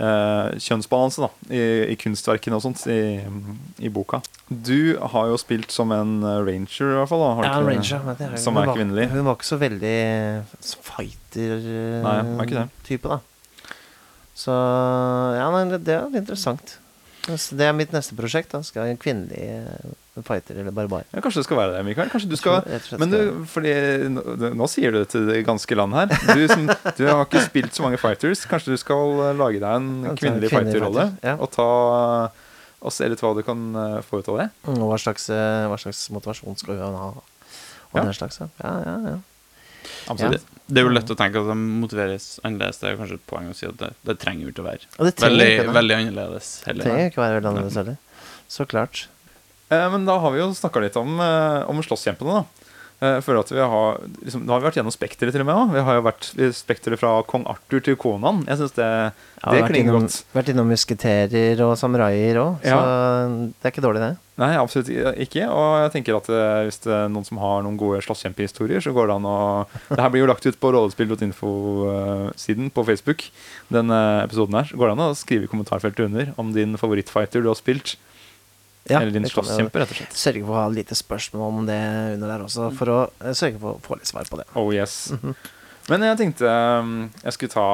eh, 0.00 0.56
kjønnsbalanse, 0.64 1.20
da, 1.26 1.28
i, 1.52 1.62
i 1.92 1.96
kunstverkene 2.00 2.56
og 2.58 2.64
sånt, 2.64 2.82
i, 2.90 3.20
i 3.84 3.92
boka. 3.92 4.22
Du 4.48 4.96
har 5.12 5.28
jo 5.30 5.36
spilt 5.40 5.70
som 5.74 5.92
en 5.94 6.16
eh, 6.24 6.40
ranger, 6.48 6.94
i 6.94 6.98
hvert 6.98 7.12
fall. 7.12 7.24
da, 7.26 7.30
har 7.38 7.48
Ja, 7.50 7.54
en 7.60 7.68
ranger. 7.70 8.02
men 8.08 8.16
det 8.18 8.42
Som 8.42 8.56
er 8.60 8.72
kvinnelig. 8.72 9.08
Hun 9.12 9.24
var 9.28 9.36
ikke 9.38 9.50
så 9.52 9.60
veldig 9.60 9.96
fighter-type, 10.90 12.02
var 12.04 12.46
ikke 12.48 12.64
det. 12.64 13.02
da. 13.06 13.20
Så 14.40 14.54
ja, 15.36 15.50
nei, 15.52 15.64
det, 15.74 15.82
det 15.84 15.98
er 16.00 16.14
interessant. 16.16 16.78
Så 17.26 17.56
Det 17.56 17.66
er 17.68 17.72
mitt 17.76 17.92
neste 17.92 18.16
prosjekt. 18.16 18.50
da 18.52 18.62
Skal 18.64 18.82
ha 18.86 18.88
en 18.90 18.96
kvinnelig 19.00 19.40
eh, 19.44 20.22
fighter 20.24 20.56
eller 20.60 20.72
barbar. 20.74 21.04
Ja, 21.12 21.20
kanskje 21.20 21.40
det 21.42 21.46
skal 21.48 21.56
være 21.60 21.74
det, 21.76 21.84
Mikael. 21.86 22.08
Kanskje 22.12 22.28
du 22.30 22.36
skal 22.36 22.64
Men 22.98 23.10
du, 23.12 23.44
fordi 23.48 23.74
nå, 24.10 24.24
nå 24.56 24.68
sier 24.68 24.92
du 24.92 24.98
det 25.02 25.08
til 25.12 25.26
det 25.28 25.42
ganske 25.46 25.76
land 25.78 25.94
her. 25.94 26.06
Du, 26.34 26.46
som, 26.48 26.66
du 26.96 27.02
har 27.06 27.24
ikke 27.26 27.44
spilt 27.46 27.76
så 27.76 27.84
mange 27.86 28.00
fighters. 28.00 28.46
Kanskje 28.50 28.72
du 28.74 28.80
skal 28.80 29.36
lage 29.38 29.60
deg 29.60 29.68
en 29.68 30.16
kvinnelig 30.16 30.50
fighterrolle? 30.52 31.10
fighter, 31.12 31.28
ja. 31.28 31.36
Og 31.40 31.50
ta 31.54 31.68
og 32.80 32.92
se 32.96 33.04
litt 33.12 33.20
hva 33.20 33.34
du 33.36 33.42
kan 33.44 33.66
eh, 33.76 33.98
få 34.08 34.22
ut 34.22 34.28
av 34.32 34.38
det? 34.40 34.46
Mm, 34.64 34.78
Og 34.80 34.86
hva 34.94 34.96
slags, 35.02 35.26
eh, 35.28 35.66
hva 35.68 35.76
slags 35.80 36.06
motivasjon 36.16 36.56
skal 36.56 36.78
hun 36.80 36.96
ha? 36.96 37.10
Og 37.90 37.96
Ja. 37.98 38.04
den 38.06 38.14
slags, 38.16 38.40
ja. 38.40 38.46
ja, 38.64 38.72
ja, 38.86 38.94
ja. 39.10 39.18
Det 40.70 40.80
er 40.82 40.86
jo 40.86 40.92
lett 40.94 41.10
å 41.10 41.16
tenke 41.18 41.40
at 41.42 41.48
de 41.50 41.56
motiveres 41.58 42.26
annerledes. 42.46 42.78
Det 42.80 42.88
er 42.90 42.98
kanskje 43.00 43.18
et 43.18 43.26
poeng 43.30 43.48
å 43.50 43.56
si 43.58 43.66
at 43.66 43.76
det, 43.80 43.90
det 44.06 44.14
trenger 44.22 44.46
jo 44.46 44.52
ikke 44.54 44.62
å 44.62 44.68
være 44.68 44.86
Og 44.98 45.08
det 45.08 45.14
veldig, 45.24 45.46
ikke 45.56 45.66
det. 45.66 45.74
veldig 45.80 45.96
annerledes 45.98 46.50
Det 46.64 46.76
trenger 46.84 47.10
ikke 47.10 47.22
være 47.24 47.38
veldig 47.40 47.50
annerledes 47.50 47.78
heller. 47.80 47.96
Så 48.50 48.66
klart. 48.70 49.04
Eh, 49.70 49.86
men 49.92 50.06
da 50.06 50.16
har 50.22 50.34
vi 50.34 50.40
jo 50.42 50.48
snakka 50.54 50.82
litt 50.82 50.96
om, 51.00 51.18
eh, 51.22 51.60
om 51.70 51.82
slåsskjempene, 51.86 52.40
da. 52.40 52.59
Eh, 53.00 53.14
Jeg 53.16 53.24
føler 53.24 53.40
at 53.40 53.50
vi 53.54 53.60
har 53.72 54.00
liksom, 54.24 54.42
Nå 54.44 54.52
har 54.52 54.60
vi 54.60 54.66
vært 54.68 54.76
gjennom 54.76 54.92
Spekteret 54.92 55.32
til 55.32 55.40
og 55.40 55.48
med 55.48 55.56
òg. 55.56 55.70
Vi 55.72 55.84
har 55.86 55.94
jo 55.96 56.02
vært 56.04 56.26
Spekteret 56.56 57.00
fra 57.00 57.12
kong 57.28 57.46
Arthur 57.48 57.80
til 57.86 57.96
Konan. 58.00 58.42
Jeg 58.48 58.60
syns 58.60 58.74
det, 58.76 58.88
ja, 59.40 59.54
det 59.56 59.62
klinger 59.70 59.96
godt. 59.96 60.18
vært 60.36 60.50
innom 60.52 60.68
musketerer 60.68 61.62
og 61.64 61.78
samuraier 61.80 62.36
òg, 62.42 62.58
så 62.60 62.80
det 63.56 63.64
er 63.64 63.72
ikke 63.72 63.84
dårlig, 63.86 64.02
det. 64.04 64.12
Nei, 64.40 64.54
absolutt 64.56 64.88
ikke. 65.20 65.46
Og 65.52 65.72
jeg 65.84 65.92
tenker 65.96 66.16
at 66.16 66.28
eh, 66.32 66.60
hvis 66.68 66.80
det 66.84 66.92
er 66.96 67.08
noen 67.12 67.26
som 67.28 67.40
har 67.40 67.64
noen 67.64 67.76
gode 67.80 68.00
slåsskjempehistorier, 68.04 68.80
så 68.84 68.92
går 68.96 69.08
det 69.10 69.16
an 69.18 69.28
å 69.28 69.38
Det 69.90 70.00
her 70.00 70.12
blir 70.12 70.22
jo 70.24 70.30
lagt 70.30 70.46
ut 70.48 70.60
på 70.60 70.72
rollespill.info-siden 70.76 72.70
på 72.72 72.84
Facebook, 72.88 73.26
denne 73.72 73.98
episoden 74.24 74.56
her. 74.60 74.68
Så 74.70 74.76
går 74.80 74.90
det 74.90 74.96
an 74.98 75.06
å 75.10 75.16
skrive 75.18 75.44
i 75.48 75.50
kommentarfeltet 75.50 76.06
under 76.08 76.32
om 76.40 76.52
din 76.56 76.76
favorittfighter 76.80 77.44
du 77.44 77.50
har 77.52 77.58
spilt. 77.58 77.96
Ja, 78.88 79.00
eller 79.00 79.12
din 79.12 79.28
slåsskjempe, 79.28 79.82
rett 79.82 79.92
og 79.92 79.98
slett. 79.98 80.14
Sørge 80.16 80.42
for 80.46 80.56
å 80.56 80.60
ha 80.62 80.68
lite 80.72 80.96
spørsmål 80.96 81.58
om 81.60 81.66
det 81.68 81.80
under 82.16 82.32
der 82.32 82.44
også, 82.46 82.70
for 82.78 82.92
å 82.92 83.00
eh, 83.20 83.34
sørge 83.36 83.60
for 83.60 83.76
å 83.76 83.82
få 83.84 83.98
litt 84.00 84.08
svar 84.08 84.28
på 84.30 84.40
det. 84.40 84.46
Oh 84.58 84.70
yes. 84.74 85.12
Men 85.90 86.06
jeg 86.06 86.18
tenkte 86.20 86.48
um, 86.48 86.94
jeg 87.22 87.36
skulle 87.36 87.52
ta 87.52 87.66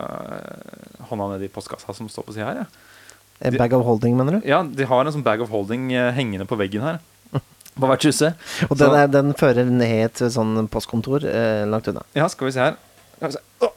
uh, 0.00 1.06
hånda 1.10 1.34
ned 1.34 1.46
i 1.46 1.52
postkassa 1.52 1.94
som 1.96 2.10
står 2.10 2.26
på 2.26 2.36
sida 2.36 2.50
her. 2.50 2.64
Ja. 2.64 3.50
De- 3.50 3.58
bag 3.58 3.74
of 3.76 3.84
holding, 3.84 4.16
mener 4.16 4.38
du? 4.38 4.48
ja, 4.48 4.62
de 4.62 4.86
har 4.88 5.04
en 5.04 5.12
sånn 5.12 5.24
bag 5.26 5.42
of 5.42 5.50
holding 5.52 5.90
eh, 5.92 6.12
hengende 6.16 6.46
på 6.48 6.56
veggen 6.56 6.84
her. 6.86 7.00
På 7.74 7.88
vertshuset. 7.90 8.38
Og 8.70 8.78
den, 8.78 8.94
er, 8.94 9.08
den 9.10 9.32
fører 9.34 9.66
ned 9.66 10.14
til 10.14 10.30
sånn 10.30 10.68
postkontor 10.70 11.26
eh, 11.26 11.64
langt 11.66 11.88
unna. 11.90 12.04
Ja, 12.14 12.28
skal 12.30 12.48
vi 12.48 12.54
se 12.54 12.62
her. 12.62 12.76
Skal 13.16 13.32
vi 13.32 13.34
se. 13.34 13.42
Oh. 13.66 13.74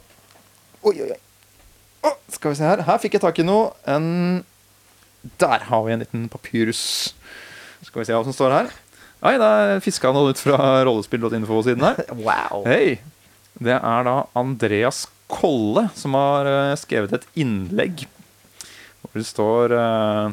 Oi, 0.86 0.94
oi, 1.02 1.08
oi. 1.10 1.18
Oh. 2.06 2.14
skal 2.30 2.54
vi 2.54 2.60
se 2.60 2.68
her. 2.68 2.84
Her 2.86 3.02
fikk 3.02 3.18
jeg 3.18 3.24
tak 3.26 3.42
i 3.42 3.46
noe. 3.46 3.72
En 3.90 4.06
Der 5.42 5.64
har 5.68 5.84
vi 5.86 5.92
en 5.92 6.02
liten 6.04 6.28
papyrus. 6.30 7.14
Skal 7.82 8.02
vi 8.02 8.06
se 8.08 8.14
hva 8.16 8.24
som 8.26 8.34
står 8.36 8.54
her. 8.54 8.68
Oi, 9.26 9.34
da 9.40 9.48
fiska 9.82 10.12
noe 10.14 10.30
ut 10.30 10.38
fra 10.38 10.58
rollespill.info-siden 10.86 11.82
her. 11.82 12.02
Wow! 12.26 12.62
Hei! 12.68 12.98
Det 13.58 13.74
er 13.74 14.04
da 14.06 14.16
Andreas 14.38 15.06
Kolle 15.28 15.88
som 15.98 16.14
har 16.16 16.46
eh, 16.48 16.76
skrevet 16.78 17.12
et 17.18 17.26
innlegg 17.36 18.06
hvor 19.02 19.18
det 19.18 19.26
står 19.28 19.72
uh, 19.74 20.30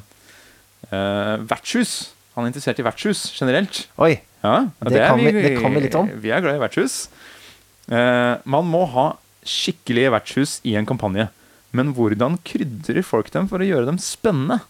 uh, 0.91 1.35
vertshus. 1.49 2.11
Han 2.35 2.45
er 2.45 2.51
interessert 2.51 2.79
i 2.81 2.85
vertshus 2.85 3.25
generelt. 3.37 3.83
Oi! 4.01 4.15
Ja, 4.45 4.67
det, 4.81 4.93
Det 4.93 5.01
kan 5.07 5.19
vi- 5.21 5.31
det 5.33 5.51
kan 5.61 5.73
vi 5.73 5.81
litt 5.87 5.95
om. 5.97 6.09
Vi 6.21 6.29
er 6.33 6.41
glad 6.45 6.57
i 6.57 6.61
vertshus. 6.63 7.07
Uh, 7.89 8.37
man 8.45 8.65
må 8.69 8.83
ha 8.93 9.07
skikkelige 9.45 10.11
vertshus 10.13 10.59
i 10.65 10.75
en 10.77 10.85
kampanje. 10.89 11.27
Men 11.75 11.93
hvordan 11.97 12.37
krydrer 12.45 13.03
folk 13.05 13.31
dem 13.33 13.47
for 13.51 13.59
å 13.61 13.67
gjøre 13.67 13.85
dem 13.89 13.97
spennende? 14.01 14.61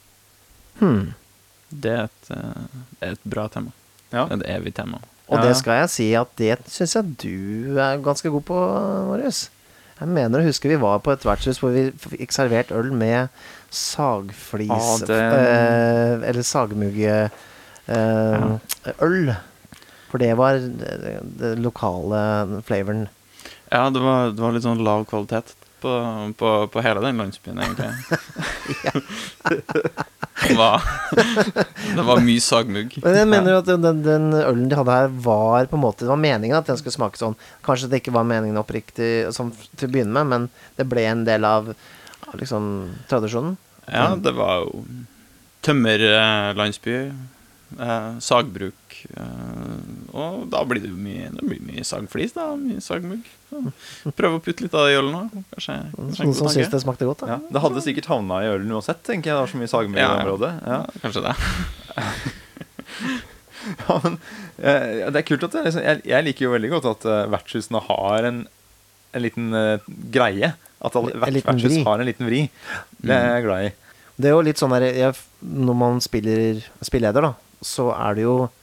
Hmm. 0.80 1.14
Det 1.72 1.92
er 1.92 2.04
et, 2.06 2.32
eh, 2.32 2.64
det 3.00 3.08
er 3.10 3.12
et 3.18 3.24
bra 3.30 3.48
tema. 3.52 3.72
Ja. 4.14 4.26
Et 4.32 4.44
evig 4.46 4.74
tema. 4.78 5.00
Og 5.28 5.40
Ja. 5.40 5.48
det 5.48 5.56
skal 5.58 5.80
jeg 5.82 5.90
si 5.90 6.14
at 6.14 6.28
det 6.38 6.58
syns 6.70 6.94
jeg 6.96 7.18
du 7.18 7.78
er 7.82 7.98
ganske 8.04 8.30
god 8.30 8.42
på, 8.46 8.60
Marius. 9.10 9.50
Jeg 10.00 10.08
mener 10.12 10.40
å 10.42 10.46
huske 10.46 10.68
vi 10.70 10.76
var 10.76 11.00
på 11.00 11.12
et 11.16 11.24
vertshus 11.26 11.58
hvor 11.60 11.72
vi 11.72 11.90
fikk 11.92 12.32
servert 12.36 12.72
øl 12.76 12.92
med 12.94 13.30
sagflis 13.72 14.70
Ah, 14.70 15.00
det- 15.00 15.20
øh, 15.20 16.30
Eller 16.30 16.42
sagmugge 16.44 17.30
Øh, 17.88 18.58
øl. 19.02 19.36
For 20.10 20.18
det 20.18 20.32
var 20.38 20.54
det, 20.54 21.20
det 21.40 21.60
lokale 21.60 22.62
flavoren. 22.66 23.08
Ja, 23.72 23.90
det 23.90 24.02
var, 24.02 24.32
det 24.32 24.40
var 24.42 24.52
litt 24.56 24.64
sånn 24.64 24.82
lav 24.84 25.06
kvalitet 25.06 25.54
på, 25.86 25.94
på, 26.38 26.52
på 26.74 26.82
hele 26.82 27.02
den 27.04 27.22
landsbyen, 27.22 27.60
egentlig. 27.62 27.90
det, 30.48 30.56
var, 30.58 30.82
det 31.96 32.06
var 32.08 32.24
mye 32.26 32.42
sagmugg. 32.42 32.96
Men 33.04 33.18
jeg 33.20 33.30
mener 33.30 33.54
jo 33.54 33.60
at 33.62 33.70
den, 33.70 34.02
den 34.06 34.26
ølen 34.40 34.70
de 34.72 34.80
hadde 34.80 34.96
her, 34.98 35.12
var 35.28 35.70
på 35.70 35.78
en 35.78 35.84
måte 35.84 36.06
Det 36.06 36.12
var 36.12 36.22
meningen 36.22 36.58
at 36.58 36.72
den 36.72 36.80
skulle 36.82 36.96
smake 36.96 37.22
sånn. 37.22 37.38
Kanskje 37.66 37.92
det 37.92 38.02
ikke 38.02 38.16
var 38.16 38.26
meningen 38.28 38.58
oppriktig 38.62 39.12
sånn 39.36 39.54
til 39.76 39.90
å 39.90 39.94
begynne 39.94 40.16
med, 40.18 40.32
men 40.32 40.50
det 40.80 40.88
ble 40.90 41.06
en 41.12 41.26
del 41.28 41.46
av 41.48 41.70
liksom 42.36 42.72
tradisjonen. 43.12 43.60
Ja, 43.86 44.16
det 44.18 44.34
var 44.34 44.66
jo 44.66 44.82
tømmerlandsby, 45.66 46.98
eh, 47.78 48.10
sagbruk 48.22 48.85
Og 50.16 50.46
da 50.52 50.62
blir 50.68 50.82
det 50.84 50.92
mye, 50.92 51.30
det 51.36 51.44
blir 51.46 51.62
mye 51.66 51.84
sagflis, 51.88 52.34
da. 52.36 52.48
Mye 52.60 52.82
sagmugg. 52.84 53.28
Prøve 54.18 54.40
å 54.40 54.44
putte 54.44 54.66
litt 54.66 54.76
av 54.76 54.88
det 54.88 54.96
i 54.96 55.00
ølen 55.00 55.20
òg. 55.20 55.36
Kanskje, 55.54 55.78
kanskje 55.96 56.28
Noen 56.28 56.40
som 56.40 56.52
syns 56.54 56.74
det 56.74 56.82
smakte 56.84 57.08
godt, 57.10 57.24
da. 57.24 57.36
Ja, 57.36 57.38
det 57.56 57.64
hadde 57.66 57.86
sikkert 57.86 58.10
havna 58.12 58.42
i 58.44 58.50
ølen 58.54 58.74
uansett, 58.76 59.04
tenker 59.08 59.32
jeg. 59.32 59.38
Det 59.38 59.44
var 59.44 59.54
så 59.54 59.62
mye 59.62 59.72
sagmugg 59.72 60.02
i 60.02 60.10
området. 60.10 60.52
Ja. 60.66 60.82
Kanskje 61.06 61.26
det. 61.30 61.38
Ja, 63.66 63.96
men, 64.04 64.20
eh, 64.62 65.08
det 65.10 65.22
er 65.22 65.26
kult 65.26 65.46
at 65.48 65.56
det, 65.56 65.64
liksom, 65.66 65.82
jeg, 65.82 66.02
jeg 66.06 66.26
liker 66.28 66.46
jo 66.46 66.52
veldig 66.54 66.70
godt 66.76 66.90
at 66.92 67.08
eh, 67.10 67.24
vertshusene 67.34 67.82
har 67.88 68.28
en, 68.30 68.44
en 69.16 69.24
liten 69.24 69.48
uh, 69.58 69.88
greie. 70.14 70.52
At 70.86 70.98
alle, 71.00 71.16
hvert 71.18 71.48
vertshus 71.48 71.80
har 71.88 72.02
en 72.02 72.06
liten 72.06 72.30
vri. 72.30 72.44
Det 73.02 73.16
er 73.16 73.40
jeg 73.40 73.46
glad 73.48 73.70
i. 73.70 73.72
Det 74.16 74.30
er 74.30 74.36
jo 74.36 74.44
litt 74.46 74.62
sånn 74.62 74.72
der 74.76 74.86
jeg, 74.88 75.16
Når 75.44 75.78
man 75.80 75.98
spiller 76.04 76.62
spilleder, 76.86 77.26
da, 77.26 77.34
så 77.66 77.90
er 77.96 78.20
det 78.20 78.28
jo 78.28 78.36
eh, 78.46 78.54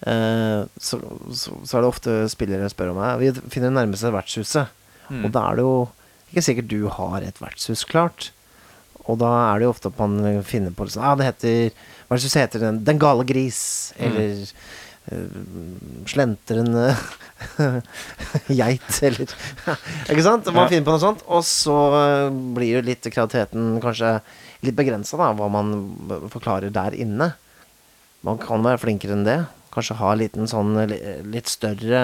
så, 0.00 0.96
så, 1.36 1.52
så 1.60 1.76
er 1.76 1.82
det 1.82 1.88
ofte 1.90 2.12
spillere 2.32 2.70
spør 2.72 2.94
om 2.94 3.00
meg 3.02 3.18
Vi 3.20 3.32
finner 3.52 3.68
det 3.68 3.76
nærmeste 3.76 4.12
vertshuset. 4.14 4.70
Mm. 5.10 5.26
Og 5.26 5.32
da 5.34 5.42
er 5.44 5.58
det 5.58 5.64
jo 5.66 5.74
ikke 6.30 6.44
sikkert 6.46 6.70
du 6.70 6.84
har 6.94 7.24
et 7.26 7.40
vertshus 7.42 7.82
klart. 7.88 8.30
Og 9.10 9.18
da 9.20 9.30
er 9.50 9.58
det 9.58 9.66
jo 9.66 9.72
ofte 9.74 9.90
at 9.90 9.98
man 9.98 10.44
finner 10.46 10.74
på 10.76 10.86
liksom, 10.86 11.02
ah, 11.04 11.16
det 11.18 11.32
heter 11.32 11.88
Vertshuset 12.10 12.44
heter 12.44 12.62
Den, 12.64 12.84
den 12.86 13.00
gale 13.02 13.24
gris. 13.26 13.60
Mm. 13.98 14.04
Eller 14.06 14.40
uh, 15.10 16.06
Slentrende 16.10 16.86
geit, 18.60 18.90
eller 19.06 19.34
Ikke 20.10 20.26
sant? 20.26 20.50
Man 20.54 20.70
finner 20.70 20.86
på 20.86 20.94
noe 20.94 21.02
sånt, 21.02 21.22
og 21.26 21.44
så 21.46 21.76
eh, 21.96 22.26
blir 22.56 22.76
jo 22.76 22.82
litt 22.84 23.06
kreativiteten 23.06 23.78
kanskje 23.82 24.18
litt 24.66 24.76
begrensa, 24.76 25.16
da, 25.16 25.30
hva 25.38 25.48
man 25.48 25.70
forklarer 26.28 26.72
der 26.74 26.92
inne. 26.98 27.30
Man 28.26 28.36
kan 28.42 28.60
være 28.66 28.82
flinkere 28.82 29.16
enn 29.16 29.24
det. 29.24 29.38
Kanskje 29.74 29.98
ha 30.00 30.12
en 30.12 30.18
liten 30.22 30.48
sånn 30.50 30.72
litt 31.30 31.50
større 31.50 32.00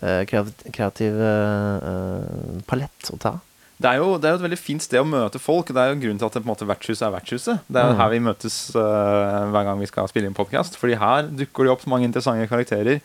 eh, 0.00 0.22
kreativ, 0.28 1.18
eh, 1.20 2.62
palett 2.68 3.10
å 3.12 3.18
ta. 3.20 3.34
Det 3.78 3.86
er, 3.92 4.00
jo, 4.00 4.16
det 4.18 4.26
er 4.26 4.32
jo 4.34 4.38
et 4.40 4.46
veldig 4.48 4.58
fint 4.58 4.82
sted 4.82 4.98
å 4.98 5.06
møte 5.06 5.38
folk. 5.38 5.68
Det 5.70 5.78
er 5.78 5.92
jo 5.92 6.00
grunnen 6.02 6.18
til 6.18 6.26
at 6.26 6.34
det, 6.34 6.40
på 6.42 6.48
en 6.48 6.50
måte, 6.50 6.66
vertshuset 6.66 7.04
er 7.06 7.12
vertshuset. 7.14 7.60
Det 7.70 7.78
er 7.78 7.92
Mm. 7.92 7.98
her 8.00 8.08
vi 8.10 8.18
møtes 8.26 8.56
uh, 8.74 9.44
hver 9.54 9.64
gang 9.68 9.78
vi 9.78 9.86
skal 9.86 10.08
spille 10.10 10.26
inn 10.26 10.34
podkast. 10.34 10.74
Fordi 10.80 10.96
her 10.98 11.28
dukker 11.30 11.68
det 11.68 11.70
opp 11.76 11.84
mange 11.86 12.08
interessante 12.08 12.48
karakterer. 12.50 12.98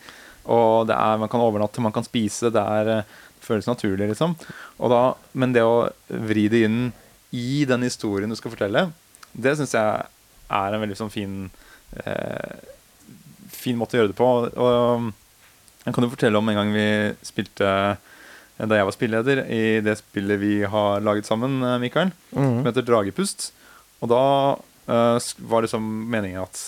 Og 0.50 0.88
det 0.90 0.96
er, 0.98 1.20
man 1.22 1.30
kan 1.30 1.40
overnatte, 1.44 1.80
man 1.80 1.94
kan 1.94 2.02
spise. 2.02 2.50
Det, 2.50 2.58
er, 2.58 2.84
det 2.90 3.46
føles 3.46 3.70
naturlig, 3.70 4.08
liksom. 4.10 4.34
Da, 4.80 5.14
men 5.38 5.54
det 5.54 5.62
å 5.62 5.86
vri 6.10 6.48
det 6.50 6.64
inn 6.66 6.92
i 7.30 7.62
den 7.70 7.86
historien 7.86 8.30
du 8.30 8.34
skal 8.34 8.50
fortelle, 8.56 8.88
det 9.32 9.54
syns 9.58 9.76
jeg 9.78 10.06
er 10.50 10.74
en 10.74 10.82
veldig 10.82 10.98
sånn 10.98 11.10
fin 11.14 11.38
eh, 12.02 12.58
Fin 13.54 13.78
måte 13.80 13.96
å 13.96 14.02
gjøre 14.02 14.12
det 14.12 14.18
på. 14.18 14.28
Og 14.54 15.12
jeg 15.84 15.94
kan 15.94 16.04
jo 16.06 16.12
fortelle 16.12 16.40
om 16.40 16.48
en 16.52 16.58
gang 16.60 16.72
vi 16.74 16.86
spilte 17.26 17.70
da 18.54 18.76
jeg 18.78 18.86
var 18.86 18.94
spilleleder 18.94 19.40
i 19.50 19.62
det 19.82 19.96
spillet 19.98 20.38
vi 20.38 20.52
har 20.70 21.00
laget 21.02 21.26
sammen, 21.26 21.56
Mikael, 21.58 21.80
Mikael, 21.82 22.12
som 22.30 22.44
Mm. 22.60 22.64
heter 22.68 22.84
Dragepust. 22.86 23.48
Og 24.00 24.08
da 24.12 24.20
uh, 24.88 25.18
var 25.50 25.64
liksom 25.66 25.82
meningen 26.12 26.42
at 26.44 26.60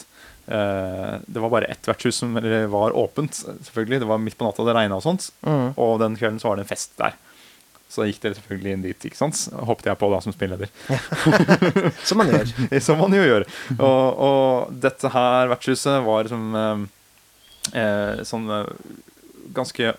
uh, 0.50 1.20
det 1.26 1.40
var 1.44 1.52
bare 1.52 1.68
ett 1.70 1.86
vertshus 1.86 2.16
som 2.24 2.34
var 2.34 2.90
åpent. 2.96 3.38
selvfølgelig, 3.62 4.00
Det 4.02 4.08
var 4.10 4.18
midt 4.18 4.36
på 4.38 4.44
natta, 4.48 4.64
det 4.66 4.74
regna 4.74 4.96
og 4.98 5.02
sånt. 5.06 5.30
Mm. 5.46 5.74
Og 5.78 5.98
den 6.02 6.16
kvelden 6.18 6.40
så 6.42 6.48
var 6.50 6.56
det 6.58 6.66
en 6.66 6.72
fest 6.74 6.96
der. 6.98 7.14
Så 7.88 8.04
gikk 8.08 8.18
dere 8.22 8.34
selvfølgelig 8.36 8.72
inn 8.74 8.84
dit, 8.84 9.04
ikke 9.08 9.18
sant? 9.18 9.38
Håpte 9.68 9.88
jeg 9.88 9.98
på 10.00 10.08
da 10.10 10.18
som 10.24 10.34
spilleder. 10.34 10.68
Som 12.08 12.16
man 12.20 12.32
gjør. 12.32 12.46
Som 12.86 12.98
man 12.98 13.14
jo 13.14 13.22
gjør. 13.22 13.44
Og, 13.78 14.06
og 14.26 14.72
dette 14.82 15.06
her 15.14 15.46
vertshuset 15.52 16.02
var 16.04 16.26
som 16.32 16.42
eh, 16.58 16.82
eh, 17.78 18.14
sånn 18.26 18.50
eh, 18.52 18.66
ganske 19.56 19.94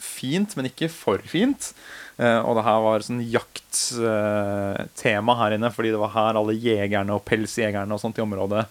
fint, 0.00 0.56
men 0.56 0.68
ikke 0.68 0.88
for 0.92 1.18
fint. 1.28 1.72
Eh, 2.20 2.40
og 2.44 2.56
det 2.58 2.64
her 2.66 2.80
var 2.84 3.04
sånn 3.06 3.22
jakttema 3.32 5.32
her 5.40 5.56
inne, 5.56 5.70
fordi 5.72 5.92
det 5.94 6.02
var 6.02 6.12
her 6.16 6.38
alle 6.40 6.54
jegerne 6.60 7.16
og 7.16 7.24
pelsjegerne 7.28 7.94
og 7.96 8.02
sånt 8.02 8.18
i 8.20 8.24
området 8.24 8.64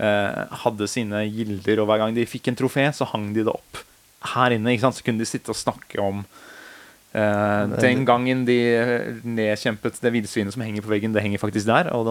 eh, 0.00 0.40
hadde 0.64 0.88
sine 0.90 1.18
gilder. 1.28 1.82
Og 1.82 1.86
hver 1.90 2.00
gang 2.02 2.12
de 2.16 2.28
fikk 2.28 2.44
en 2.50 2.58
trofé, 2.58 2.84
så 2.96 3.04
hang 3.12 3.26
de 3.36 3.42
det 3.44 3.52
opp 3.52 3.74
her 4.32 4.50
inne. 4.56 4.72
ikke 4.72 4.86
sant? 4.88 4.98
Så 4.98 5.04
kunne 5.06 5.22
de 5.22 5.28
sitte 5.28 5.52
og 5.52 5.60
snakke 5.60 5.98
om 6.02 6.18
eh, 7.16 7.76
den 7.80 8.04
gangen 8.08 8.44
de 8.48 8.58
nedkjempet 9.24 10.00
det 10.02 10.12
villsvinet 10.14 10.54
som 10.54 10.64
henger 10.64 10.84
på 10.84 10.92
veggen. 10.92 11.14
Det 11.16 11.24
henger 11.24 11.42
faktisk 11.42 11.68
der, 11.70 11.90
og 11.96 12.08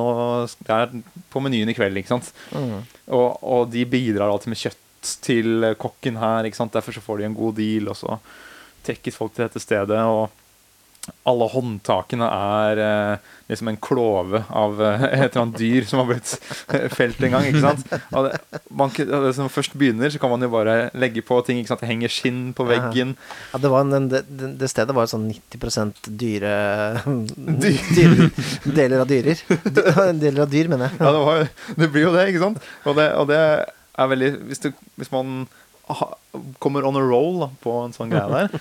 det 0.66 0.78
er 0.78 0.96
på 1.34 1.44
menyen 1.44 1.72
i 1.72 1.78
kveld. 1.78 2.02
ikke 2.02 2.16
sant? 2.16 2.32
Mm. 2.52 2.82
Og, 3.08 3.30
og 3.44 3.70
de 3.74 3.86
bidrar 3.90 4.32
alltid 4.32 4.54
med 4.54 4.64
kjøtt 4.64 5.14
til 5.26 5.70
kokken 5.82 6.18
her. 6.22 6.48
ikke 6.48 6.60
sant? 6.60 6.74
Derfor 6.74 6.98
så 6.98 7.06
får 7.06 7.22
de 7.22 7.30
en 7.30 7.38
god 7.38 7.56
deal, 7.62 7.92
og 7.94 8.00
så 8.00 8.18
trekkes 8.86 9.18
folk 9.18 9.36
til 9.36 9.48
dette 9.48 9.62
stedet. 9.64 10.02
og 10.02 10.30
alle 11.26 11.46
håndtakene 11.50 12.28
er 12.30 12.80
eh, 12.82 13.32
liksom 13.50 13.70
en 13.70 13.78
klove 13.82 14.42
av 14.50 14.80
eh, 14.82 15.04
et 15.08 15.24
eller 15.28 15.42
annet 15.44 15.60
dyr 15.60 15.88
som 15.90 16.02
har 16.02 16.08
blitt 16.10 16.32
felt 16.94 17.22
en 17.26 17.36
gang. 17.36 17.48
ikke 17.50 17.62
sant? 17.64 17.86
Og 18.12 18.28
det, 18.28 18.62
man, 18.70 18.94
det 18.96 19.34
som 19.38 19.50
først 19.52 19.76
begynner, 19.78 20.10
så 20.14 20.22
kan 20.22 20.34
man 20.34 20.46
jo 20.46 20.50
bare 20.54 20.78
legge 20.98 21.24
på 21.26 21.40
ting. 21.46 21.62
ikke 21.62 21.74
sant? 21.74 21.84
Det 21.86 21.90
henger 21.92 22.14
skinn 22.14 22.42
på 22.58 22.68
veggen. 22.70 23.16
Ja, 23.54 23.62
det, 23.62 23.74
var 23.74 23.86
en, 23.86 24.10
det, 24.14 24.24
det 24.30 24.52
det 24.62 24.72
stedet 24.72 24.96
var 24.98 25.10
sånn 25.12 25.28
90 25.30 26.14
dyre 26.22 26.56
Dyr. 27.66 27.82
dyr, 27.98 28.16
Deler 28.66 29.04
av 29.06 29.10
dyrer. 29.10 29.42
Deler 30.24 30.46
av 30.46 30.50
dyr, 30.54 30.72
mener 30.72 30.90
jeg. 30.90 31.02
Ja, 31.02 31.12
det, 31.12 31.26
var, 31.30 31.46
det 31.82 31.92
blir 31.94 32.08
jo 32.10 32.16
det, 32.18 32.30
ikke 32.34 32.46
sant? 32.48 32.72
Og 32.86 32.98
det, 32.98 33.10
og 33.20 33.30
det 33.30 33.42
er 33.42 34.10
veldig 34.12 34.32
Hvis, 34.50 34.66
hvis 35.00 35.14
man 35.14 35.46
kommer 36.60 36.86
on 36.88 36.98
a 36.98 37.04
roll 37.04 37.44
da, 37.44 37.52
på 37.62 37.76
en 37.84 37.94
sånn 37.94 38.10
greie 38.10 38.26
der, 38.50 38.58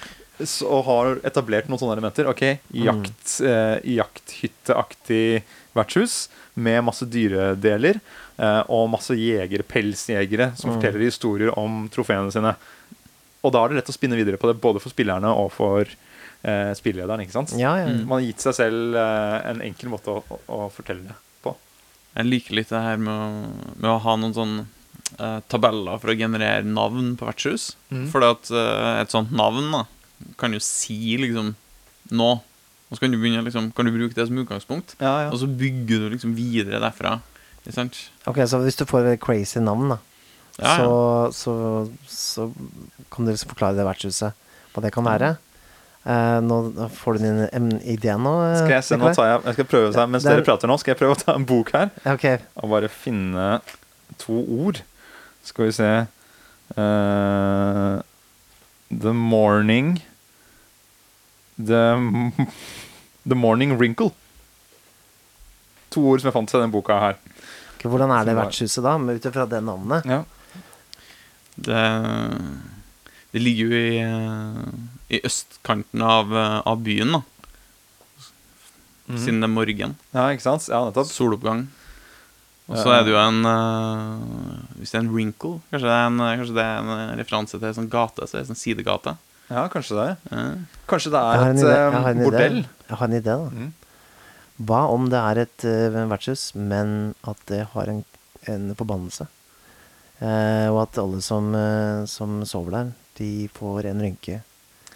og 0.67 0.81
har 0.89 1.21
etablert 1.29 1.69
noen 1.71 1.79
sånne 1.79 1.95
elementer 1.95 2.27
OK, 2.31 2.43
jakt, 2.75 3.37
eh, 3.47 3.79
jakthytteaktig 3.97 5.43
vertshus 5.75 6.29
med 6.55 6.83
masse 6.87 7.07
dyredeler 7.11 7.99
eh, 8.39 8.63
og 8.71 8.89
masse 8.93 9.15
jegere, 9.19 9.63
pelsjegere, 9.67 10.53
som 10.59 10.71
Mm. 10.71 10.77
forteller 10.81 11.05
historier 11.07 11.59
om 11.59 11.89
trofeene 11.89 12.33
sine. 12.35 12.55
Og 13.45 13.53
da 13.53 13.65
er 13.65 13.69
det 13.69 13.77
lett 13.83 13.91
å 13.93 13.97
spinne 13.97 14.17
videre 14.17 14.39
på 14.41 14.49
det, 14.51 14.61
både 14.61 14.81
for 14.81 14.91
spillerne 14.91 15.31
og 15.31 15.51
for 15.53 15.85
eh, 16.45 16.73
spillelederen. 16.75 17.21
ikke 17.23 17.33
sant? 17.37 17.53
Ja, 17.59 17.77
ja. 17.79 17.87
Mm. 17.91 18.07
Man 18.07 18.19
har 18.23 18.27
gitt 18.29 18.41
seg 18.41 18.55
selv 18.55 18.95
eh, 18.97 19.51
en 19.51 19.61
enkel 19.63 19.91
måte 19.93 20.11
å, 20.15 20.23
å, 20.29 20.39
å 20.49 20.71
fortelle 20.73 21.03
det 21.11 21.17
på. 21.43 21.55
Jeg 22.17 22.27
liker 22.31 22.55
litt 22.59 22.69
det 22.75 22.81
her 22.85 22.97
med 22.97 23.13
å, 23.15 23.29
med 23.81 23.91
å 23.91 23.99
ha 24.03 24.17
noen 24.17 24.35
sånne 24.35 24.67
eh, 25.19 25.41
tabeller 25.51 25.99
for 26.03 26.11
å 26.15 26.17
generere 26.19 26.63
navn 26.67 27.15
på 27.21 27.27
vertshus. 27.29 27.75
Mm. 27.91 28.07
For 28.13 28.25
at 28.27 28.51
eh, 28.51 29.01
et 29.03 29.11
sånt 29.15 29.33
navn 29.35 29.71
da, 29.75 29.85
kan 30.41 30.53
jo 30.57 30.61
si 30.63 31.17
liksom 31.21 31.55
nå. 32.15 32.31
Og 32.91 32.97
så 32.99 33.01
kan 33.03 33.11
du, 33.15 33.19
begynne, 33.19 33.43
liksom, 33.47 33.71
kan 33.75 33.89
du 33.89 33.95
bruke 33.95 34.15
det 34.15 34.27
som 34.29 34.39
utgangspunkt, 34.39 34.93
Ja, 35.01 35.25
ja. 35.25 35.31
og 35.33 35.39
så 35.41 35.47
bygger 35.49 36.05
du 36.05 36.11
liksom 36.13 36.35
videre 36.37 36.79
derfra. 36.83 37.17
Ikke 37.65 37.73
sant? 37.75 37.97
Ok, 38.29 38.43
så 38.47 38.61
hvis 38.63 38.77
du 38.77 38.85
får 38.87 39.09
et 39.15 39.21
crazy 39.25 39.59
navn, 39.59 39.95
da, 39.95 39.99
Ja, 40.61 40.77
så, 40.77 40.85
ja. 40.85 41.31
så, 41.35 41.55
så 42.07 42.45
kan 43.11 43.25
du 43.27 43.33
liksom 43.33 43.51
forklare 43.51 43.75
det 43.81 43.87
vertshuset, 43.89 44.37
hva 44.75 44.83
det 44.85 44.93
kan 44.95 45.09
være. 45.09 45.33
Uh, 46.05 46.39
nå 46.45 46.59
får 46.93 47.17
du 47.17 47.23
din 47.25 47.39
em, 47.49 47.69
idé 47.89 48.13
nå. 48.21 48.35
Skal 48.61 48.75
jeg 48.77 48.85
se, 48.85 48.99
nå 49.01 49.09
jeg, 49.17 49.41
jeg 49.49 49.57
skal 49.57 49.69
prøve 49.73 49.93
seg, 49.97 50.11
Mens 50.13 50.27
er- 50.29 50.37
dere 50.37 50.45
prater 50.45 50.69
nå, 50.69 50.77
skal 50.79 50.93
jeg 50.93 51.01
prøve 51.01 51.17
å 51.17 51.23
ta 51.25 51.35
en 51.39 51.47
bok 51.49 51.71
her 51.73 51.89
okay. 52.13 52.43
Og 52.61 52.69
bare 52.75 52.91
finne 52.93 53.47
to 54.21 54.37
ord. 54.61 54.83
Skal 55.43 55.71
vi 55.73 55.79
se 55.81 55.89
Eh, 56.75 57.95
The 59.01 59.13
morning 59.13 60.01
The, 61.57 61.81
the 63.25 63.35
morning 63.39 63.77
wrinkle. 63.79 64.11
To 65.95 66.03
ord 66.11 66.21
som 66.23 66.27
jeg 66.31 66.35
fant 66.35 66.51
i 66.51 66.59
denne 66.59 66.75
boka 66.75 66.97
her. 66.99 67.15
Okay, 67.77 67.87
Hvordan 67.93 68.11
er 68.11 68.25
det 68.27 68.33
i 68.35 68.39
vertshuset, 68.41 68.83
da, 68.83 68.97
med- 68.99 69.21
ut 69.21 69.29
ifra 69.31 69.45
det 69.47 69.61
navnet? 69.63 70.03
Ja. 70.11 70.25
Det, 71.55 71.85
det 73.31 73.43
ligger 73.45 73.71
jo 73.71 73.79
i, 73.79 74.03
i 75.15 75.21
østkanten 75.31 76.03
av, 76.03 76.35
av 76.67 76.83
byen, 76.83 77.15
da. 77.21 77.23
Mhm. 79.07 79.19
Siden 79.21 79.39
det 79.45 79.47
er 79.47 79.55
morgen. 79.55 79.95
ja, 80.17 80.27
ikke 80.35 80.43
sant? 80.49 80.67
Ja, 80.73 80.83
nettopp. 80.89 81.07
Soloppgang. 81.13 81.67
Og 82.71 82.79
så 82.81 82.95
er 82.95 83.03
det 83.05 83.13
jo 83.13 83.19
en 83.21 83.45
uh, 83.45 84.79
Hvis 84.79 84.95
det 84.95 84.97
er 84.97 85.03
en 85.03 85.11
wrinkle 85.13 85.59
Kanskje 85.69 85.85
det 85.85 85.97
er 85.99 86.07
en, 86.09 86.23
kanskje 86.23 86.55
det 86.57 86.65
er 86.65 86.79
en 86.81 86.93
eh, 86.95 87.11
referanse 87.21 87.59
til 87.59 87.69
en 87.69 87.77
sånn 87.77 87.91
gate? 87.93 88.25
Så 88.25 88.39
er 88.39 88.45
en 88.45 88.51
sånn 88.55 88.61
sidegate. 88.61 89.17
Ja, 89.51 89.67
kanskje 89.69 89.99
det. 89.99 90.07
Ja. 90.33 90.45
Kanskje 90.89 91.13
det 91.13 91.21
er 91.21 91.43
et 91.45 91.61
idé- 91.61 91.69
eh, 91.69 91.83
jeg 91.85 91.93
har 91.93 92.09
en 92.09 92.23
idé. 92.23 92.31
bordell. 92.31 92.59
Jeg 92.89 92.99
har 93.03 93.11
en 93.11 93.19
idé, 93.19 93.37
da. 93.43 93.51
Mm. 93.53 93.73
Hva 94.65 94.81
om 94.95 95.11
det 95.13 95.21
er 95.21 95.41
et 95.43 95.67
uh, 95.69 96.01
vertshus, 96.09 96.45
men 96.55 97.15
at 97.29 97.41
det 97.51 97.65
har 97.75 97.91
en, 97.91 98.05
en 98.49 98.69
forbannelse? 98.79 99.27
Eh, 100.23 100.69
og 100.71 100.85
at 100.85 100.99
alle 101.03 101.21
som, 101.25 101.49
eh, 101.59 102.05
som 102.07 102.43
sover 102.47 102.71
der, 102.71 102.93
de 103.19 103.49
får 103.55 103.91
en 103.91 104.01
rynke 104.01 104.41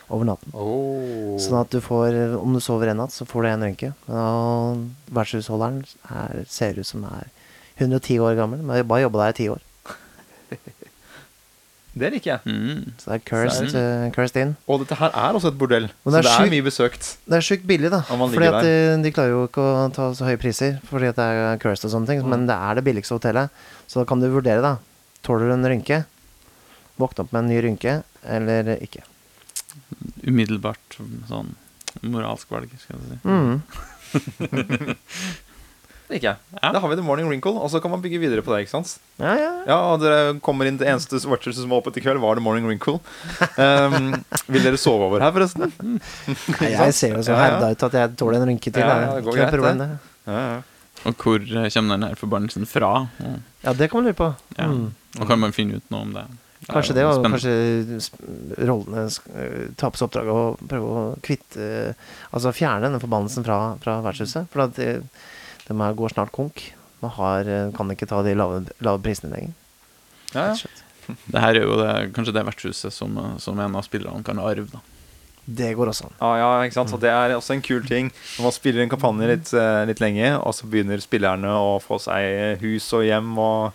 over 0.09 0.25
natten. 0.25 0.55
Oh. 0.55 1.35
Sånn 1.43 1.59
at 1.61 1.73
du 1.75 1.83
får, 1.85 2.16
om 2.39 2.55
du 2.55 2.61
sover 2.64 2.93
en 2.93 3.03
natt, 3.03 3.12
så 3.12 3.27
får 3.29 3.45
du 3.45 3.49
en 3.51 3.66
rynke. 3.66 3.91
Og 4.09 4.87
vertshusholderen 5.12 5.83
er, 6.09 6.45
ser 6.49 6.79
ut 6.79 6.89
som 6.89 7.05
er 7.11 7.29
110 7.79 8.18
år 8.24 8.37
gammel, 8.39 8.61
men 8.62 8.76
har 8.76 8.87
bare 8.89 9.07
jobba 9.07 9.26
der 9.26 9.35
i 9.35 9.39
10 9.45 9.49
år. 9.55 9.64
Det 11.99 12.11
liker 12.14 12.31
jeg. 12.31 12.41
Mm. 12.47 12.93
Så 13.01 13.11
det 13.11 13.14
er 13.16 13.22
cursed, 13.26 13.72
uh, 13.74 14.05
cursed 14.14 14.37
in. 14.39 14.53
Og 14.70 14.85
dette 14.85 14.99
her 15.01 15.11
er 15.11 15.35
også 15.35 15.51
et 15.51 15.57
bordell, 15.59 15.89
det 15.89 16.12
så 16.12 16.12
det 16.14 16.20
er 16.31 16.45
er 16.45 16.53
mye 16.53 16.66
besøkt. 16.66 17.09
Det 17.26 17.39
er 17.39 17.47
sjukt 17.47 17.66
billig, 17.66 17.91
da. 17.91 18.03
Fordi 18.07 18.51
at 18.51 18.61
de, 18.62 18.74
de 19.03 19.12
klarer 19.14 19.35
jo 19.35 19.41
ikke 19.49 19.64
å 19.64 19.89
ta 19.95 20.11
så 20.14 20.29
høye 20.29 20.39
priser 20.39 20.79
fordi 20.87 21.11
at 21.11 21.18
det 21.18 21.26
er 21.26 21.59
cursed 21.62 21.89
og 21.89 21.95
sånne 21.97 22.12
ting. 22.12 22.22
Mm. 22.22 22.31
Men 22.35 22.47
det 22.51 22.55
er 22.55 22.79
det 22.79 22.85
billigste 22.87 23.18
hotellet. 23.18 23.64
Så 23.91 24.03
da 24.03 24.07
kan 24.07 24.22
du 24.22 24.29
vurdere, 24.31 24.62
da. 24.62 24.76
Tåler 25.26 25.51
du 25.51 25.57
en 25.57 25.70
rynke? 25.72 26.05
Våkne 27.03 27.24
opp 27.24 27.35
med 27.35 27.43
en 27.43 27.51
ny 27.51 27.59
rynke, 27.66 27.97
eller 28.37 28.76
ikke? 28.79 29.03
Umiddelbart 30.22 31.01
sånn 31.31 31.55
moralsk 32.07 32.51
valg, 32.53 32.70
skal 32.79 32.95
jeg 33.01 33.07
si. 33.11 33.18
Mm. 33.26 33.62
Det 36.09 36.15
liker 36.17 36.31
jeg. 36.31 36.39
Ja. 36.63 36.71
Da 36.73 36.81
har 36.81 36.89
vi 36.89 36.97
The 36.97 37.05
Morning 37.05 37.27
Wrinkle, 37.29 37.53
og 37.61 37.69
så 37.69 37.83
kan 37.85 37.93
man 37.93 38.01
bygge 38.01 38.17
videre 38.23 38.41
på 38.45 38.55
det. 38.55 38.63
ikke 38.65 38.73
sant? 38.79 38.95
Ja, 39.21 39.35
ja. 39.37 39.51
Ja, 39.69 39.77
og 39.93 40.01
dere 40.01 40.39
kommer 40.41 40.65
inn 40.71 40.79
Det 40.81 40.87
eneste 40.89 41.21
watchers 41.29 41.59
som 41.61 41.69
var 41.69 41.83
åpent 41.83 41.99
i 42.01 42.03
kveld, 42.05 42.21
var 42.23 42.39
The 42.39 42.45
Morning 42.47 42.65
Wrinkle. 42.65 42.97
Um, 43.61 44.15
vil 44.55 44.65
dere 44.65 44.81
sove 44.81 45.05
over 45.11 45.21
her, 45.21 45.35
forresten? 45.37 45.69
Nei, 46.63 46.71
jeg 46.73 46.97
ser 46.97 47.13
jo 47.19 47.21
så 47.27 47.35
Ja, 47.35 47.37
ja. 47.37 47.45
herda 47.59 47.71
ut 47.77 47.87
at 47.91 47.99
jeg 48.01 48.17
tåler 48.17 48.41
en 48.41 48.49
rynke 48.55 48.73
til. 48.73 48.81
Ja, 48.81 48.89
det 48.89 49.05
ja, 49.05 49.15
det 49.19 49.27
går 49.29 49.37
ikke 49.37 49.37
noe 49.37 49.45
greit, 49.45 49.55
problem, 49.59 49.85
det. 49.85 50.75
Og 51.09 51.15
hvor 51.23 51.45
eh, 51.45 51.69
kommer 51.77 51.95
den 51.99 52.09
her 52.09 52.19
forbannelsen 52.25 52.67
fra? 52.67 52.93
Og, 53.21 53.39
Ja, 53.69 53.73
det 53.77 53.91
kan 53.93 54.01
man 54.01 54.09
lure 54.09 54.19
på. 54.25 54.33
ja. 54.57 54.67
Mm. 54.73 54.89
og 55.21 55.27
kan 55.29 55.41
man 55.45 55.53
finne 55.57 55.77
ut 55.83 55.91
noe 55.93 56.05
om 56.09 56.13
det? 56.17 56.25
Det 56.59 56.73
Kanskje 56.73 56.95
det, 56.97 57.05
og 57.07 57.21
spennende. 57.21 57.39
kanskje 57.39 58.67
rollene 58.67 59.05
eh, 59.39 59.69
ta 59.79 59.91
på 59.93 60.01
seg 60.01 60.09
oppdraget 60.09 60.33
og 60.35 60.65
prøve 60.69 60.89
å 60.91 61.03
kvitte 61.25 61.69
Altså 62.35 62.51
fjerne 62.57 62.89
denne 62.89 63.01
forbannelsen 63.03 63.47
fra, 63.47 63.59
fra 63.83 64.01
vertshuset. 64.05 64.49
For 64.53 64.65
at 64.67 64.81
de, 65.69 65.79
her 65.81 65.95
går 65.95 66.14
snart 66.14 66.33
konk. 66.35 66.73
Man 67.03 67.12
har, 67.14 67.47
eh, 67.49 67.71
kan 67.77 67.91
ikke 67.95 68.09
ta 68.11 68.23
de 68.27 68.35
lave, 68.35 68.64
lave 68.83 69.01
prisene 69.05 69.31
lenger. 69.37 69.57
Ja, 70.35 70.51
ja. 70.53 70.77
Det 71.33 71.41
her 71.41 71.57
er 71.57 71.64
jo 71.64 71.77
det, 71.81 71.93
kanskje 72.12 72.35
det 72.37 72.43
vertshuset 72.45 72.93
som, 72.93 73.14
eh, 73.16 73.37
som 73.41 73.59
en 73.64 73.77
av 73.79 73.85
spillerne 73.87 74.25
kan 74.27 74.39
arve. 74.43 74.66
da. 74.73 74.81
Det 75.49 75.71
går 75.79 75.89
også 75.89 76.05
an. 76.11 76.16
Ja, 76.21 76.31
ja, 76.37 76.49
ikke 76.66 76.77
sant? 76.77 76.91
Så 76.93 76.99
det 77.01 77.09
er 77.09 77.33
også 77.33 77.55
en 77.55 77.62
kul 77.64 77.87
ting. 77.89 78.11
Når 78.37 78.45
man 78.45 78.53
spiller 78.53 78.83
en 78.85 78.91
kampanje 78.93 79.29
litt, 79.31 79.53
eh, 79.57 79.85
litt 79.89 80.03
lenge, 80.05 80.35
og 80.43 80.53
så 80.53 80.69
begynner 80.69 81.01
spillerne 81.01 81.49
å 81.57 81.79
få 81.81 81.97
seg 82.05 82.61
hus 82.61 82.91
og 82.99 83.07
hjem, 83.09 83.31
og 83.41 83.73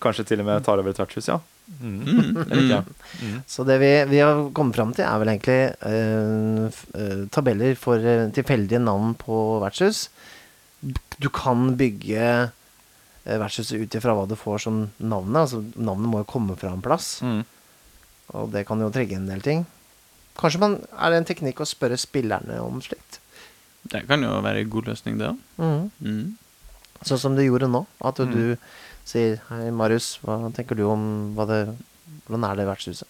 kanskje 0.00 0.24
til 0.30 0.40
og 0.40 0.46
med 0.48 0.64
tar 0.64 0.80
over 0.80 0.88
et 0.94 1.02
vertshus, 1.02 1.28
ja. 1.28 1.36
Mm. 1.82 1.98
Mm. 2.00 2.70
Jeg. 2.70 2.84
Mm. 3.20 3.36
Så 3.46 3.66
det 3.68 3.76
vi, 3.82 3.90
vi 4.10 4.22
har 4.24 4.40
kommet 4.56 4.74
fram 4.80 4.94
til, 4.96 5.04
er 5.04 5.20
vel 5.20 5.34
egentlig 5.34 5.58
eh, 5.84 6.64
f- 6.72 6.88
eh, 6.96 7.20
tabeller 7.36 7.76
for 7.78 8.00
eh, 8.00 8.24
tilfeldige 8.34 8.80
navn 8.82 9.12
på 9.20 9.36
vertshus. 9.62 10.06
Du 11.20 11.28
kan 11.28 11.76
bygge 11.76 12.22
eh, 13.26 13.38
vertshuset 13.38 13.80
ut 13.82 13.94
ifra 13.98 14.14
hva 14.16 14.26
du 14.28 14.34
får 14.38 14.62
som 14.64 14.78
navnet. 14.98 15.42
Altså 15.44 15.60
Navnet 15.76 16.08
må 16.08 16.22
jo 16.22 16.28
komme 16.32 16.56
fra 16.58 16.72
en 16.72 16.82
plass, 16.84 17.20
Mm. 17.22 17.44
og 18.32 18.50
det 18.52 18.66
kan 18.66 18.80
jo 18.80 18.90
trigge 18.90 19.16
en 19.16 19.26
del 19.28 19.40
ting. 19.44 19.66
Kanskje 20.38 20.60
man, 20.62 20.78
Er 20.96 21.10
det 21.10 21.16
en 21.18 21.24
teknikk 21.34 21.60
å 21.60 21.66
spørre 21.68 21.98
spillerne 22.00 22.60
om 22.64 22.80
slikt? 22.80 23.18
Det 23.90 24.06
kan 24.08 24.22
jo 24.22 24.28
være 24.40 24.60
en 24.62 24.70
god 24.70 24.84
løsning, 24.86 25.18
det 25.18 25.28
òg. 25.28 25.38
Mm. 25.58 25.90
Mm. 26.02 26.34
Sånn 27.02 27.18
som 27.18 27.36
du 27.36 27.42
gjorde 27.42 27.68
nå. 27.68 27.86
At 28.04 28.16
Mm. 28.18 28.32
du 28.32 28.56
sier 29.04 29.40
'Hei, 29.48 29.70
Marius, 29.70 30.18
hva 30.22 30.52
tenker 30.54 30.76
du 30.76 30.84
om 30.88 31.34
det, 31.36 31.76
hvordan 32.28 32.44
er 32.50 32.56
det 32.56 32.66
vertshuset?' 32.66 33.06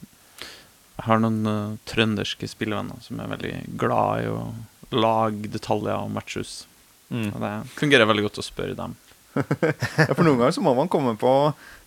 Jeg 0.98 1.06
har 1.06 1.18
noen 1.18 1.46
uh, 1.46 1.76
trønderske 1.86 2.48
spillevenner 2.48 3.00
som 3.02 3.20
er 3.20 3.26
veldig 3.36 3.76
glad 3.78 4.24
i 4.24 4.26
å 4.28 4.54
lage 4.92 5.48
detaljer 5.50 5.96
om 5.96 6.14
vertshus. 6.14 6.66
Mm. 7.10 7.30
Og 7.34 7.42
det 7.42 7.52
fungerer 7.76 8.08
veldig 8.08 8.28
godt 8.28 8.42
å 8.42 8.46
spørre 8.46 8.78
dem. 8.78 8.96
Ja, 9.30 10.14
for 10.14 10.24
noen 10.26 10.40
ganger 10.40 10.54
så 10.56 10.62
må 10.64 10.72
man 10.74 10.90
komme 10.90 11.14
på 11.18 11.32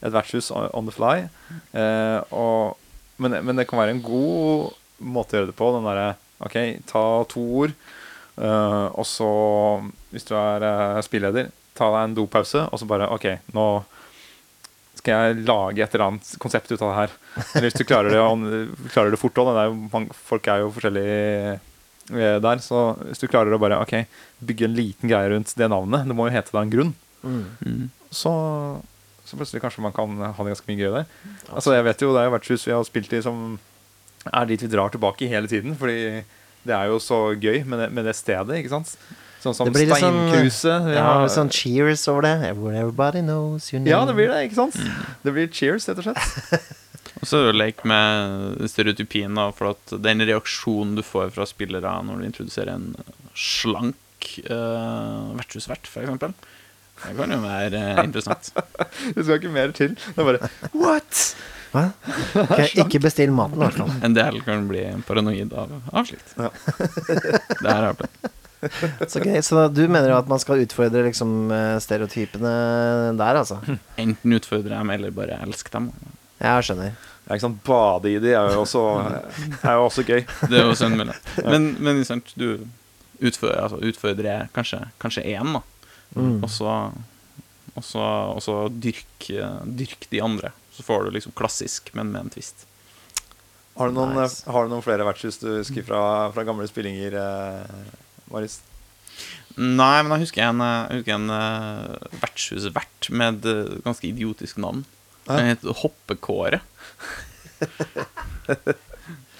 et 0.03 0.13
vertshus 0.13 0.51
on 0.53 0.87
the 0.87 0.93
fly. 0.95 1.25
Eh, 1.75 2.19
og, 2.35 2.79
men, 3.23 3.39
men 3.43 3.59
det 3.59 3.67
kan 3.69 3.81
være 3.81 3.97
en 3.97 4.03
god 4.03 4.73
måte 5.03 5.35
å 5.35 5.41
gjøre 5.41 5.51
det 5.51 5.57
på. 5.59 5.71
Den 5.75 5.87
derre 5.87 6.13
OK, 6.43 6.57
ta 6.89 7.03
to 7.31 7.43
ord, 7.63 7.73
eh, 8.35 8.85
og 8.91 9.05
så, 9.07 9.31
hvis 10.11 10.27
du 10.27 10.33
er 10.35 10.65
eh, 10.67 11.01
spilleder, 11.05 11.51
ta 11.77 11.89
deg 11.93 12.09
en 12.09 12.15
dopause, 12.17 12.65
og 12.67 12.79
så 12.79 12.87
bare 12.89 13.11
OK, 13.15 13.29
nå 13.55 13.67
skal 14.99 15.27
jeg 15.27 15.45
lage 15.47 15.83
et 15.83 15.95
eller 15.95 16.05
annet 16.11 16.33
konsept 16.39 16.71
ut 16.71 16.79
av 16.79 16.89
det 16.89 16.97
her. 16.97 17.15
Eller 17.53 17.67
hvis 17.67 17.79
du 17.79 17.87
klarer 17.87 18.13
det, 18.13 18.59
klarer 18.93 19.11
det 19.11 19.19
fort 19.19 19.39
òg. 19.41 19.49
Folk 20.15 20.47
er 20.47 20.61
jo 20.63 20.69
forskjellige 20.75 21.57
der. 22.09 22.57
Så 22.59 22.97
hvis 23.07 23.19
du 23.19 23.27
klarer 23.27 23.53
å 23.55 23.59
bare 23.61 23.79
ok, 23.81 24.05
bygge 24.43 24.65
en 24.67 24.75
liten 24.75 25.09
greie 25.09 25.29
rundt 25.31 25.53
det 25.55 25.69
navnet, 25.71 26.05
det 26.07 26.15
må 26.15 26.27
jo 26.27 26.33
hete 26.35 26.51
det 26.51 26.57
av 26.59 26.63
en 26.65 26.69
grunn, 26.73 26.93
Mm. 27.23 27.45
Mm. 27.63 27.89
så, 28.11 28.31
så 29.25 29.37
plutselig 29.39 29.61
kanskje 29.63 29.79
man 29.85 29.93
kan 29.95 30.17
ha 30.19 30.43
det 30.43 30.51
ganske 30.51 30.67
mye 30.67 30.81
gøy 30.81 30.91
der. 30.97 31.05
Altså 31.55 31.71
jeg 31.73 31.85
vet 31.87 32.01
jo, 32.03 32.09
Det 32.13 32.19
er 32.19 32.25
jo 32.27 32.33
vertshus 32.37 32.65
vi 32.67 32.73
har 32.75 32.83
spilt 32.83 33.13
i 33.15 33.21
som 33.23 33.57
er 34.33 34.45
dit 34.45 34.59
vi 34.61 34.67
drar 34.67 34.89
tilbake 34.91 35.29
hele 35.31 35.47
tiden. 35.47 35.75
Fordi 35.79 36.23
det 36.65 36.75
er 36.75 36.85
jo 36.91 36.99
så 36.99 37.33
gøy 37.39 37.63
med 37.65 37.79
det, 37.79 37.91
med 37.95 38.03
det 38.05 38.15
stedet, 38.15 38.59
ikke 38.59 38.69
sant. 38.75 38.97
Sånn 39.43 39.55
som 39.55 39.67
Det 39.67 39.73
blir 39.75 39.91
sånn-. 39.95 40.91
Ja, 40.95 41.03
har- 41.19 41.27
sånn 41.31 41.49
cheers 41.51 42.07
over 42.07 42.21
det. 42.23 42.35
Everybody 42.51 43.21
knows 43.21 43.71
your 43.73 43.79
name. 43.79 43.89
ja, 43.91 44.03
det 44.05 44.15
blir 44.15 44.27
det, 44.27 44.49
ikke 44.51 44.55
sant? 44.55 44.75
Det 45.23 45.33
blir 45.33 45.47
cheers, 45.47 45.87
rett 45.87 45.97
og 45.99 46.03
slett. 46.03 46.77
Og 47.23 47.27
så 47.29 47.39
er 47.39 47.45
det 47.45 47.51
jo 47.53 47.59
lek 47.61 47.83
med 47.87 48.65
stereotypien, 48.67 49.37
da, 49.39 49.45
for 49.55 49.71
at 49.71 49.93
den 50.03 50.25
reaksjonen 50.27 50.97
du 50.97 51.03
får 51.07 51.29
fra 51.31 51.47
spillere 51.47 51.93
når 52.03 52.19
du 52.19 52.25
introduserer 52.27 52.73
en 52.73 52.89
slank 53.31 54.27
uh, 54.49 55.31
vertshusvert, 55.37 55.87
f.eks., 55.87 56.33
det 57.03 57.15
kan 57.17 57.33
jo 57.33 57.39
være 57.43 57.79
eh, 57.79 57.97
interessant. 58.05 58.51
Det 59.15 59.23
skal 59.25 59.39
ikke 59.39 59.49
mer 59.51 59.73
til. 59.75 59.95
Det 59.97 60.21
er 60.21 60.27
bare 60.27 60.49
What?! 60.71 61.23
Hva? 61.73 61.87
Okay, 62.43 62.67
ikke 62.83 63.01
bestill 63.03 63.33
maten, 63.35 63.57
i 63.57 63.65
hvert 63.65 63.79
fall. 63.81 63.95
En 64.05 64.15
del 64.15 64.39
kan 64.45 64.67
bli 64.69 64.83
paranoid 65.07 65.55
av, 65.57 65.73
av 65.91 66.07
slikt. 66.07 66.35
Ja. 66.37 66.51
det 67.63 67.67
her 67.67 67.79
er 67.79 67.89
opplevd. 67.89 68.29
Så 69.09 69.19
okay, 69.19 69.41
Så 69.43 69.65
du 69.73 69.81
mener 69.89 70.13
jo 70.13 70.19
at 70.21 70.29
man 70.31 70.39
skal 70.39 70.63
utfordre 70.63 71.07
liksom 71.09 71.51
eh, 71.51 71.79
stereotypene 71.83 72.53
der, 73.19 73.41
altså? 73.41 73.59
Enten 73.99 74.37
utfordre 74.37 74.77
dem, 74.77 74.93
eller 74.93 75.15
bare 75.15 75.41
elske 75.43 75.73
dem. 75.73 75.89
Jeg 76.39 76.69
skjønner. 76.69 76.95
Ja, 77.23 77.35
ikke 77.35 77.45
sant? 77.45 77.61
Bade 77.67 78.11
i 78.11 78.19
de 78.19 78.33
er 78.35 78.53
jo 78.53 78.63
også, 78.65 78.83
er 79.63 79.77
jo 79.77 79.85
også 79.87 80.05
gøy. 80.07 80.23
Det 80.49 80.59
er 80.59 80.67
jo 80.67 80.75
sånn 80.77 80.97
mulig. 80.99 81.15
Men, 81.53 81.73
men 81.79 82.03
sant, 82.07 82.33
du 82.39 82.65
utfordrer, 83.23 83.61
altså, 83.63 83.79
utfordrer 83.79 84.49
kanskje, 84.55 84.81
kanskje 84.99 85.23
én, 85.31 85.55
da. 85.55 85.63
Mm. 86.17 86.41
Og 86.43 86.49
så, 86.51 86.73
og 87.73 87.85
så, 87.87 88.03
og 88.35 88.43
så 88.43 88.57
dyrk, 88.69 89.29
dyrk 89.63 90.09
de 90.11 90.21
andre. 90.23 90.51
Så 90.73 90.83
får 90.83 91.05
du 91.05 91.15
liksom 91.15 91.35
klassisk, 91.37 91.93
men 91.93 92.11
med 92.11 92.25
en 92.25 92.33
twist. 92.33 92.65
Har 93.77 93.89
du 93.89 93.95
noen, 93.95 94.13
Nice. 94.17 94.43
har 94.49 94.65
du 94.65 94.73
noen 94.73 94.85
flere 94.85 95.05
vertshus 95.07 95.39
du 95.41 95.47
husker 95.55 95.85
fra, 95.85 96.01
fra 96.33 96.45
gamle 96.45 96.67
spillinger, 96.69 97.15
eh, 97.17 98.03
Maris? 98.29 98.59
Nei, 99.57 100.01
men 100.01 100.15
jeg 100.15 100.27
husker 100.27 100.45
en, 100.47 100.61
jeg 100.61 100.99
husker 101.01 101.15
en 101.15 101.33
uh, 101.33 102.19
vertshusvert 102.21 103.09
med 103.13 103.41
et 103.43 103.49
eh, 103.51 103.79
ganske 103.85 104.07
idiotisk 104.09 104.61
navn. 104.61 104.81
Den 105.27 105.51
heter 105.51 105.77
Hoppekåre. 105.83 106.59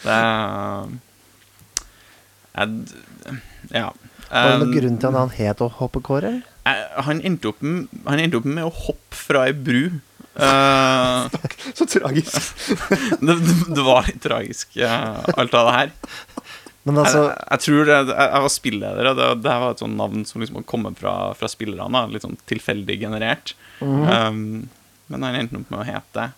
det 0.04 0.14
er 0.14 0.94
jeg, 2.54 2.86
Ja. 3.74 3.92
Var 4.34 4.50
det 4.50 4.60
noen 4.64 4.72
Um, 4.72 4.74
grunn 4.74 4.98
til 4.98 5.10
at 5.10 5.18
han 5.20 5.32
het 5.38 5.62
å 5.62 5.68
hoppe 5.78 6.02
han, 7.06 7.20
endte 7.22 7.52
opp, 7.52 7.62
han 7.62 8.22
endte 8.22 8.40
opp 8.40 8.48
med 8.50 8.66
å 8.66 8.72
hoppe 8.74 9.20
fra 9.28 9.48
ei 9.50 9.54
bru. 9.54 9.86
Uh, 10.34 11.30
Så 11.78 11.86
tragisk. 11.86 12.42
det, 13.22 13.36
det, 13.70 13.84
var 13.86 14.08
litt 14.08 14.18
tragisk, 14.24 14.72
eh, 14.82 15.20
alt 15.38 15.54
av 15.54 15.68
det 15.68 15.76
her. 15.76 15.92
Men 16.90 16.98
altså 17.04 17.28
jeg, 17.28 17.36
jeg 17.52 17.62
tror 17.68 17.84
det, 17.86 17.98
jeg, 18.00 18.16
jeg 18.18 18.42
var 18.46 18.54
spilleder, 18.56 19.10
og 19.12 19.20
det, 19.20 19.28
det 19.44 19.58
var 19.62 19.76
et 19.76 19.84
sånt 19.84 20.00
navn 20.00 20.24
som 20.26 20.42
liksom 20.42 20.66
kom 20.66 20.90
fra, 20.98 21.14
fra 21.38 21.52
spillerne. 21.54 22.02
Litt 22.10 22.26
sånn 22.26 22.40
tilfeldig 22.50 22.98
generert. 23.04 23.54
mhm. 23.86 24.10
um, 24.10 24.72
men 25.12 25.26
han 25.26 25.38
endte 25.38 25.60
opp 25.60 25.70
med 25.74 25.82
å 25.84 25.88
hete 25.88 26.16
det. 26.20 26.30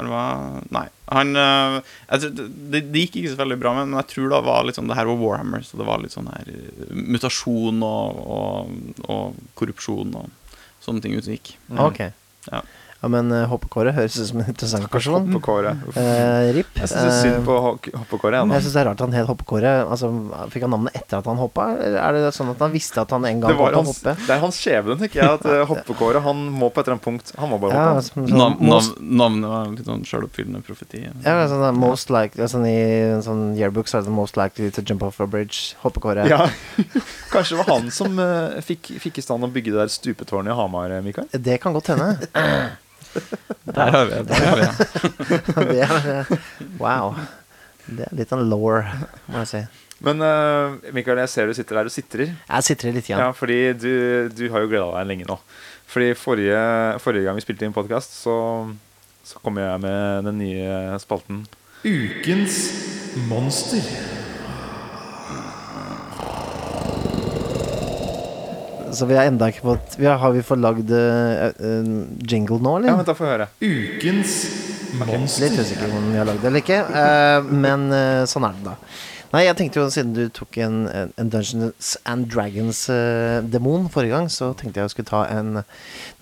Var 0.00 0.62
Nei. 0.72 0.86
Han 1.12 1.36
eh, 1.36 1.74
jeg 2.08 2.30
det, 2.38 2.80
det 2.88 3.02
gikk 3.02 3.18
ikke 3.20 3.32
så 3.34 3.40
veldig 3.40 3.58
bra, 3.60 3.74
men 3.76 3.96
jeg 3.98 4.08
tror 4.14 4.30
det 4.32 4.38
var 4.46 4.62
litt 4.64 4.78
sånn 4.78 4.88
Det 4.88 4.96
her 4.96 5.08
var 5.10 5.18
Warhammer, 5.20 5.64
så 5.66 5.76
det 5.76 5.84
var 5.88 6.00
litt 6.00 6.14
sånn 6.14 6.30
her 6.30 6.48
eh, 6.54 6.94
mutasjon 6.94 7.82
og, 7.84 8.22
og, 8.24 9.02
og 9.10 9.42
korrupsjon 9.58 10.14
og 10.16 10.54
sånne 10.80 11.04
ting 11.04 11.18
utgikk. 11.18 11.52
Mm. 11.68 11.82
Okay. 11.90 12.14
Ok. 12.14 12.48
Ja. 12.48 12.62
Ja, 13.00 13.08
men 13.08 13.30
hoppekåret 13.32 13.48
hoppekåre 13.48 13.92
høres 13.96 14.16
ut 14.20 14.26
som 14.28 14.40
en 14.42 14.48
interessant 14.50 14.84
person. 14.92 15.24
Hoppekåre. 15.32 15.70
Eh, 15.96 16.50
RIP. 16.52 16.66
Jeg 16.76 16.88
syns 16.90 17.20
synd 17.22 17.36
Eh, 17.38 17.44
på 17.46 17.54
hoppekåret. 17.56 17.94
hoppekåre. 18.02 18.36
Ja, 18.36 18.44
jeg 18.44 18.62
syns 18.66 18.74
det 18.76 18.80
er 18.82 18.88
rart 18.90 19.00
han 19.00 19.12
het 19.16 19.26
hoppekåre. 19.26 19.70
Altså, 19.88 20.10
fikk 20.52 20.66
han 20.66 20.70
navnet 20.74 20.96
etter 20.98 21.16
at 21.22 21.24
han 21.30 21.36
hoppa, 21.40 21.64
er 21.80 22.12
det 22.12 22.34
sånn 22.36 22.50
at 22.52 22.58
han 22.60 22.70
visste 22.74 23.00
at 23.00 23.10
han 23.16 23.24
en 23.24 23.40
gang 23.40 23.54
det, 23.54 23.56
å 23.56 23.70
hans, 23.74 23.88
hoppe? 24.02 24.16
det 24.26 24.34
er 24.36 24.40
hans 24.44 24.58
skjebne, 24.60 24.98
tenker 25.00 25.22
jeg. 25.22 25.24
At 25.38 25.40
hoppekåret, 25.40 25.68
hoppekåre 25.70 26.22
han 26.26 26.42
må 26.52 26.68
på 26.68 26.80
et 26.82 26.88
eller 26.90 26.98
annet 26.98 27.06
punkt 27.08 27.32
Han 27.40 27.48
må 27.54 27.58
bare 27.62 27.72
Ja, 27.72 27.86
hoppe. 27.94 28.02
som, 28.04 28.26
sånn, 28.28 28.36
Nav, 28.36 28.60
nav, 28.60 28.90
navnet 29.00 29.48
var 29.54 29.72
litt 29.78 29.86
sånn 29.88 30.04
sjøloppfyllende 30.04 30.60
profeti. 30.66 31.00
ja, 31.24 31.48
sånn, 31.48 31.74
most 31.80 32.10
likely 32.12 32.44
sånn 32.52 32.66
I 32.68 32.76
en 33.16 33.22
sånn 33.24 33.56
yearbook 33.56 33.88
så 33.88 33.96
er 33.96 34.02
det 34.04 34.10
sånn 34.10 34.18
most 34.20 34.36
likely 34.36 34.68
to 34.70 34.82
jump 34.82 35.02
off 35.02 35.20
a 35.20 35.26
bridge. 35.26 35.74
Hoppekåre. 35.80 36.28
Ja. 36.28 36.50
Kanskje 37.32 37.56
det 37.56 37.64
var 37.64 37.78
han 37.78 37.90
som 37.90 38.18
uh, 38.18 38.60
fikk, 38.60 38.92
fikk 39.00 39.18
i 39.18 39.22
stand 39.24 39.42
å 39.44 39.48
bygge 39.48 39.72
det 39.72 39.80
der 39.86 39.88
stupetårnet 39.88 40.52
i 40.52 40.56
Hamar, 40.60 40.90
eh, 40.90 41.00
Mikael? 41.00 41.28
Det 41.32 41.56
kan 41.62 41.72
godt 41.72 41.94
hende. 41.94 42.12
Der 43.76 43.92
har 43.94 44.08
vi 44.08 44.16
det. 44.16 44.24
Der 44.28 44.46
har 44.46 44.56
vi 44.56 44.66
det. 44.66 44.80
det 45.70 45.84
er, 45.84 46.08
eh, 46.14 46.32
wow. 46.80 47.14
Det 47.86 48.06
er 48.06 48.16
litt 48.16 48.32
en 48.34 48.44
law, 48.50 48.66
må 49.30 49.44
jeg 49.44 49.50
si. 49.50 49.62
Men 50.00 50.22
uh, 50.24 50.78
Mikael, 50.96 51.20
jeg 51.24 51.32
ser 51.32 51.50
du 51.50 51.56
sitter 51.56 51.80
der 51.80 51.90
og 51.90 51.94
sitrer. 51.94 52.32
Jeg 52.32 52.66
sitrer 52.66 52.94
litt 52.96 53.10
igjen. 53.10 53.20
Ja, 53.20 53.34
fordi 53.36 53.58
du, 53.76 53.92
du 54.32 54.46
har 54.52 54.64
jo 54.64 54.70
gleda 54.70 54.88
deg 54.94 55.10
lenge 55.10 55.28
nå. 55.28 55.36
Fordi 55.90 56.12
forrige, 56.16 56.62
forrige 57.02 57.26
gang 57.26 57.36
vi 57.36 57.44
spilte 57.44 57.66
inn 57.66 57.76
podkast, 57.76 58.14
så, 58.22 58.36
så 59.26 59.42
kom 59.44 59.58
jeg 59.60 59.82
med 59.82 60.30
den 60.30 60.40
nye 60.40 61.00
spalten 61.02 61.44
Ukens 61.84 62.62
monster. 63.28 64.19
Så 68.92 69.06
vi 69.06 69.14
har 69.18 69.28
enda 69.30 69.48
ikke 69.52 69.62
fått 69.68 69.94
vi 70.00 70.06
har, 70.08 70.18
har 70.22 70.32
vi 70.34 70.42
fått 70.42 70.60
lagd 70.62 70.90
uh, 70.90 71.50
en 71.60 71.92
jingle 72.26 72.58
nå, 72.62 72.76
Ja, 72.86 72.96
men 72.98 73.06
da 73.08 73.14
får 73.14 73.26
vi 73.26 73.30
høre. 73.34 73.48
Ukens 73.60 74.34
monster. 74.98 75.46
Litt 75.46 75.60
usikker 75.62 75.86
på 75.92 75.96
om 76.00 76.10
vi 76.12 76.18
har 76.18 76.26
lagd 76.28 76.42
det 76.42 76.50
eller 76.50 76.64
ikke. 76.64 76.80
uh, 76.90 77.50
men 77.66 77.88
uh, 77.94 78.24
sånn 78.30 78.46
er 78.48 78.58
det, 78.58 78.64
da. 78.72 78.76
Nei, 79.30 79.44
jeg 79.46 79.54
tenkte 79.60 79.78
jo 79.78 79.86
siden 79.94 80.14
du 80.16 80.24
tok 80.34 80.56
en, 80.58 80.80
en 80.90 81.28
Dungeons 81.30 81.92
and 82.10 82.26
Dragons-demon 82.32 83.84
forrige 83.94 84.16
gang, 84.16 84.26
så 84.32 84.48
tenkte 84.58 84.80
jeg 84.80 84.88
jeg 84.88 84.94
skulle 84.96 85.10
ta 85.12 85.20
en 85.30 85.60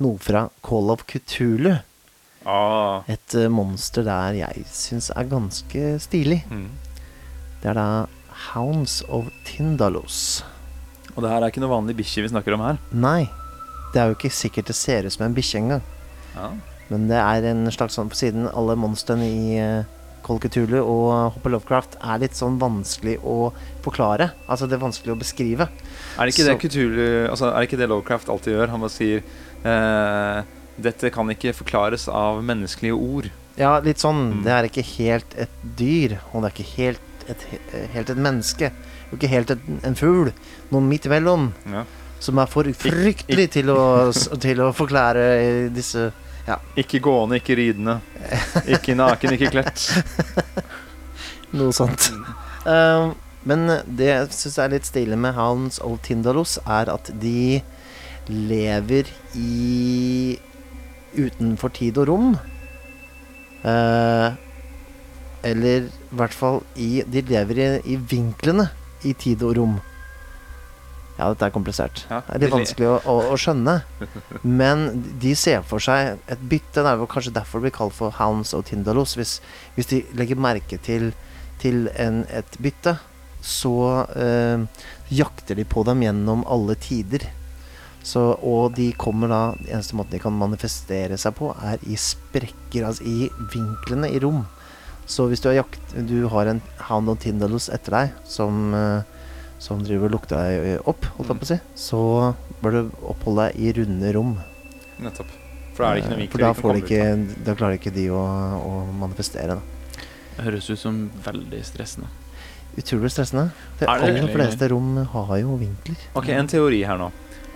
noe 0.05 0.19
fra 0.21 0.43
Call 0.67 0.93
of 0.93 1.07
Cthulhu. 1.09 1.79
Ah, 2.49 3.01
Et 3.09 3.35
monster 3.53 4.05
der 4.05 4.37
jeg 4.43 4.67
syns 4.73 5.09
er 5.17 5.25
ganske 5.29 5.95
stilig. 6.05 6.43
mm. 6.53 6.69
Det 7.63 7.73
er 7.73 7.75
da 7.81 7.87
Hounds 8.53 9.01
of 9.09 9.33
Tindalos. 9.49 10.45
Og 11.19 11.25
det 11.25 11.33
her 11.33 11.43
er 11.43 11.51
ikke 11.51 11.61
noe 11.65 11.75
vanlig 11.75 11.97
bikkje 11.99 12.23
vi 12.23 12.31
snakker 12.31 12.55
om 12.55 12.63
her. 12.63 12.77
Nei, 12.95 13.27
det 13.91 13.99
er 13.99 14.13
jo 14.13 14.15
ikke 14.15 14.31
sikkert 14.31 14.69
det 14.71 14.77
ser 14.79 15.03
ut 15.03 15.11
som 15.11 15.25
en 15.27 15.35
bikkje 15.35 15.65
engang. 15.65 15.87
Ja. 16.37 16.53
Men 16.93 17.09
det 17.11 17.19
er 17.19 17.47
en 17.51 17.67
slags 17.75 17.99
sånn 17.99 18.13
på 18.13 18.21
siden 18.21 18.47
alle 18.47 18.77
monstrene 18.79 19.27
i 19.27 19.49
Kolketulu 20.29 20.77
Cthulhu 20.77 20.79
og 20.85 21.35
Hopper 21.35 21.55
Lovecraft 21.57 21.97
er 21.99 22.21
litt 22.23 22.39
sånn 22.39 22.61
vanskelig 22.61 23.17
å 23.27 23.51
forklare. 23.83 24.31
Altså 24.47 24.69
det 24.71 24.79
er 24.79 24.85
vanskelig 24.85 25.17
å 25.17 25.19
beskrive. 25.19 25.67
Er 26.15 26.23
det 26.23 26.35
ikke 26.37 26.47
det 26.47 26.57
Cthulhu 26.63 27.09
Altså, 27.33 27.51
er 27.51 27.59
det 27.59 27.69
ikke 27.69 27.81
det 27.81 27.91
Lovecraft 27.91 28.31
alltid 28.33 28.55
gjør? 28.55 28.73
Han 28.75 28.85
bare 28.85 28.95
sier 28.95 29.23
eh, 29.67 30.55
Dette 30.79 31.11
kan 31.15 31.35
ikke 31.35 31.57
forklares 31.57 32.07
av 32.13 32.43
menneskelige 32.47 32.95
ord. 32.95 33.31
Ja, 33.59 33.79
litt 33.83 33.99
sånn. 33.99 34.29
Mm. 34.39 34.43
Det 34.47 34.55
er 34.55 34.69
ikke 34.69 34.87
helt 34.93 35.39
et 35.47 35.63
dyr, 35.79 36.21
og 36.31 36.45
det 36.45 36.53
er 36.53 36.55
ikke 36.55 36.73
helt 36.77 37.25
et, 37.33 37.47
helt 37.97 38.13
et 38.15 38.21
menneske. 38.29 38.71
Og 39.09 39.17
ikke 39.17 39.31
helt 39.33 39.53
en, 39.55 39.81
en 39.87 39.97
fugl. 39.97 40.33
Noe 40.73 40.85
midt 40.85 41.09
imellom. 41.09 41.51
Ja. 41.71 41.85
Som 42.21 42.41
er 42.43 42.51
for 42.51 42.69
fryktelig 42.75 43.47
til 43.55 43.71
å, 43.71 44.11
til 44.43 44.65
å 44.65 44.73
forklare 44.75 45.69
disse 45.71 46.09
Ikke 46.81 47.01
gående, 47.05 47.39
ikke 47.39 47.57
ridende. 47.59 47.99
Ikke 48.67 48.97
naken, 48.99 49.37
ikke 49.37 49.53
kledt. 49.53 49.85
Noe 51.59 51.73
sånt. 51.77 52.11
Um, 52.67 53.15
men 53.49 53.69
det 53.87 54.09
jeg 54.11 54.33
syns 54.37 54.59
er 54.61 54.73
litt 54.75 54.89
stilig 54.89 55.17
med 55.21 55.37
Hans 55.37 55.79
Old 55.85 56.03
Tindalos, 56.05 56.59
er 56.67 56.91
at 56.93 57.13
de 57.23 57.61
lever 58.29 59.09
i 59.39 60.37
utenfor 61.17 61.73
tid 61.77 62.01
og 62.03 62.11
rom. 62.11 62.35
Uh, 63.63 64.35
eller 65.47 65.89
i 65.89 66.17
hvert 66.19 66.35
fall 66.35 66.61
i 66.79 67.01
De 67.11 67.23
lever 67.27 67.59
i, 67.59 67.67
i 67.95 67.97
vinklene 67.99 68.69
i 69.07 69.15
tid 69.19 69.45
og 69.47 69.57
rom. 69.59 69.79
Ja, 71.19 71.33
dette 71.33 71.49
er 71.49 71.55
komplisert. 71.55 72.05
Ja, 72.07 72.21
det 72.27 72.37
er 72.37 72.45
litt 72.45 72.55
vanskelig 72.55 72.91
å, 72.93 72.99
å, 73.11 73.15
å 73.35 73.39
skjønne. 73.39 73.81
Men 74.61 74.89
de 75.19 75.33
ser 75.39 75.65
for 75.67 75.83
seg 75.83 76.21
et 76.31 76.45
bytte. 76.51 76.79
Det 76.79 76.87
er 76.87 77.01
vel 77.01 77.11
kanskje 77.11 77.35
derfor 77.35 77.59
det 77.59 77.69
blir 77.69 77.79
kalt 77.79 77.97
for 77.97 78.15
Hounds 78.21 78.55
of 78.55 78.69
Tindalos. 78.69 79.17
Hvis, 79.19 79.41
hvis 79.75 79.91
de 79.91 80.05
legger 80.19 80.39
merke 80.39 80.79
til 80.79 81.11
til 81.63 81.89
en, 81.99 82.23
et 82.31 82.59
bytte, 82.63 82.97
så 83.45 83.75
eh, 84.19 84.85
jakter 85.15 85.59
de 85.59 85.67
på 85.69 85.85
dem 85.87 86.05
gjennom 86.05 86.45
alle 86.51 86.77
tider. 86.81 87.29
Så, 88.09 88.23
og 88.47 88.77
de 88.79 88.89
kommer 88.97 89.31
da 89.31 89.41
eneste 89.67 89.99
måten 89.99 90.17
de 90.17 90.23
kan 90.23 90.37
manifestere 90.39 91.19
seg 91.21 91.35
på, 91.39 91.51
er 91.61 91.83
i 91.91 91.99
sprekker, 91.99 92.87
altså 92.89 93.05
i 93.05 93.29
vinklene 93.53 94.11
i 94.15 94.23
rom. 94.23 94.45
Så 95.09 95.25
hvis 95.31 95.41
du 95.41 95.49
har, 95.49 95.63
jakt, 95.63 95.95
du 96.09 96.27
har 96.29 96.51
en 96.51 96.61
Hound 96.91 97.09
of 97.09 97.23
Tindalus 97.23 97.71
etter 97.73 97.95
deg 97.97 98.17
som, 98.29 98.75
eh, 98.77 99.33
som 99.59 99.81
driver 99.83 100.11
og 100.11 100.19
lukter 100.19 100.37
deg 100.37 100.89
opp, 100.91 101.09
holdt 101.17 101.33
jeg 101.33 101.41
på 101.41 101.49
å 101.49 101.51
si, 101.55 101.59
så 101.89 102.03
bør 102.61 102.77
du 102.77 102.81
oppholde 103.09 103.49
deg 103.49 103.63
i 103.65 103.73
runde 103.81 104.13
rom. 104.19 104.37
Nettopp. 105.01 105.33
For 105.73 105.85
da 105.85 105.91
er 105.91 105.95
det 105.95 106.03
ikke 106.03 106.11
noe 106.11 106.19
Eh, 106.19 106.23
vinkler 106.27 106.55
For 106.59 106.69
da, 106.69 106.75
de 106.75 106.83
ut 106.83 106.85
ikke, 106.85 107.43
da 107.47 107.55
klarer 107.59 107.79
ikke 107.79 107.95
de 107.95 108.09
å, 108.11 108.23
å 108.59 108.73
manifestere. 108.99 109.57
Da. 109.57 110.03
Det 110.37 110.47
høres 110.49 110.69
ut 110.71 110.81
som 110.83 111.01
veldig 111.25 111.63
stressende. 111.67 112.11
Utrolig 112.79 113.11
stressende. 113.15 113.49
De 113.79 113.87
Er 113.89 114.05
aller 114.07 114.29
fleste 114.31 114.69
rom 114.71 114.93
har 115.15 115.33
jo 115.41 115.57
vinkler. 115.59 115.99
Ok, 116.19 116.29
en 116.35 116.51
teori 116.51 116.85
her 116.87 116.99
nå. 117.01 117.09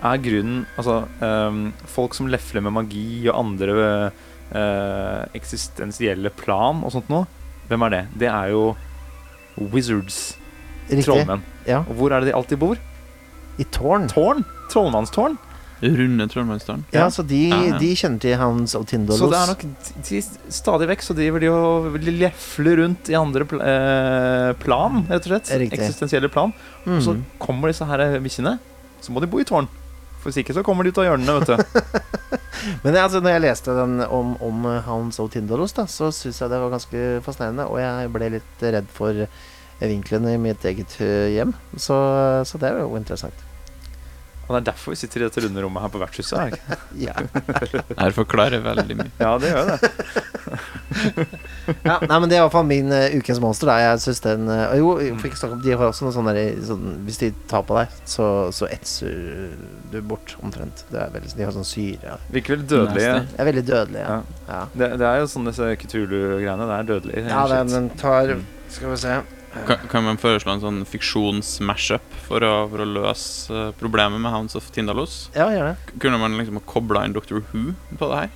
Er 0.03 0.19
grunnen 0.19 0.65
Altså, 0.75 0.97
um, 1.21 1.69
folk 1.87 2.15
som 2.17 2.27
lefler 2.27 2.63
med 2.65 2.75
magi 2.75 3.23
og 3.29 3.37
andre 3.39 3.75
uh, 4.51 5.21
eksistensielle 5.37 6.31
plan 6.35 6.81
og 6.83 6.91
sånt 6.95 7.11
noe, 7.13 7.27
hvem 7.69 7.81
er 7.87 7.89
det? 7.89 8.03
Det 8.19 8.27
er 8.27 8.51
jo 8.53 8.75
wizards. 9.73 10.35
Riktig. 10.89 11.05
Trollmenn. 11.07 11.43
Ja. 11.67 11.79
Og 11.87 11.95
hvor 11.95 12.11
er 12.11 12.19
det 12.23 12.31
de 12.31 12.35
alltid 12.37 12.59
bor? 12.59 12.77
I 13.59 13.63
tårn. 13.71 14.07
Tårn? 14.11 14.43
Trollmannstårn? 14.73 15.37
Runde 15.83 16.25
Trollmannstårn. 16.31 16.85
Ja, 16.93 16.99
Ja. 17.03 17.09
så 17.11 17.23
de, 17.27 17.49
Ja, 17.49 17.57
ja. 17.73 17.77
de 17.77 17.89
kjenner 17.95 18.19
til 18.23 18.37
Hounds 18.39 18.73
of 18.75 18.85
Tindalos. 18.87 19.19
Så 19.19 19.29
det 19.29 19.39
er 19.39 19.47
nok 19.51 19.63
de, 20.09 20.21
stadig 20.49 20.87
vekk 20.87 21.01
så 21.03 21.13
driver 21.17 21.39
de 21.43 21.49
og 21.51 21.97
lefler 21.99 22.77
rundt 22.81 23.09
i 23.11 23.13
andre 23.19 23.43
pl 23.45 23.59
eh, 23.61 24.53
plan, 24.63 25.03
rett 25.09 25.27
og 25.27 25.31
slett. 25.33 25.51
Riktig. 25.59 25.79
Eksistensielle 25.79 26.29
plan. 26.31 26.53
Og 26.87 27.01
så 27.03 27.13
Mhm. 27.17 27.25
kommer 27.39 27.67
disse 27.67 27.85
her 27.85 28.19
bikkjene, 28.19 28.59
så 29.01 29.11
må 29.11 29.19
de 29.19 29.27
bo 29.27 29.39
i 29.39 29.43
tårn. 29.43 29.67
Hvis 30.23 30.39
ikke 30.41 30.55
så 30.55 30.63
kommer 30.65 30.85
de 30.85 30.93
ut 30.93 30.99
av 31.01 31.07
hjørnene, 31.09 31.39
vet 31.39 31.51
du. 31.51 31.55
Men 32.83 32.95
altså, 32.95 33.19
når 33.19 33.35
jeg 33.35 33.43
leste 33.43 33.75
den 33.75 33.97
om, 34.05 34.35
om 34.43 34.67
eh, 34.71 34.83
Hounds 34.87 35.19
of 35.19 35.31
Tindalos, 35.33 35.75
da, 35.75 35.87
så 35.89 36.11
syns 36.15 36.39
jeg 36.41 36.51
det 36.51 36.61
var 36.63 36.71
ganske 36.73 37.01
fascinerende. 37.25 37.67
Og 37.67 37.81
jeg 37.83 38.11
ble 38.15 38.29
litt 38.37 38.63
redd 38.63 38.91
for 38.93 39.25
eh, 39.25 39.41
vinklene 39.83 40.35
i 40.35 40.41
mitt 40.41 40.63
eget 40.69 40.95
eh, 41.03 41.33
hjem. 41.35 41.55
Så, 41.75 41.97
så 42.47 42.61
det 42.61 42.71
er 42.71 42.85
jo 42.85 42.95
interessant. 42.99 43.49
Og 44.43 44.49
det 44.51 44.59
er 44.59 44.65
derfor 44.73 44.91
vi 44.91 44.99
sitter 44.99 45.23
i 45.23 45.27
dette 45.29 45.41
runde 45.45 45.61
rommet 45.63 45.83
her 45.85 45.91
på 45.93 45.99
vertshuset. 46.01 46.35
er 46.39 46.55
ikke? 46.55 46.77
Ja. 47.07 47.13
Her 47.97 48.13
forklarer 48.15 48.61
veldig 48.63 48.97
mye. 48.99 49.11
Ja, 49.21 49.31
det 49.39 49.51
gjør 49.53 49.69
det. 49.71 49.91
ja, 51.87 51.95
nei, 52.03 52.17
men 52.19 52.27
det 52.29 52.35
er 52.37 52.41
i 52.41 52.43
hvert 52.43 52.53
fall 52.53 52.67
min 52.67 52.91
uh, 52.91 53.15
ukens 53.17 53.39
monster. 53.43 53.69
Da. 53.71 53.77
Jeg 53.81 54.01
synes 54.03 54.21
den 54.25 54.49
uh, 54.51 54.73
Jo, 54.77 54.91
jeg 55.01 55.15
fikk 55.23 55.37
snakke 55.39 55.57
om 55.57 55.63
De 55.63 55.73
har 55.73 55.85
også 55.87 56.05
noe 56.07 56.15
sånn 56.15 56.29
der 56.29 56.39
sånn, 56.67 56.83
Hvis 57.07 57.21
de 57.23 57.31
tar 57.49 57.63
på 57.67 57.77
deg, 57.79 57.93
så, 58.09 58.27
så 58.55 58.67
etser 58.71 59.53
du 59.93 59.99
bort 60.09 60.35
omtrent. 60.43 60.83
Det 60.91 60.99
er 61.01 61.13
veldig, 61.13 61.33
de 61.39 61.47
har 61.47 61.55
sånn 61.55 61.67
syre. 61.67 62.01
Ja. 62.13 62.17
Virker 62.33 62.57
veldig 62.57 62.69
dødelige. 62.73 63.15
Er 63.39 63.49
veldig 63.49 63.65
dødelige. 63.69 64.03
Ja. 64.03 64.19
Ja. 64.19 64.53
Ja. 64.53 64.63
Det, 64.73 64.91
det 65.01 65.07
er 65.09 65.21
jo 65.23 65.29
sånn 65.31 65.47
disse 65.49 65.71
Kutulu-greiene. 65.83 66.67
Det 66.69 66.75
er 66.81 66.89
dødelig. 66.91 67.23
Ja, 67.29 67.45
den, 67.55 67.73
den 67.73 67.89
tar 68.01 68.33
Mm. 68.33 68.43
Skal 68.73 68.89
vi 68.89 68.95
se. 68.97 69.15
Kan, 69.67 69.77
kan 69.91 70.03
man 70.03 70.17
foreslå 70.17 70.55
en 70.55 70.61
sånn 70.63 70.79
fiksjons-mashup 70.89 72.05
for, 72.25 72.41
for 72.71 72.81
å 72.83 72.87
løse 72.89 73.53
eh, 73.53 73.71
problemet 73.79 74.21
med 74.23 74.33
Hounds 74.33 74.55
of 74.57 74.69
Tindalos? 74.73 75.27
Ja, 75.35 75.45
gjør 75.53 75.71
det. 75.73 75.99
Kunne 76.01 76.17
man 76.21 76.37
liksom 76.39 76.57
ha 76.57 76.63
kobla 76.65 77.03
inn 77.05 77.13
Doctor 77.13 77.43
Who 77.51 77.75
på 77.99 78.09
det 78.09 78.17
her? 78.23 78.31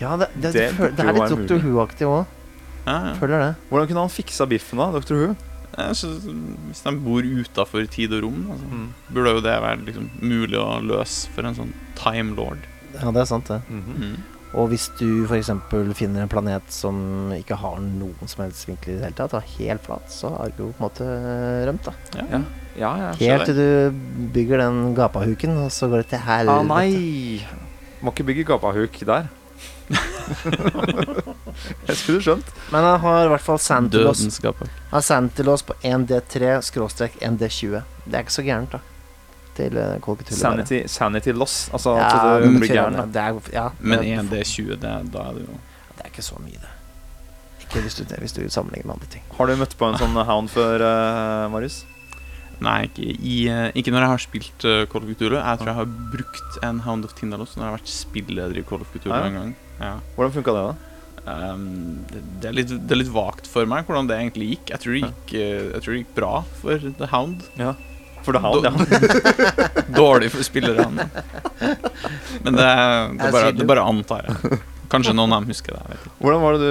Ja, 0.00 0.12
det, 0.20 0.28
det, 0.34 0.52
Det 0.54 0.68
det, 0.78 0.92
det 0.98 1.06
er 1.08 1.16
litt 1.18 1.34
Doctor. 1.34 1.58
Who-aktig 1.64 2.06
òg. 2.06 2.30
Ja, 2.86 2.94
ja. 3.08 3.14
Føler 3.18 3.42
det. 3.42 3.50
Hvordan 3.70 3.90
kunne 3.90 4.04
han 4.06 4.12
fiksa 4.14 4.46
biffen, 4.50 4.78
da, 4.82 4.90
Dr. 4.94 5.14
Who? 5.18 5.34
Ja, 5.74 5.88
så, 5.98 6.12
hvis 6.22 6.84
de 6.86 6.92
bor 7.02 7.26
utafor 7.26 7.86
tid 7.90 8.12
og 8.14 8.22
rom, 8.28 8.44
altså, 8.54 8.66
Mm. 8.70 8.84
burde 9.10 9.32
jo 9.34 9.40
det 9.42 9.54
være 9.64 9.80
liksom, 9.88 10.10
mulig 10.22 10.58
å 10.60 10.78
løse 10.86 11.32
for 11.34 11.48
en 11.48 11.56
sånn 11.58 11.72
time 11.98 12.36
lord. 12.38 12.62
Ja, 12.94 13.10
det 13.10 13.24
er 13.24 13.26
sant, 13.26 13.48
det. 13.50 13.62
Mhm. 13.66 13.96
Mm. 13.98 14.16
Og 14.54 14.68
hvis 14.70 14.86
du 15.00 15.24
f.eks. 15.26 15.50
finner 15.98 16.22
en 16.22 16.30
planet 16.30 16.62
som 16.70 16.94
ikke 17.34 17.56
har 17.58 17.80
noen 17.82 18.28
som 18.30 18.44
helst 18.44 18.68
vinkel 18.68 18.92
i 18.94 18.96
det 19.00 19.06
hele 19.08 19.18
tatt, 19.18 19.34
og 19.34 19.40
er 19.42 19.48
helt 19.58 19.82
flat, 19.86 20.06
så 20.12 20.26
har 20.36 20.46
du 20.54 20.58
jo 20.62 20.68
på 20.70 20.78
en 20.78 20.86
måte 20.86 21.04
rømt, 21.66 21.84
da. 21.88 21.92
Ja. 22.20 22.26
Ja, 22.74 22.78
ja. 22.78 22.90
ja. 23.18 23.20
Helt 23.34 23.44
til 23.50 23.56
du 23.58 23.68
bygger 24.34 24.56
den 24.64 24.76
gapahuken, 24.98 25.52
og 25.64 25.70
så 25.74 25.84
går 25.90 25.98
det 26.04 26.08
til 26.14 26.20
helvete. 26.26 26.54
Ah, 26.54 26.62
nei! 26.70 26.90
Må 28.04 28.08
ikke 28.14 28.28
bygge 28.30 28.44
gapahuk 28.52 28.94
der. 29.06 29.24
Jeg 31.88 31.96
skulle 31.98 32.22
skjønt. 32.24 32.48
Men 32.72 32.80
han 32.86 32.98
har 33.02 33.18
i 33.26 33.28
hvert 33.30 33.44
fall 33.44 33.60
Santilos, 33.62 34.20
han 34.42 34.54
har 34.94 35.04
Santilos 35.04 35.62
på 35.66 35.72
1D3-1D20. 35.82 37.70
Det 38.04 38.14
er 38.14 38.20
ikke 38.24 38.38
så 38.38 38.46
gærent, 38.46 38.70
da. 38.74 38.78
Til 39.54 39.76
uh, 39.78 39.94
Kolketulle. 40.02 40.38
Sanity, 40.40 40.80
sanity 40.90 41.34
loss. 41.34 41.68
Altså 41.72 41.94
Ja, 41.98 42.08
at 42.08 42.42
du 42.42 42.50
men 42.50 42.60
blir 42.62 42.74
gæren. 42.74 43.12
det 43.14 43.52
ja, 43.54 43.68
Men 43.78 44.02
1D20, 44.02 44.76
da 44.82 44.98
er 44.98 45.38
det 45.38 45.46
jo 45.46 45.58
det 45.94 46.02
er 46.02 46.10
ikke 46.10 46.24
så 46.26 46.38
mye, 46.42 46.58
det. 46.58 46.70
Ikke 47.64 47.80
hvis 47.84 47.94
du, 47.94 48.04
hvis 48.18 48.34
du 48.34 48.42
sammenligner 48.50 48.90
med 48.90 48.96
andre 48.98 49.10
ting. 49.12 49.22
Har 49.38 49.46
du 49.46 49.56
møtt 49.56 49.76
på 49.78 49.86
en 49.88 49.98
sånn 49.98 50.16
hound 50.26 50.50
før, 50.52 50.82
uh, 50.82 51.50
Marius? 51.52 51.84
Nei, 52.62 52.84
ikke, 52.88 53.06
i, 53.18 53.36
eh, 53.50 53.68
ikke 53.78 53.92
når 53.94 54.04
jeg 54.04 54.12
har 54.12 54.22
spilt 54.22 54.66
uh, 54.68 54.80
Call 54.90 55.04
of 55.04 55.10
Cthulhu. 55.10 55.36
Jeg 55.38 55.60
tror 55.60 55.70
jeg 55.70 55.78
har 55.80 55.94
brukt 56.12 56.58
en 56.66 56.82
Hound 56.86 57.06
of 57.06 57.14
Tindalos 57.18 57.56
når 57.56 57.64
jeg 57.64 57.70
har 57.70 57.78
vært 57.78 57.92
spilleder 57.92 58.60
i 58.60 58.64
Call 58.66 58.84
of 58.84 58.92
Cthulhu 58.92 59.14
Ja, 59.14 59.22
ja. 59.22 59.30
en 59.30 59.38
gang. 59.40 59.54
Ja. 59.80 59.94
Hvordan 60.16 60.36
funka 60.36 60.54
det, 60.54 60.66
da? 60.68 60.90
Um, 61.24 62.04
det, 62.10 62.20
det, 62.42 62.48
er 62.50 62.56
litt, 62.58 62.72
det 62.84 62.94
er 62.94 63.00
litt 63.00 63.12
vagt 63.14 63.48
for 63.48 63.68
meg 63.68 63.88
hvordan 63.88 64.10
det 64.10 64.18
egentlig 64.20 64.50
gikk. 64.52 64.74
Jeg 64.74 64.82
tror 64.82 64.94
det 64.94 65.02
gikk, 65.06 65.34
eh, 65.40 65.66
jeg 65.72 65.84
tror 65.84 65.94
det 65.94 66.00
gikk 66.02 66.14
bra 66.18 66.32
for 66.60 66.88
The 67.00 67.10
Hound. 67.14 67.46
For 68.24 68.32
du 68.32 68.40
har 68.40 68.60
ja. 68.64 68.72
Dårlig 70.02 70.30
for 70.32 70.44
spillerne. 70.46 71.08
Men 72.42 72.56
det, 72.56 72.68
det, 73.20 73.32
bare, 73.32 73.50
det 73.52 73.66
bare 73.68 73.84
antar 73.84 74.30
jeg. 74.30 74.60
Kanskje 74.92 75.14
noen 75.16 75.32
av 75.32 75.42
dem 75.42 75.50
husker 75.50 75.74
det. 75.74 75.80
Jeg 75.82 75.90
vet 75.94 76.04
ikke. 76.04 76.14
Hvordan 76.24 76.42
var 76.44 76.58
det 76.60 76.68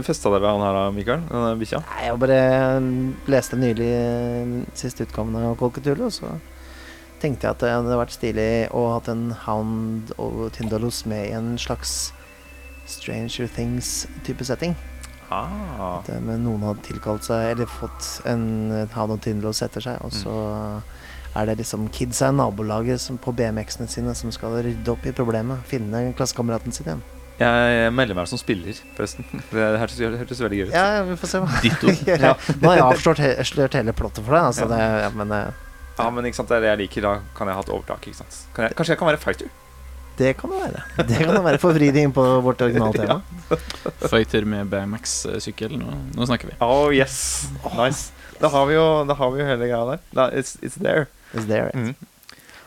du 0.00 0.06
festa 0.06 0.30
deg 0.32 0.42
ved 0.42 0.50
han 0.54 0.64
her, 0.64 0.78
Mikael? 0.96 1.24
Denne 1.28 1.50
bikkja? 1.60 1.82
Jeg 2.00 2.20
bare 2.22 2.38
leste 3.34 3.58
nylig 3.60 3.90
eh, 3.90 4.54
siste 4.78 5.06
utgaven 5.06 5.36
av 5.40 5.58
Kolketulle, 5.60 6.08
og 6.08 6.14
så 6.14 6.32
tenkte 7.20 7.46
jeg 7.46 7.56
at 7.56 7.64
det 7.64 7.74
hadde 7.74 7.98
vært 8.00 8.14
stilig 8.16 8.48
å 8.72 8.86
ha 8.86 8.94
hatt 8.96 9.10
en 9.12 9.26
Hound 9.44 10.14
og 10.16 10.46
Tindalos 10.56 11.02
med 11.10 11.26
i 11.28 11.34
en 11.36 11.52
slags 11.60 12.14
Stranger 12.88 13.50
Things-type 13.50 14.46
setting. 14.46 14.74
Ah. 15.30 16.00
At 16.00 16.10
eh, 16.10 16.22
men 16.24 16.42
noen 16.44 16.64
hadde 16.66 16.84
tilkalt 16.88 17.26
seg, 17.26 17.52
eller 17.54 17.70
fått 17.70 18.08
en 18.28 18.44
eh, 18.74 18.96
Hound 18.96 19.16
og 19.16 19.22
Tindalos 19.24 19.62
etter 19.66 19.84
seg, 19.84 20.02
og 20.04 20.14
så 20.14 20.34
er 21.38 21.46
det 21.46 21.60
liksom 21.60 21.86
kidsa 21.94 22.32
i 22.32 22.34
nabolaget 22.34 23.00
som, 23.02 23.18
på 23.22 23.32
BMX-ene 23.38 23.86
sine 23.90 24.14
som 24.18 24.34
skal 24.34 24.58
rydde 24.66 24.90
opp 24.90 25.06
i 25.06 25.14
problemet. 25.14 25.62
Finne 25.70 26.08
klassekameraten 26.18 26.74
sin 26.74 26.88
igjen. 26.88 27.06
Jeg 27.40 27.92
melder 27.96 28.18
meg 28.18 28.28
som 28.28 28.36
spiller, 28.36 28.76
forresten. 28.98 29.24
Det 29.48 29.68
hørtes, 29.80 29.96
det 29.96 30.18
hørtes 30.20 30.42
veldig 30.44 30.58
gøy 30.58 30.66
ut. 30.68 30.74
Ja, 30.74 31.00
vi 31.08 31.16
får 31.16 31.30
se. 31.30 31.40
hva 31.40 31.62
Ditto. 31.64 31.94
ja. 32.10 32.34
Nå 32.60 32.68
har 32.68 32.80
jeg 32.82 32.88
avslørt 32.90 33.22
he 33.24 33.80
hele 33.80 33.94
plottet 33.96 34.26
for 34.26 34.36
deg, 34.36 34.50
altså. 34.50 34.68
Det, 34.68 34.80
ja, 35.06 35.08
men 35.16 35.32
ja. 35.32 35.48
Ja, 36.00 36.10
men 36.12 36.28
ikke 36.28 36.40
sant, 36.40 36.50
det 36.50 36.58
er 36.58 36.66
det 36.66 36.70
jeg 36.74 36.80
liker. 36.84 37.06
Da 37.06 37.14
kan 37.36 37.48
jeg 37.48 37.56
ha 37.56 37.64
et 37.64 37.72
overtak. 37.72 38.06
ikke 38.08 38.20
sant? 38.20 38.42
Kan 38.56 38.68
jeg, 38.68 38.76
kanskje 38.76 38.94
jeg 38.94 39.00
kan 39.00 39.10
være 39.10 39.22
fighter? 39.22 39.50
Det 40.18 40.34
kan 40.36 40.50
det 40.52 40.58
være. 40.60 40.82
Det 41.08 41.18
kan 41.24 41.34
det 41.34 41.42
være 41.44 41.58
for 41.62 41.70
å 41.72 41.76
inn 42.02 42.12
på 42.12 42.24
vårt 42.44 42.60
originale 42.66 42.92
tema. 43.00 43.58
Fighter 44.10 44.44
med 44.48 44.68
BMX-sykkel. 44.72 45.76
Nå, 45.80 45.94
nå 46.16 46.26
snakker 46.28 46.50
vi. 46.52 46.56
Oh 46.64 46.90
yes, 46.94 47.48
nice. 47.76 48.10
Da 48.40 48.48
har 48.52 48.66
vi 48.68 48.74
jo, 48.76 48.84
da 49.08 49.16
har 49.16 49.30
vi 49.34 49.40
jo 49.42 49.46
hele 49.48 49.66
greia 49.68 49.82
der. 49.94 50.02
Da, 50.16 50.28
it's, 50.32 50.56
it's 50.64 50.76
there. 50.80 51.06
It's 51.34 51.46
there, 51.48 51.70
right? 51.70 51.76
mm. 51.76 51.94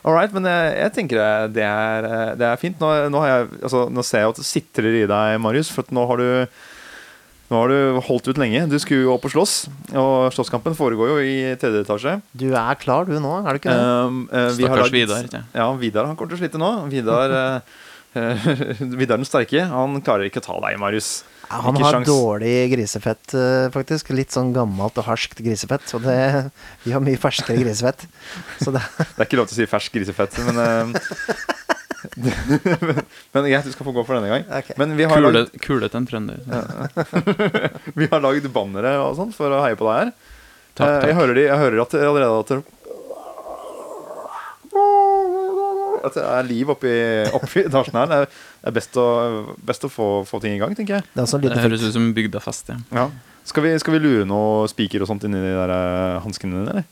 All 0.04 0.12
right, 0.18 0.34
men 0.36 0.44
jeg, 0.50 0.72
jeg 0.82 0.92
tenker 0.98 1.16
det- 1.22 1.54
det 1.56 1.64
er, 1.64 2.08
det 2.36 2.44
er 2.50 2.58
fint. 2.60 2.80
Nå, 2.82 2.90
nå, 3.14 3.22
har 3.24 3.30
jeg, 3.32 3.46
altså, 3.64 3.86
nå 3.90 4.04
ser 4.04 4.26
jeg 4.26 4.34
at 4.34 4.42
det 4.42 4.46
sitrer 4.50 4.98
i 5.00 5.06
deg, 5.08 5.38
Marius. 5.40 5.70
For 5.72 5.86
at 5.86 5.94
nå 5.96 6.04
har 6.10 6.20
du 6.20 6.28
nå 7.52 7.60
har 7.60 7.72
du 7.72 8.00
holdt 8.08 8.30
ut 8.32 8.40
lenge. 8.42 8.64
Du 8.72 8.78
skulle 8.82 9.06
jo 9.06 9.14
opp 9.16 9.28
og 9.28 9.34
slåss. 9.34 9.56
Og 10.00 10.32
slåsskampen 10.36 10.78
foregår 10.78 11.12
jo 11.12 11.18
i 11.22 11.36
tredje 11.60 11.84
etasje. 11.84 12.18
Du 12.32 12.48
er 12.56 12.80
klar 12.82 13.10
du 13.10 13.18
nå, 13.20 13.34
er 13.44 13.52
du 13.52 13.62
ikke 13.62 13.74
det? 13.74 13.84
Um, 13.84 14.24
uh, 14.32 14.48
Stakkars 14.56 14.94
Vidar. 14.96 15.28
Ja. 15.30 15.44
Ja, 15.54 15.68
Vidar 15.78 16.10
han 16.10 16.18
kommer 16.18 16.34
til 16.34 16.40
å 16.40 16.44
slite 16.46 16.62
nå. 16.62 16.72
Vidar, 16.94 17.36
uh, 17.36 17.84
Vidar 19.00 19.20
den 19.20 19.28
sterke. 19.28 19.68
Han 19.70 20.00
klarer 20.06 20.30
ikke 20.30 20.42
å 20.42 20.48
ta 20.48 20.58
deg, 20.66 20.80
Marius. 20.82 21.22
Ja, 21.54 21.60
han 21.62 21.76
ikke 21.78 21.86
har 21.86 21.98
sjans. 22.00 22.08
dårlig 22.10 22.56
grisefett, 22.72 23.34
eh, 23.38 23.68
faktisk. 23.74 24.10
Litt 24.16 24.34
sånn 24.34 24.54
gammelt 24.56 24.98
og 24.98 25.06
harskt 25.06 25.42
grisefett. 25.44 25.86
Så 25.90 26.00
det, 26.02 26.50
vi 26.86 26.94
har 26.96 27.04
mye 27.04 27.20
ferskere 27.20 27.60
grisefett. 27.60 28.08
Så 28.62 28.74
det, 28.74 28.82
Det 28.98 29.20
er 29.20 29.28
ikke 29.28 29.42
lov 29.42 29.52
til 29.52 29.58
å 29.58 29.62
si 29.62 29.70
fersk 29.70 30.00
grisefett, 30.00 30.40
men 30.48 30.62
eh, 30.64 30.94
Men 33.34 33.48
greit, 33.48 33.66
du 33.66 33.74
skal 33.74 33.88
få 33.88 33.94
gå 33.96 34.04
for 34.06 34.18
denne 34.18 34.30
gang. 34.32 34.46
Okay. 34.62 34.76
Men 34.82 34.96
vi 34.98 35.08
har 35.08 35.18
Kule, 35.20 35.32
lagd, 35.34 35.58
kule 35.64 35.90
en 35.90 36.08
trønder. 36.10 36.40
vi 38.00 38.08
har 38.12 38.24
lagd 38.24 38.48
bannere 38.54 38.96
og 39.04 39.18
sånn 39.20 39.34
for 39.36 39.54
å 39.54 39.64
heie 39.66 39.78
på 39.80 39.88
deg 39.90 40.00
her. 40.00 40.14
Takk, 40.74 40.88
takk. 40.88 41.10
Jeg 41.10 41.18
hører, 41.20 41.38
de, 41.38 41.44
jeg 41.50 41.62
hører 41.62 41.84
at 41.84 41.94
det 41.94 42.08
allerede 42.08 42.40
at 42.44 42.72
At 46.04 46.16
det 46.18 46.24
er 46.28 46.48
liv 46.50 46.72
oppi, 46.74 46.94
oppi 47.38 47.62
etasjen 47.68 47.96
her. 48.02 48.10
Det 48.10 48.18
er, 48.24 48.26
det 48.34 48.72
er 48.72 48.76
best, 48.76 48.98
å, 49.00 49.06
best 49.64 49.86
å 49.88 49.92
få, 49.92 50.08
få 50.28 50.42
ting 50.44 50.58
i 50.58 50.60
gang, 50.60 50.74
tenker 50.76 50.98
jeg. 51.00 51.08
det 51.14 51.24
er 51.24 51.30
sånn 51.30 51.46
Det 51.46 51.56
høres 51.62 51.86
ut 51.86 51.96
som 51.96 52.10
bygda 52.18 52.42
fast, 52.44 52.74
Ja. 52.74 52.82
Ja. 52.92 53.08
Skal 53.44 53.66
vi, 53.66 53.74
skal 53.76 53.98
vi 53.98 54.00
lure 54.00 54.24
noe 54.28 54.68
spiker 54.72 55.04
og 55.04 55.10
sånt 55.10 55.26
inni 55.28 55.36
de 55.44 55.50
der 55.52 55.72
eh, 55.76 56.20
hanskene 56.24 56.62
dine, 56.62 56.72
eller? 56.72 56.86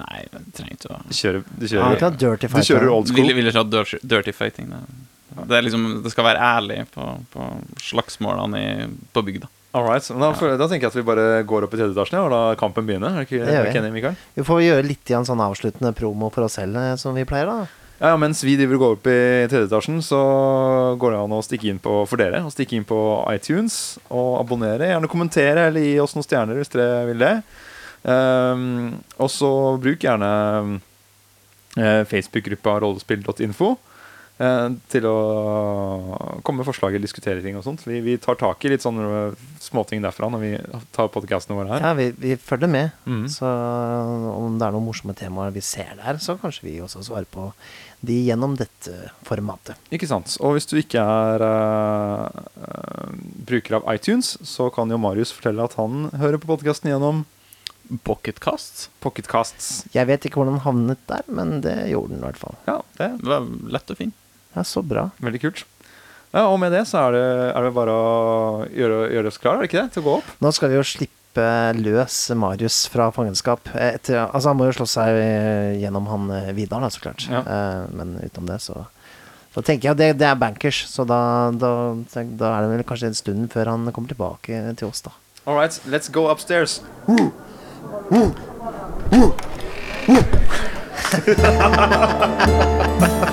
Nei, 0.00 0.20
jeg 0.24 0.44
trenger 0.56 0.76
ikke 0.76 0.92
å 0.92 1.00
Du 1.08 1.16
kjører, 1.16 1.42
du 1.46 1.64
Ja, 1.66 1.70
kjører, 1.72 1.96
ikke 1.96 2.12
dirty 2.20 2.52
du 2.52 2.60
kjører 2.68 2.92
old 2.92 3.10
school. 3.10 3.20
Ville, 3.20 3.34
ville 3.38 3.52
ikke 3.52 3.64
ha 3.64 3.68
dirty, 3.76 4.00
dirty 4.02 4.34
fighting. 4.36 4.70
Det. 4.72 4.82
Det, 5.48 5.56
er 5.56 5.66
liksom, 5.66 5.88
det 6.04 6.12
skal 6.12 6.26
være 6.28 6.44
ærlig 6.44 6.78
på, 6.92 7.08
på 7.32 7.48
slagsmålene 7.80 8.62
i, 8.62 8.86
på 9.12 9.24
bygda. 9.26 9.50
All 9.72 9.86
right, 9.88 10.04
da, 10.04 10.32
da 10.60 10.66
tenker 10.68 10.84
jeg 10.84 10.90
at 10.90 10.96
vi 10.98 11.04
bare 11.08 11.26
går 11.48 11.64
opp 11.64 11.72
i 11.72 11.78
tredje 11.80 11.94
etasjen 11.94 12.18
og 12.20 12.32
da 12.32 12.40
kampen 12.60 12.84
begynne. 12.88 13.08
Er 13.16 13.24
ikke, 13.24 13.38
Det 13.40 13.54
gjør 13.54 13.68
vi. 13.68 13.76
Kenny, 13.78 13.92
Mikael? 13.94 14.18
Vi 14.36 14.44
får 14.44 14.60
gjøre 14.66 14.84
litt 14.84 15.12
igjen 15.12 15.24
sånn 15.24 15.40
avsluttende 15.40 15.94
promo 15.96 16.28
for 16.34 16.44
oss 16.44 16.58
selv, 16.60 16.76
eh, 16.76 16.96
som 17.00 17.16
vi 17.16 17.24
pleier, 17.28 17.48
da. 17.48 17.70
Ja, 18.02 18.10
ja, 18.10 18.18
Mens 18.20 18.42
vi 18.44 18.58
driver 18.58 18.76
og 18.76 18.82
går 18.82 18.94
opp 18.98 19.08
i 19.08 19.16
tredje 19.48 19.70
etasjen, 19.70 20.02
så 20.04 20.20
går 21.00 21.14
det 21.14 21.20
an 21.22 21.34
å 21.38 21.40
stikke 21.46 21.70
inn 21.70 21.80
på 21.80 22.00
for 22.10 22.20
dere, 22.20 22.42
å 22.44 22.52
stikke 22.52 22.74
inn 22.76 22.84
på 22.88 22.98
iTunes 23.32 23.76
og 24.10 24.40
abonnere. 24.42 24.90
Gjerne 24.90 25.10
kommentere 25.12 25.68
eller 25.70 25.86
gi 25.86 26.00
oss 26.02 26.16
noen 26.18 26.26
stjerner 26.26 26.58
hvis 26.60 26.72
dere 26.74 27.06
vil 27.08 27.22
det. 27.22 27.36
Ehm, 28.02 28.98
og 29.22 29.30
så 29.30 29.52
bruk 29.82 30.02
gjerne 30.02 30.28
eh, 31.78 32.02
Facebook-gruppa 32.08 32.80
rollespill.info 32.82 33.68
eh, 34.42 34.68
til 34.90 35.06
å 35.06 35.16
komme 36.42 36.62
med 36.62 36.68
forslag 36.68 36.96
eller 36.96 37.06
diskutere 37.06 37.44
ting 37.44 37.58
og 37.58 37.64
sånt. 37.66 37.84
Vi, 37.86 38.00
vi 38.04 38.16
tar 38.22 38.40
tak 38.40 38.64
i 38.64 38.72
litt 38.72 38.84
sånne 38.84 39.32
småting 39.62 40.02
derfra 40.02 40.32
når 40.32 40.42
vi 40.42 40.52
tar 40.94 41.12
podkastene 41.14 41.58
våre 41.58 41.76
her. 41.76 41.86
Ja, 41.86 41.92
vi, 41.98 42.10
vi 42.18 42.34
følger 42.40 42.70
med. 42.70 42.96
Mm. 43.06 43.28
Så 43.30 43.46
om 43.46 44.58
det 44.58 44.66
er 44.66 44.74
noen 44.74 44.88
morsomme 44.88 45.14
temaer 45.18 45.54
vi 45.54 45.62
ser 45.64 45.94
der, 46.00 46.18
så 46.22 46.36
kanskje 46.42 46.66
vi 46.68 46.80
også 46.82 47.04
svarer 47.06 47.30
på 47.30 47.52
de 48.02 48.16
gjennom 48.26 48.56
dette 48.58 49.12
formatet. 49.22 49.78
Ikke 49.94 50.08
sant. 50.10 50.34
Og 50.42 50.56
hvis 50.56 50.66
du 50.66 50.74
ikke 50.80 50.98
er 50.98 51.44
uh, 51.46 52.40
eh, 52.66 53.12
bruker 53.46 53.78
av 53.78 53.86
iTunes, 53.94 54.34
så 54.42 54.66
kan 54.74 54.90
jo 54.90 54.98
Marius 54.98 55.30
fortelle 55.30 55.62
at 55.62 55.78
han 55.78 56.08
hører 56.18 56.42
på 56.42 56.50
podkasten 56.50 56.90
gjennom 56.90 57.22
Pocketcast. 58.04 58.88
Pocketcasts. 59.04 59.84
Jeg 59.94 60.06
vet 60.08 60.24
ikke 60.28 60.40
hvordan 60.40 60.56
den 60.58 60.64
havnet 60.66 61.02
der, 61.10 61.22
men 61.28 61.60
det 61.64 61.76
gjorde 61.90 62.14
den 62.14 62.22
i 62.22 62.26
hvert 62.26 62.40
fall. 62.40 62.56
Ja, 62.68 62.78
det 62.98 63.10
var 63.26 63.46
lett 63.74 63.92
og 63.92 63.98
fin. 64.00 64.12
Ja, 64.56 64.64
så 64.68 64.82
bra. 64.84 65.10
veldig 65.22 65.40
kult. 65.42 65.64
Ja, 66.32 66.46
Og 66.48 66.58
med 66.60 66.72
det 66.72 66.86
så 66.88 66.98
er 67.08 67.12
det, 67.16 67.24
er 67.52 67.66
det 67.66 67.74
bare 67.76 67.92
å 67.92 68.06
gjøre, 68.72 69.02
gjøre 69.12 69.28
oss 69.32 69.38
klar, 69.40 69.58
er 69.58 69.64
det 69.66 69.68
ikke 69.70 69.82
det? 69.82 69.92
Til 69.92 70.02
å 70.02 70.06
gå 70.06 70.14
opp? 70.22 70.30
Nå 70.40 70.52
skal 70.56 70.72
vi 70.72 70.78
jo 70.78 70.84
slippe 70.86 71.48
løs 71.76 72.16
Marius 72.36 72.78
fra 72.92 73.10
fangenskap. 73.12 73.68
Etter, 73.76 74.18
altså 74.26 74.50
Han 74.52 74.58
må 74.60 74.66
jo 74.68 74.74
slå 74.80 74.86
seg 74.88 75.16
eh, 75.20 75.78
gjennom 75.80 76.08
han 76.08 76.30
eh, 76.36 76.50
Vidar, 76.56 76.80
da, 76.84 76.88
så 76.92 77.00
klart. 77.04 77.24
Ja. 77.28 77.40
Eh, 77.44 77.84
men 77.96 78.16
utenom 78.20 78.48
det, 78.52 78.58
så 78.64 78.86
Da 79.52 79.60
tenker 79.60 79.90
jeg 79.90 79.92
at 79.92 80.00
det, 80.00 80.10
det 80.20 80.28
er 80.30 80.40
bankers, 80.40 80.82
så 80.88 81.04
da, 81.04 81.20
da, 81.52 81.72
da 82.16 82.52
er 82.56 82.64
det 82.64 82.70
vel 82.78 82.84
kanskje 82.88 83.10
en 83.12 83.16
stund 83.18 83.50
før 83.52 83.68
han 83.74 83.84
kommer 83.92 84.08
tilbake 84.12 84.60
til 84.80 84.88
oss, 84.88 85.04
da. 85.04 85.12
All 85.44 85.56
right, 85.58 85.74
let's 85.92 86.08
go 86.08 86.28
upstairs. 86.32 86.78
우! 88.10 88.32
우! 89.12 89.32
우! 90.08 90.12